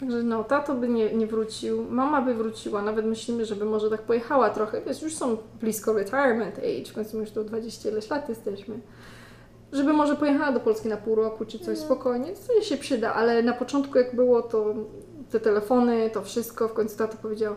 Także 0.00 0.22
no, 0.22 0.44
tato 0.44 0.74
by 0.74 0.88
nie, 0.88 1.12
nie 1.14 1.26
wrócił, 1.26 1.84
mama 1.90 2.22
by 2.22 2.34
wróciła, 2.34 2.82
nawet 2.82 3.06
myślimy, 3.06 3.44
żeby 3.44 3.64
może 3.64 3.90
tak 3.90 4.02
pojechała 4.02 4.50
trochę, 4.50 4.80
wiesz, 4.86 5.02
już 5.02 5.14
są 5.14 5.36
blisko 5.60 5.92
retirement 5.92 6.58
age, 6.58 6.90
w 6.90 6.94
końcu 6.94 7.16
my 7.16 7.22
już 7.22 7.32
tu 7.32 7.44
20 7.44 7.90
ileś 7.90 8.10
lat 8.10 8.28
jesteśmy. 8.28 8.74
Żeby 9.72 9.92
może 9.92 10.16
pojechała 10.16 10.52
do 10.52 10.60
Polski 10.60 10.88
na 10.88 10.96
pół 10.96 11.14
roku 11.14 11.44
czy 11.44 11.58
coś 11.58 11.78
spokojnie, 11.78 12.32
to 12.56 12.62
się 12.62 12.76
przyda, 12.76 13.14
ale 13.14 13.42
na 13.42 13.52
początku 13.52 13.98
jak 13.98 14.16
było 14.16 14.42
to 14.42 14.74
te 15.30 15.40
telefony, 15.40 16.10
to 16.10 16.22
wszystko, 16.22 16.68
w 16.68 16.72
końcu 16.72 16.98
tato 16.98 17.16
powiedział, 17.16 17.54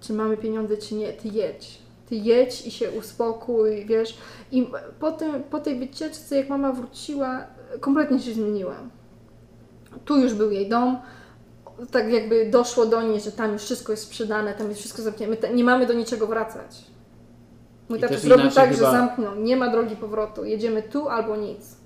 czy 0.00 0.12
mamy 0.12 0.36
pieniądze, 0.36 0.76
czy 0.76 0.94
nie, 0.94 1.12
ty 1.12 1.28
jedź. 1.28 1.78
Ty 2.08 2.14
jedź 2.14 2.66
i 2.66 2.70
się 2.70 2.90
uspokój, 2.90 3.86
wiesz. 3.86 4.18
I 4.52 4.68
po, 5.00 5.12
tym, 5.12 5.42
po 5.42 5.60
tej 5.60 5.78
wycieczce, 5.78 6.36
jak 6.36 6.48
mama 6.48 6.72
wróciła, 6.72 7.46
kompletnie 7.80 8.20
się 8.20 8.32
zmieniła. 8.32 8.76
Tu 10.04 10.18
już 10.18 10.34
był 10.34 10.50
jej 10.50 10.68
dom, 10.68 10.98
tak 11.90 12.12
jakby 12.12 12.50
doszło 12.50 12.86
do 12.86 13.02
niej, 13.02 13.20
że 13.20 13.32
tam 13.32 13.52
już 13.52 13.62
wszystko 13.62 13.92
jest 13.92 14.04
sprzedane, 14.04 14.54
tam 14.54 14.68
jest 14.68 14.80
wszystko 14.80 15.02
zamknięte, 15.02 15.54
nie 15.54 15.64
mamy 15.64 15.86
do 15.86 15.92
niczego 15.92 16.26
wracać. 16.26 16.84
Mój 17.88 17.98
I 17.98 18.02
tata 18.02 18.18
zrobił 18.18 18.50
tak, 18.50 18.70
chyba- 18.70 18.86
że 18.86 18.98
zamknął, 18.98 19.34
nie 19.34 19.56
ma 19.56 19.70
drogi 19.70 19.96
powrotu, 19.96 20.44
jedziemy 20.44 20.82
tu 20.82 21.08
albo 21.08 21.36
nic. 21.36 21.77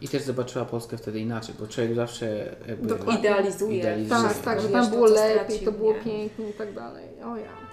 I 0.00 0.08
też 0.08 0.22
zobaczyła 0.22 0.64
Polskę 0.64 0.96
wtedy 0.96 1.20
inaczej, 1.20 1.54
bo 1.60 1.66
człowiek 1.66 1.94
zawsze 1.94 2.56
jakby 2.68 2.88
Dokładnie. 2.88 3.20
Idealizuje. 3.20 3.78
Idealizuje. 3.78 4.20
Tak, 4.20 4.38
tak, 4.38 4.60
że 4.60 4.68
tam 4.68 4.84
to, 4.84 4.90
było 4.90 5.06
lepiej, 5.06 5.58
to 5.58 5.72
było 5.72 5.92
nie? 5.92 6.00
pięknie 6.00 6.50
i 6.50 6.52
tak 6.52 6.74
dalej. 6.74 7.04
O 7.24 7.36
ja. 7.36 7.67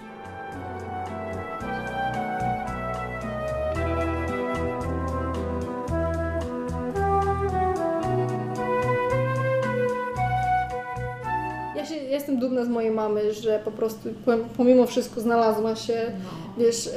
Jestem 12.16 12.38
dumna 12.38 12.64
z 12.64 12.68
mojej 12.68 12.90
mamy, 12.90 13.34
że 13.34 13.60
po 13.64 13.70
prostu 13.70 14.08
pom- 14.26 14.44
pomimo 14.56 14.86
wszystko 14.86 15.20
znalazła 15.20 15.76
się, 15.76 16.12
No. 16.24 16.62
wiesz, 16.64 16.90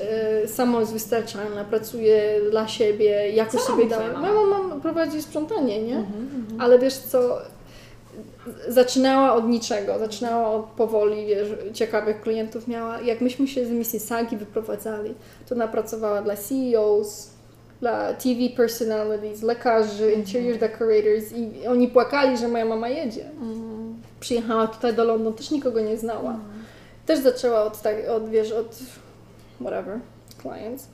e, 0.44 0.48
samo 0.48 0.80
jest 0.80 0.94
wystarczalna, 0.94 1.64
pracuje 1.64 2.40
dla 2.52 2.68
siebie, 2.68 3.30
jakoś 3.32 3.62
Co 3.62 3.68
sobie 3.68 3.86
dała. 3.88 4.08
mama? 4.08 4.22
Mama 4.34 4.58
mam, 4.68 4.82
prowadzi 4.82 5.22
sprzątanie, 5.22 5.84
nie? 5.84 5.96
Mhm, 5.98 6.46
Ale 6.60 6.80
wiesz 6.80 6.98
co, 6.98 7.38
zaczynała 8.68 9.34
od 9.34 9.48
niczego, 9.48 10.00
zaczynała 10.00 10.52
od 10.52 10.66
powoli, 10.66 11.26
wiesz, 11.26 11.48
ciekawych 11.74 12.22
klientów 12.22 12.68
miała. 12.68 13.02
Jak 13.02 13.22
myśmy 13.22 13.48
się 13.48 13.66
z 13.66 13.70
Mississaugi 13.70 14.38
wyprowadzali, 14.38 15.14
to 15.50 15.56
ona 15.56 15.68
pracowała 15.68 16.22
dla 16.22 16.36
CEOs, 16.38 17.30
dla 17.82 18.14
TV 18.14 18.50
personalities, 18.56 19.42
lekarzy, 19.42 20.12
interior 20.12 20.58
decorators 20.58 21.32
i 21.36 21.68
oni 21.68 21.88
płakali, 21.88 22.38
że 22.38 22.48
moja 22.48 22.66
mama 22.66 22.90
jedzie. 22.90 23.26
Przyjechała 24.20 24.68
tutaj 24.68 24.94
do 24.94 25.04
Londynu, 25.04 25.32
też 25.32 25.52
nikogo 25.52 25.82
nie 25.82 25.98
znała. 25.98 26.40
Też 27.06 27.20
zaczęła 27.20 27.64
od, 27.64 27.82
tak, 27.82 27.96
od 28.10 28.30
wiesz, 28.30 28.52
od 28.52 28.80
whatever, 29.62 30.00
clients. 30.42 30.88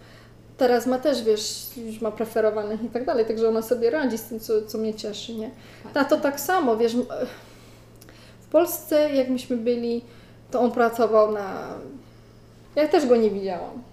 Teraz 0.58 0.88
ma 0.88 1.00
też, 1.00 1.24
wiesz, 1.24 1.68
już 1.78 2.02
ma 2.02 2.12
preferowanych 2.12 2.84
i 2.84 2.90
tak 2.90 3.06
dalej, 3.06 3.26
także 3.26 3.50
ona 3.50 3.62
sobie 3.62 3.90
radzi 3.90 4.18
z 4.18 4.24
tym, 4.24 4.40
co, 4.40 4.54
co 4.62 4.78
mnie 4.78 4.94
cieszy, 4.94 5.36
nie? 5.36 5.52
Tato 5.94 6.18
tak 6.18 6.40
samo, 6.40 6.78
wiesz, 6.78 6.96
w 8.42 8.48
Polsce 8.52 9.16
jak 9.16 9.30
myśmy 9.30 9.58
byli, 9.58 10.02
to 10.52 10.62
on 10.62 10.72
pracował 10.72 11.32
na... 11.32 11.68
Ja 12.76 12.88
też 12.88 13.06
go 13.06 13.16
nie 13.16 13.30
widziałam. 13.30 13.84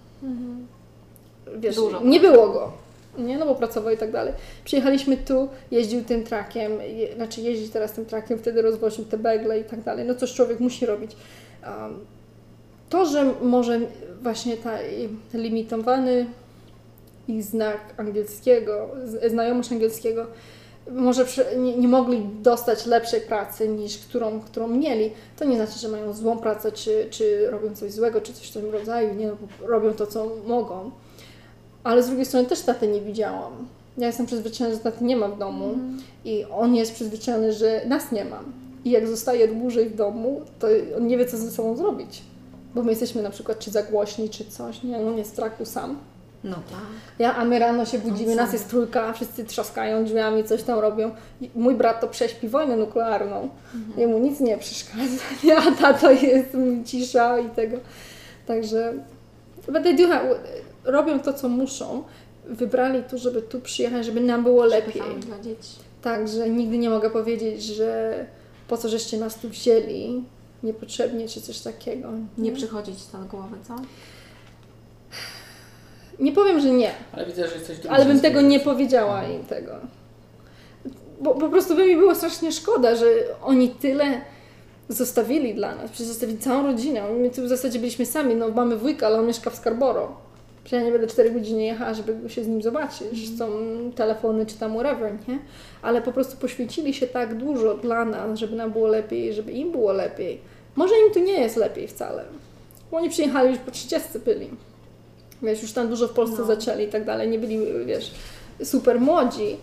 Wiesz, 1.56 1.76
Dużo 1.76 2.00
nie 2.04 2.20
było 2.20 2.48
go. 2.48 2.81
Nie, 3.18 3.38
no 3.38 3.46
bo 3.46 3.54
pracował 3.54 3.94
i 3.94 3.96
tak 3.96 4.12
dalej. 4.12 4.34
Przyjechaliśmy 4.64 5.16
tu, 5.16 5.48
jeździł 5.70 6.04
tym 6.04 6.24
trakiem, 6.24 6.72
je, 6.80 7.14
znaczy 7.14 7.40
jeździ 7.40 7.68
teraz 7.68 7.92
tym 7.92 8.06
trakiem, 8.06 8.38
wtedy 8.38 8.62
rozwoził 8.62 9.04
te 9.04 9.18
begle 9.18 9.60
i 9.60 9.64
tak 9.64 9.82
dalej. 9.82 10.06
No 10.06 10.14
coś 10.14 10.32
człowiek 10.34 10.60
musi 10.60 10.86
robić. 10.86 11.16
Um, 11.66 11.98
to, 12.88 13.06
że 13.06 13.34
może 13.42 13.80
właśnie 14.22 14.56
ta, 14.56 14.78
limitowany 15.34 16.26
ich 17.28 17.42
znak 17.42 17.78
angielskiego, 17.96 18.88
znajomość 19.30 19.72
angielskiego, 19.72 20.26
może 20.90 21.24
nie, 21.56 21.76
nie 21.76 21.88
mogli 21.88 22.22
dostać 22.42 22.86
lepszej 22.86 23.20
pracy 23.20 23.68
niż 23.68 23.98
którą, 23.98 24.40
którą 24.40 24.68
mieli, 24.68 25.10
to 25.38 25.44
nie 25.44 25.56
znaczy, 25.56 25.78
że 25.78 25.88
mają 25.88 26.12
złą 26.12 26.38
pracę, 26.38 26.72
czy, 26.72 27.06
czy 27.10 27.50
robią 27.50 27.76
coś 27.76 27.92
złego, 27.92 28.20
czy 28.20 28.32
coś 28.32 28.50
w 28.50 28.52
tym 28.52 28.70
rodzaju, 28.70 29.14
nie, 29.14 29.26
no, 29.26 29.36
robią 29.66 29.92
to, 29.92 30.06
co 30.06 30.36
mogą. 30.46 30.90
Ale 31.84 32.02
z 32.02 32.06
drugiej 32.06 32.26
strony 32.26 32.48
też 32.48 32.60
taty 32.60 32.88
nie 32.88 33.00
widziałam. 33.00 33.52
Ja 33.98 34.06
jestem 34.06 34.26
przyzwyczajona, 34.26 34.76
że 34.76 34.80
taty 34.82 35.04
nie 35.04 35.16
ma 35.16 35.28
w 35.28 35.38
domu 35.38 35.74
i 36.24 36.44
on 36.44 36.74
jest 36.74 36.94
przyzwyczajony, 36.94 37.52
że 37.52 37.82
nas 37.86 38.12
nie 38.12 38.24
ma. 38.24 38.40
I 38.84 38.90
jak 38.90 39.08
zostaje 39.08 39.48
dłużej 39.48 39.90
w 39.90 39.96
domu, 39.96 40.40
to 40.58 40.66
on 40.96 41.06
nie 41.06 41.18
wie, 41.18 41.26
co 41.26 41.36
ze 41.36 41.50
sobą 41.50 41.76
zrobić. 41.76 42.22
Bo 42.74 42.82
my 42.82 42.90
jesteśmy 42.90 43.22
na 43.22 43.30
przykład 43.30 43.58
czy 43.58 43.70
za 43.70 43.82
głośni, 43.82 44.30
czy 44.30 44.44
coś, 44.44 44.82
nie? 44.82 44.98
On 44.98 45.18
jest 45.18 45.30
w 45.30 45.32
strachu 45.32 45.64
sam. 45.64 45.98
No 46.44 46.54
tak. 46.56 46.80
Ja, 47.18 47.34
a 47.36 47.44
my 47.44 47.58
rano 47.58 47.84
się 47.84 47.98
budzimy, 47.98 48.30
On 48.30 48.36
nas 48.36 48.46
sam. 48.46 48.52
jest 48.52 48.68
trójka, 48.68 49.12
wszyscy 49.12 49.44
trzaskają 49.44 50.04
drzwiami, 50.04 50.44
coś 50.44 50.62
tam 50.62 50.78
robią. 50.78 51.10
Mój 51.54 51.74
brat 51.74 52.00
to 52.00 52.08
prześpi 52.08 52.48
wojnę 52.48 52.76
nuklearną. 52.76 53.48
Jemu 53.96 54.18
nic 54.18 54.40
nie 54.40 54.58
przeszkadza, 54.58 55.02
nie? 55.44 55.56
a 55.56 55.72
tato 55.72 56.10
jest 56.10 56.56
cisza 56.86 57.38
i 57.38 57.50
tego. 57.50 57.76
Także 58.46 58.92
but 59.66 59.82
they 59.82 59.94
do 59.96 60.08
have, 60.08 60.24
robią 60.84 61.20
to, 61.20 61.32
co 61.32 61.48
muszą. 61.48 62.02
Wybrali 62.46 63.02
tu, 63.02 63.18
żeby 63.18 63.42
tu 63.42 63.60
przyjechać, 63.60 64.06
żeby 64.06 64.20
nam 64.20 64.42
było 64.42 64.64
lepiej. 64.64 65.02
Dla 65.26 65.40
dzieci. 65.40 65.76
Także 66.02 66.50
nigdy 66.50 66.78
nie 66.78 66.90
mogę 66.90 67.10
powiedzieć, 67.10 67.62
że 67.62 68.26
po 68.68 68.76
co 68.76 68.88
żeście 68.88 69.18
nas 69.18 69.38
tu 69.38 69.48
wzięli 69.48 70.24
niepotrzebnie, 70.62 71.28
czy 71.28 71.40
coś 71.40 71.60
takiego. 71.60 72.08
Nie 72.38 72.52
przychodzić 72.52 73.06
to 73.06 73.18
do 73.18 73.24
głowy, 73.24 73.56
co? 73.68 73.76
Nie 76.18 76.32
powiem, 76.32 76.60
że 76.60 76.70
nie. 76.70 76.90
Ale 77.12 77.26
widzę, 77.26 77.48
że 77.48 77.54
jesteś 77.54 77.78
Ale 77.88 78.04
bym 78.04 78.20
tego 78.20 78.40
nie 78.40 78.60
powiedziała 78.60 79.24
im 79.24 79.44
tego. 79.44 79.72
Bo 81.20 81.34
po 81.34 81.48
prostu 81.48 81.74
by 81.74 81.86
mi 81.86 81.96
było 81.96 82.14
strasznie 82.14 82.52
szkoda, 82.52 82.96
że 82.96 83.06
oni 83.42 83.68
tyle 83.68 84.20
zostawili 84.88 85.54
dla 85.54 85.74
nas. 85.74 85.90
Przecież 85.90 86.06
zostawili 86.06 86.38
całą 86.38 86.66
rodzinę. 86.66 87.02
My 87.12 87.30
tu 87.30 87.42
w 87.42 87.48
zasadzie 87.48 87.78
byliśmy 87.78 88.06
sami. 88.06 88.34
No 88.34 88.48
mamy 88.48 88.76
wujka, 88.76 89.06
ale 89.06 89.18
on 89.18 89.26
mieszka 89.26 89.50
w 89.50 89.56
Scarborough. 89.56 90.12
Przecież 90.64 90.80
ja 90.80 90.86
nie 90.86 90.92
będę 90.92 91.06
4 91.06 91.30
godziny 91.30 91.62
jechała, 91.62 91.94
żeby 91.94 92.30
się 92.30 92.44
z 92.44 92.48
nim 92.48 92.62
zobaczyć. 92.62 93.38
Są 93.38 93.50
telefony 93.94 94.46
czy 94.46 94.58
tam 94.58 94.72
whatever, 94.74 95.12
nie? 95.28 95.38
Ale 95.82 96.02
po 96.02 96.12
prostu 96.12 96.36
poświęcili 96.36 96.94
się 96.94 97.06
tak 97.06 97.34
dużo 97.34 97.74
dla 97.74 98.04
nas, 98.04 98.38
żeby 98.38 98.56
nam 98.56 98.72
było 98.72 98.88
lepiej, 98.88 99.34
żeby 99.34 99.52
im 99.52 99.72
było 99.72 99.92
lepiej. 99.92 100.40
Może 100.76 100.94
im 101.06 101.14
tu 101.14 101.20
nie 101.20 101.40
jest 101.40 101.56
lepiej 101.56 101.88
wcale. 101.88 102.24
Bo 102.90 102.96
oni 102.96 103.10
przyjechali 103.10 103.50
już 103.50 103.58
po 103.58 103.70
30 103.70 104.18
byli. 104.24 104.50
Wiesz, 105.42 105.62
już 105.62 105.72
tam 105.72 105.88
dużo 105.88 106.08
w 106.08 106.12
Polsce 106.12 106.36
No. 106.38 106.44
zaczęli 106.46 106.84
i 106.84 106.88
tak 106.88 107.04
dalej. 107.04 107.28
Nie 107.28 107.38
byli, 107.38 107.58
wiesz, 107.86 108.10
super 108.64 109.00
młodzi, 109.00 109.56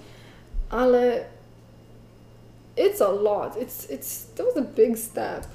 ale 0.69 1.21
it's 2.77 3.03
a 3.03 3.11
lot. 3.11 3.55
It's, 3.55 3.91
it's, 3.91 4.35
that 4.35 4.45
was 4.45 4.57
a 4.57 4.61
big 4.75 4.97
step. 4.99 5.45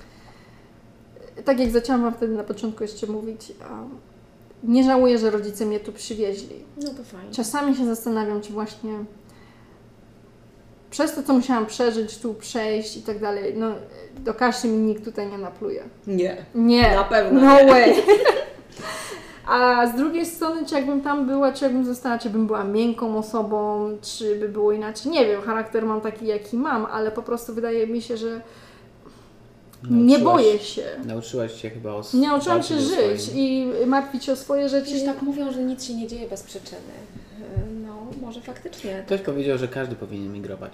Tak 1.45 1.61
jak 1.61 1.71
zaczęłam 1.71 2.03
Wam 2.03 2.15
wtedy 2.15 2.35
na 2.35 2.45
początku 2.45 2.83
jeszcze 2.83 3.07
mówić, 3.07 3.53
um, 3.71 3.91
nie 4.65 4.85
żałuję, 4.85 5.19
że 5.19 5.31
rodzice 5.31 5.67
mnie 5.67 5.81
tu 5.81 5.93
przywieźli. 5.93 6.57
No 6.83 6.89
to 6.91 7.05
fajnie. 7.05 7.33
Czasami 7.33 7.77
się 7.77 7.87
zastanawiam, 7.87 8.41
czy 8.41 8.53
właśnie 8.53 8.93
przez 10.91 11.15
to, 11.15 11.23
co 11.23 11.33
musiałam 11.33 11.67
przeżyć, 11.67 12.19
tu 12.19 12.35
przejść 12.35 12.97
i 12.97 13.03
tak 13.03 13.19
dalej, 13.19 13.55
no 13.57 13.71
do 14.19 14.35
kaszy 14.35 14.69
mi 14.69 14.77
nikt 14.79 15.05
tutaj 15.05 15.31
nie 15.31 15.39
napluje. 15.39 15.83
Nie. 16.07 16.37
Nie. 16.55 16.95
Na 16.95 17.05
pewno 17.05 17.41
No 17.41 17.61
nie. 17.61 17.67
way. 17.67 17.95
A 19.47 19.87
z 19.87 19.97
drugiej 19.97 20.27
strony, 20.27 20.67
czy 20.67 20.75
jakbym 20.75 21.01
tam 21.01 21.27
była, 21.27 21.53
czy 21.53 21.65
jakbym 21.65 21.85
została, 21.85 22.19
czy 22.19 22.31
bym 22.31 22.47
była 22.47 22.65
miękką 22.65 23.19
osobą, 23.19 23.89
czy 24.03 24.37
by 24.41 24.49
było 24.49 24.73
inaczej. 24.73 25.13
Nie 25.13 25.27
wiem, 25.27 25.43
charakter 25.43 25.87
mam 25.87 26.01
taki, 26.01 26.27
jaki 26.27 26.57
mam, 26.57 26.87
ale 26.87 27.11
po 27.11 27.23
prostu 27.23 27.55
wydaje 27.55 27.87
mi 27.87 28.03
się, 28.03 28.17
że 28.17 28.41
nie 29.91 30.19
boję 30.19 30.59
się. 30.59 30.83
Nauczyłaś 31.07 31.63
się 31.63 31.71
chyba 31.71 31.91
o 31.91 32.03
Nie 32.15 32.29
nauczyłam 32.29 32.63
się 32.63 32.81
żyć 32.81 33.23
swoim. 33.23 33.39
i 33.83 33.87
martwić 33.87 34.25
się 34.25 34.33
o 34.33 34.37
swoje 34.37 34.69
rzeczy. 34.69 34.85
Przecież 34.87 35.05
tak 35.05 35.23
mówią, 35.23 35.53
że 35.53 35.65
nic 35.65 35.85
się 35.85 35.95
nie 35.95 36.07
dzieje 36.09 36.29
bez 36.29 36.43
przyczyny. 36.43 36.81
No, 37.87 38.07
może 38.23 38.41
faktycznie. 38.41 39.03
Ktoś 39.07 39.21
powiedział, 39.21 39.59
że 39.59 39.69
każdy 39.69 39.97
powinien 39.97 40.27
emigrować. 40.31 40.73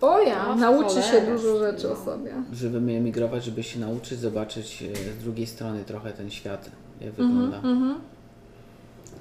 O 0.00 0.20
ja, 0.20 0.48
O, 0.48 0.54
nauczy 0.54 1.02
się 1.02 1.20
dużo 1.20 1.58
rzeczy 1.58 1.86
o 1.92 1.94
No. 1.98 2.04
sobie. 2.04 2.32
Żeby 2.52 2.78
emigrować, 2.78 3.44
żeby 3.44 3.62
się 3.62 3.80
nauczyć, 3.80 4.18
zobaczyć 4.18 4.82
e, 4.82 4.96
z 5.20 5.22
drugiej 5.24 5.46
strony 5.46 5.84
trochę 5.84 6.12
ten 6.12 6.30
świat, 6.30 6.70
jak 7.00 7.08
Mhm, 7.10 7.28
wygląda. 7.28 7.56
mhm. 7.56 7.94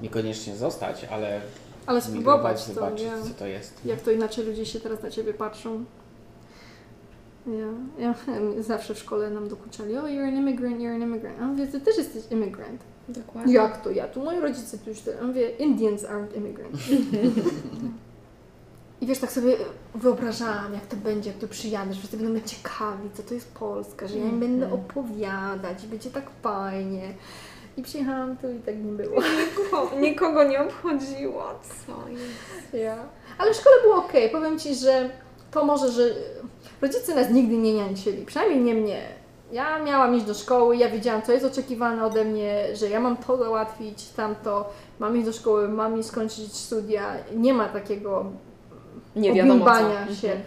Niekoniecznie 0.02 0.56
zostać, 0.56 1.06
ale 1.12 1.42
Ale 1.86 2.02
spróbować 2.02 2.66
to, 2.66 2.74
zobaczyć, 2.74 3.08
co 3.24 3.30
to 3.40 3.48
jest. 3.48 3.74
Jak 3.86 4.02
to 4.02 4.12
inaczej 4.12 4.46
ludzie 4.46 4.66
się 4.66 4.80
teraz 4.80 5.04
na 5.04 5.12
Ciebie 5.12 5.34
patrzą. 5.34 5.86
Ja, 7.48 7.68
ja 8.04 8.16
zawsze 8.64 8.96
w 8.96 8.98
szkole 8.98 9.30
nam 9.30 9.48
dokuczali, 9.48 9.98
oh 9.98 10.08
you're 10.08 10.28
an 10.28 10.38
immigrant, 10.38 10.78
you're 10.78 10.96
an 10.96 11.02
immigrant. 11.02 11.42
A 11.42 11.46
mówię, 11.46 11.68
ty 11.68 11.82
też 11.82 11.98
jesteś 11.98 12.24
immigrant. 12.32 12.82
Dokładnie. 13.10 13.54
Jak 13.54 13.82
to 13.82 13.92
ja? 13.92 14.08
Tu 14.08 14.24
moi 14.24 14.40
rodzice 14.40 14.78
tu 14.78 14.90
już, 14.90 15.06
ja 15.06 15.28
mówię, 15.28 15.50
Indians 15.50 16.04
aren't 16.04 16.38
immigrants. 16.38 16.80
I 19.02 19.06
wiesz, 19.06 19.20
tak 19.20 19.32
sobie 19.32 19.56
wyobrażałam, 19.96 20.74
jak 20.74 20.86
to 20.86 20.96
będzie, 20.96 21.30
jak 21.30 21.40
tu 21.40 21.48
przyjadę, 21.48 21.94
że 21.94 22.00
wszyscy 22.00 22.18
będą 22.18 22.40
ciekawi, 22.48 23.10
co 23.14 23.24
to 23.24 23.34
jest 23.34 23.54
Polska, 23.54 24.08
że 24.08 24.18
ja 24.18 24.26
im 24.26 24.40
będę 24.40 24.74
opowiadać 24.74 25.84
i 25.84 25.88
będzie 25.88 26.10
tak 26.10 26.30
fajnie. 26.42 27.14
I 27.78 27.84
przyjechałam 27.84 28.38
tu 28.38 28.52
i 28.52 28.60
tak 28.60 28.76
nie 28.78 28.92
było. 28.92 29.22
Nikogo, 29.22 30.00
nikogo 30.10 30.44
nie 30.44 30.62
obchodziło. 30.62 31.44
Co 31.86 32.10
jest? 32.10 32.74
Ja. 32.74 32.98
Ale 33.38 33.54
w 33.54 33.58
szkole 33.58 33.76
było 33.82 33.96
ok. 33.96 34.12
Powiem 34.32 34.60
Ci, 34.60 34.76
że 34.76 35.10
to 35.52 35.66
może, 35.66 35.92
że 35.92 36.16
rodzice 36.82 37.16
nas 37.16 37.30
nigdy 37.30 37.58
nie 37.58 37.74
niańczyli, 37.74 38.26
przynajmniej 38.26 38.60
nie 38.62 38.74
mnie. 38.82 39.02
Ja 39.52 39.80
miałam 39.84 40.16
iść 40.16 40.26
do 40.26 40.34
szkoły, 40.34 40.78
ja 40.78 40.90
wiedziałam, 40.90 41.22
co 41.22 41.32
jest 41.32 41.46
oczekiwane 41.46 42.06
ode 42.06 42.26
mnie, 42.26 42.76
że 42.76 42.90
ja 42.90 43.00
mam 43.00 43.18
to 43.18 43.38
załatwić, 43.38 44.04
tamto, 44.10 44.70
mam 45.00 45.18
iść 45.18 45.26
do 45.26 45.34
szkoły, 45.34 45.68
mam 45.68 46.00
iść 46.00 46.08
skończyć 46.10 46.54
studia. 46.56 47.14
Nie 47.36 47.54
ma 47.54 47.70
takiego 47.70 48.26
Nie 49.16 49.34
wiadomo 49.34 49.66
co. 49.66 50.16
się. 50.16 50.32
Mhm. 50.32 50.44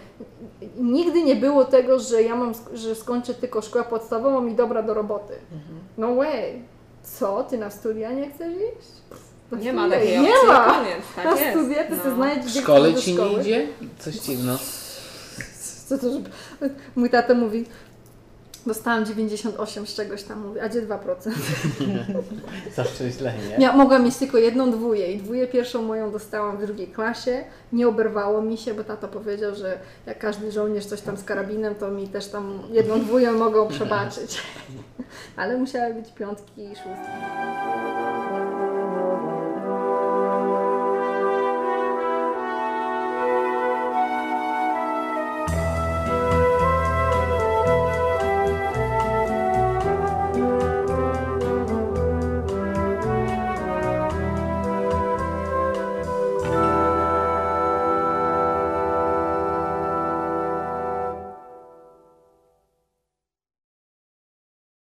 Nigdy 0.93 1.23
nie 1.23 1.35
było 1.35 1.65
tego, 1.65 1.99
że 1.99 2.23
ja 2.23 2.35
mam, 2.35 2.53
że 2.73 2.95
skończę 2.95 3.33
tylko 3.33 3.61
szkołę 3.61 3.85
podstawową 3.85 4.47
i 4.47 4.53
dobra 4.55 4.83
do 4.83 4.93
roboty. 4.93 5.33
Mhm. 5.53 5.79
No 5.97 6.15
way. 6.15 6.61
Co? 7.03 7.43
Ty 7.43 7.57
na 7.57 7.69
studia 7.69 8.11
nie 8.11 8.29
chcesz 8.31 8.53
iść? 8.53 8.87
Na 9.51 9.57
Nie 9.57 9.73
ma 9.73 9.89
takiej 9.89 10.19
Nie 10.19 10.31
opcji, 10.33 10.47
ma! 10.47 10.65
koniec, 10.65 11.03
tak 11.15 11.25
na 11.25 11.31
jest. 11.39 11.59
studia 11.59 11.83
ty 11.83 11.95
No. 11.95 12.03
sobie 12.03 12.15
znajdziesz 12.15 12.45
W 12.45 12.49
gdzie 12.51 12.61
szkole 12.61 12.93
ci 12.93 13.15
nie 13.15 13.33
idzie? 13.41 13.67
Coś 13.99 14.15
dziwno. 14.15 14.53
Co 15.87 15.97
to, 15.97 16.11
że... 16.11 16.19
Mój 16.95 17.09
tata 17.09 17.33
mówi, 17.33 17.65
dostałam 18.65 19.05
98 19.05 19.87
z 19.87 19.95
czegoś 19.95 20.23
tam, 20.23 20.47
mówi, 20.47 20.59
a 20.59 20.69
gdzie 20.69 20.81
2%? 20.81 20.97
Zawsze 22.75 23.11
źle, 23.11 23.33
nie? 23.49 23.63
Ja 23.65 23.73
mogłam 23.73 24.03
mieć 24.03 24.17
tylko 24.17 24.37
jedną 24.37 24.71
dwóję 24.71 25.11
i 25.11 25.17
dwóję 25.17 25.47
pierwszą 25.47 25.81
moją 25.81 26.11
dostałam 26.11 26.57
w 26.57 26.65
drugiej 26.65 26.87
klasie. 26.87 27.43
Nie 27.73 27.87
oberwało 27.87 28.41
mi 28.41 28.57
się, 28.57 28.73
bo 28.73 28.83
tata 28.83 29.07
powiedział, 29.07 29.55
że 29.55 29.79
jak 30.05 30.19
każdy 30.19 30.51
żołnierz 30.51 30.85
coś 30.85 31.01
tam 31.01 31.17
z 31.17 31.23
karabinem, 31.23 31.75
to 31.75 31.91
mi 31.91 32.07
też 32.07 32.27
tam 32.27 32.59
jedną 32.71 32.99
dwóję 32.99 33.31
mogą 33.31 33.67
przebaczyć. 33.75 34.41
Ale 35.37 35.57
musiały 35.57 35.93
być 35.93 36.11
piątki 36.11 36.61
i 36.63 36.75
szóstki. 36.75 37.11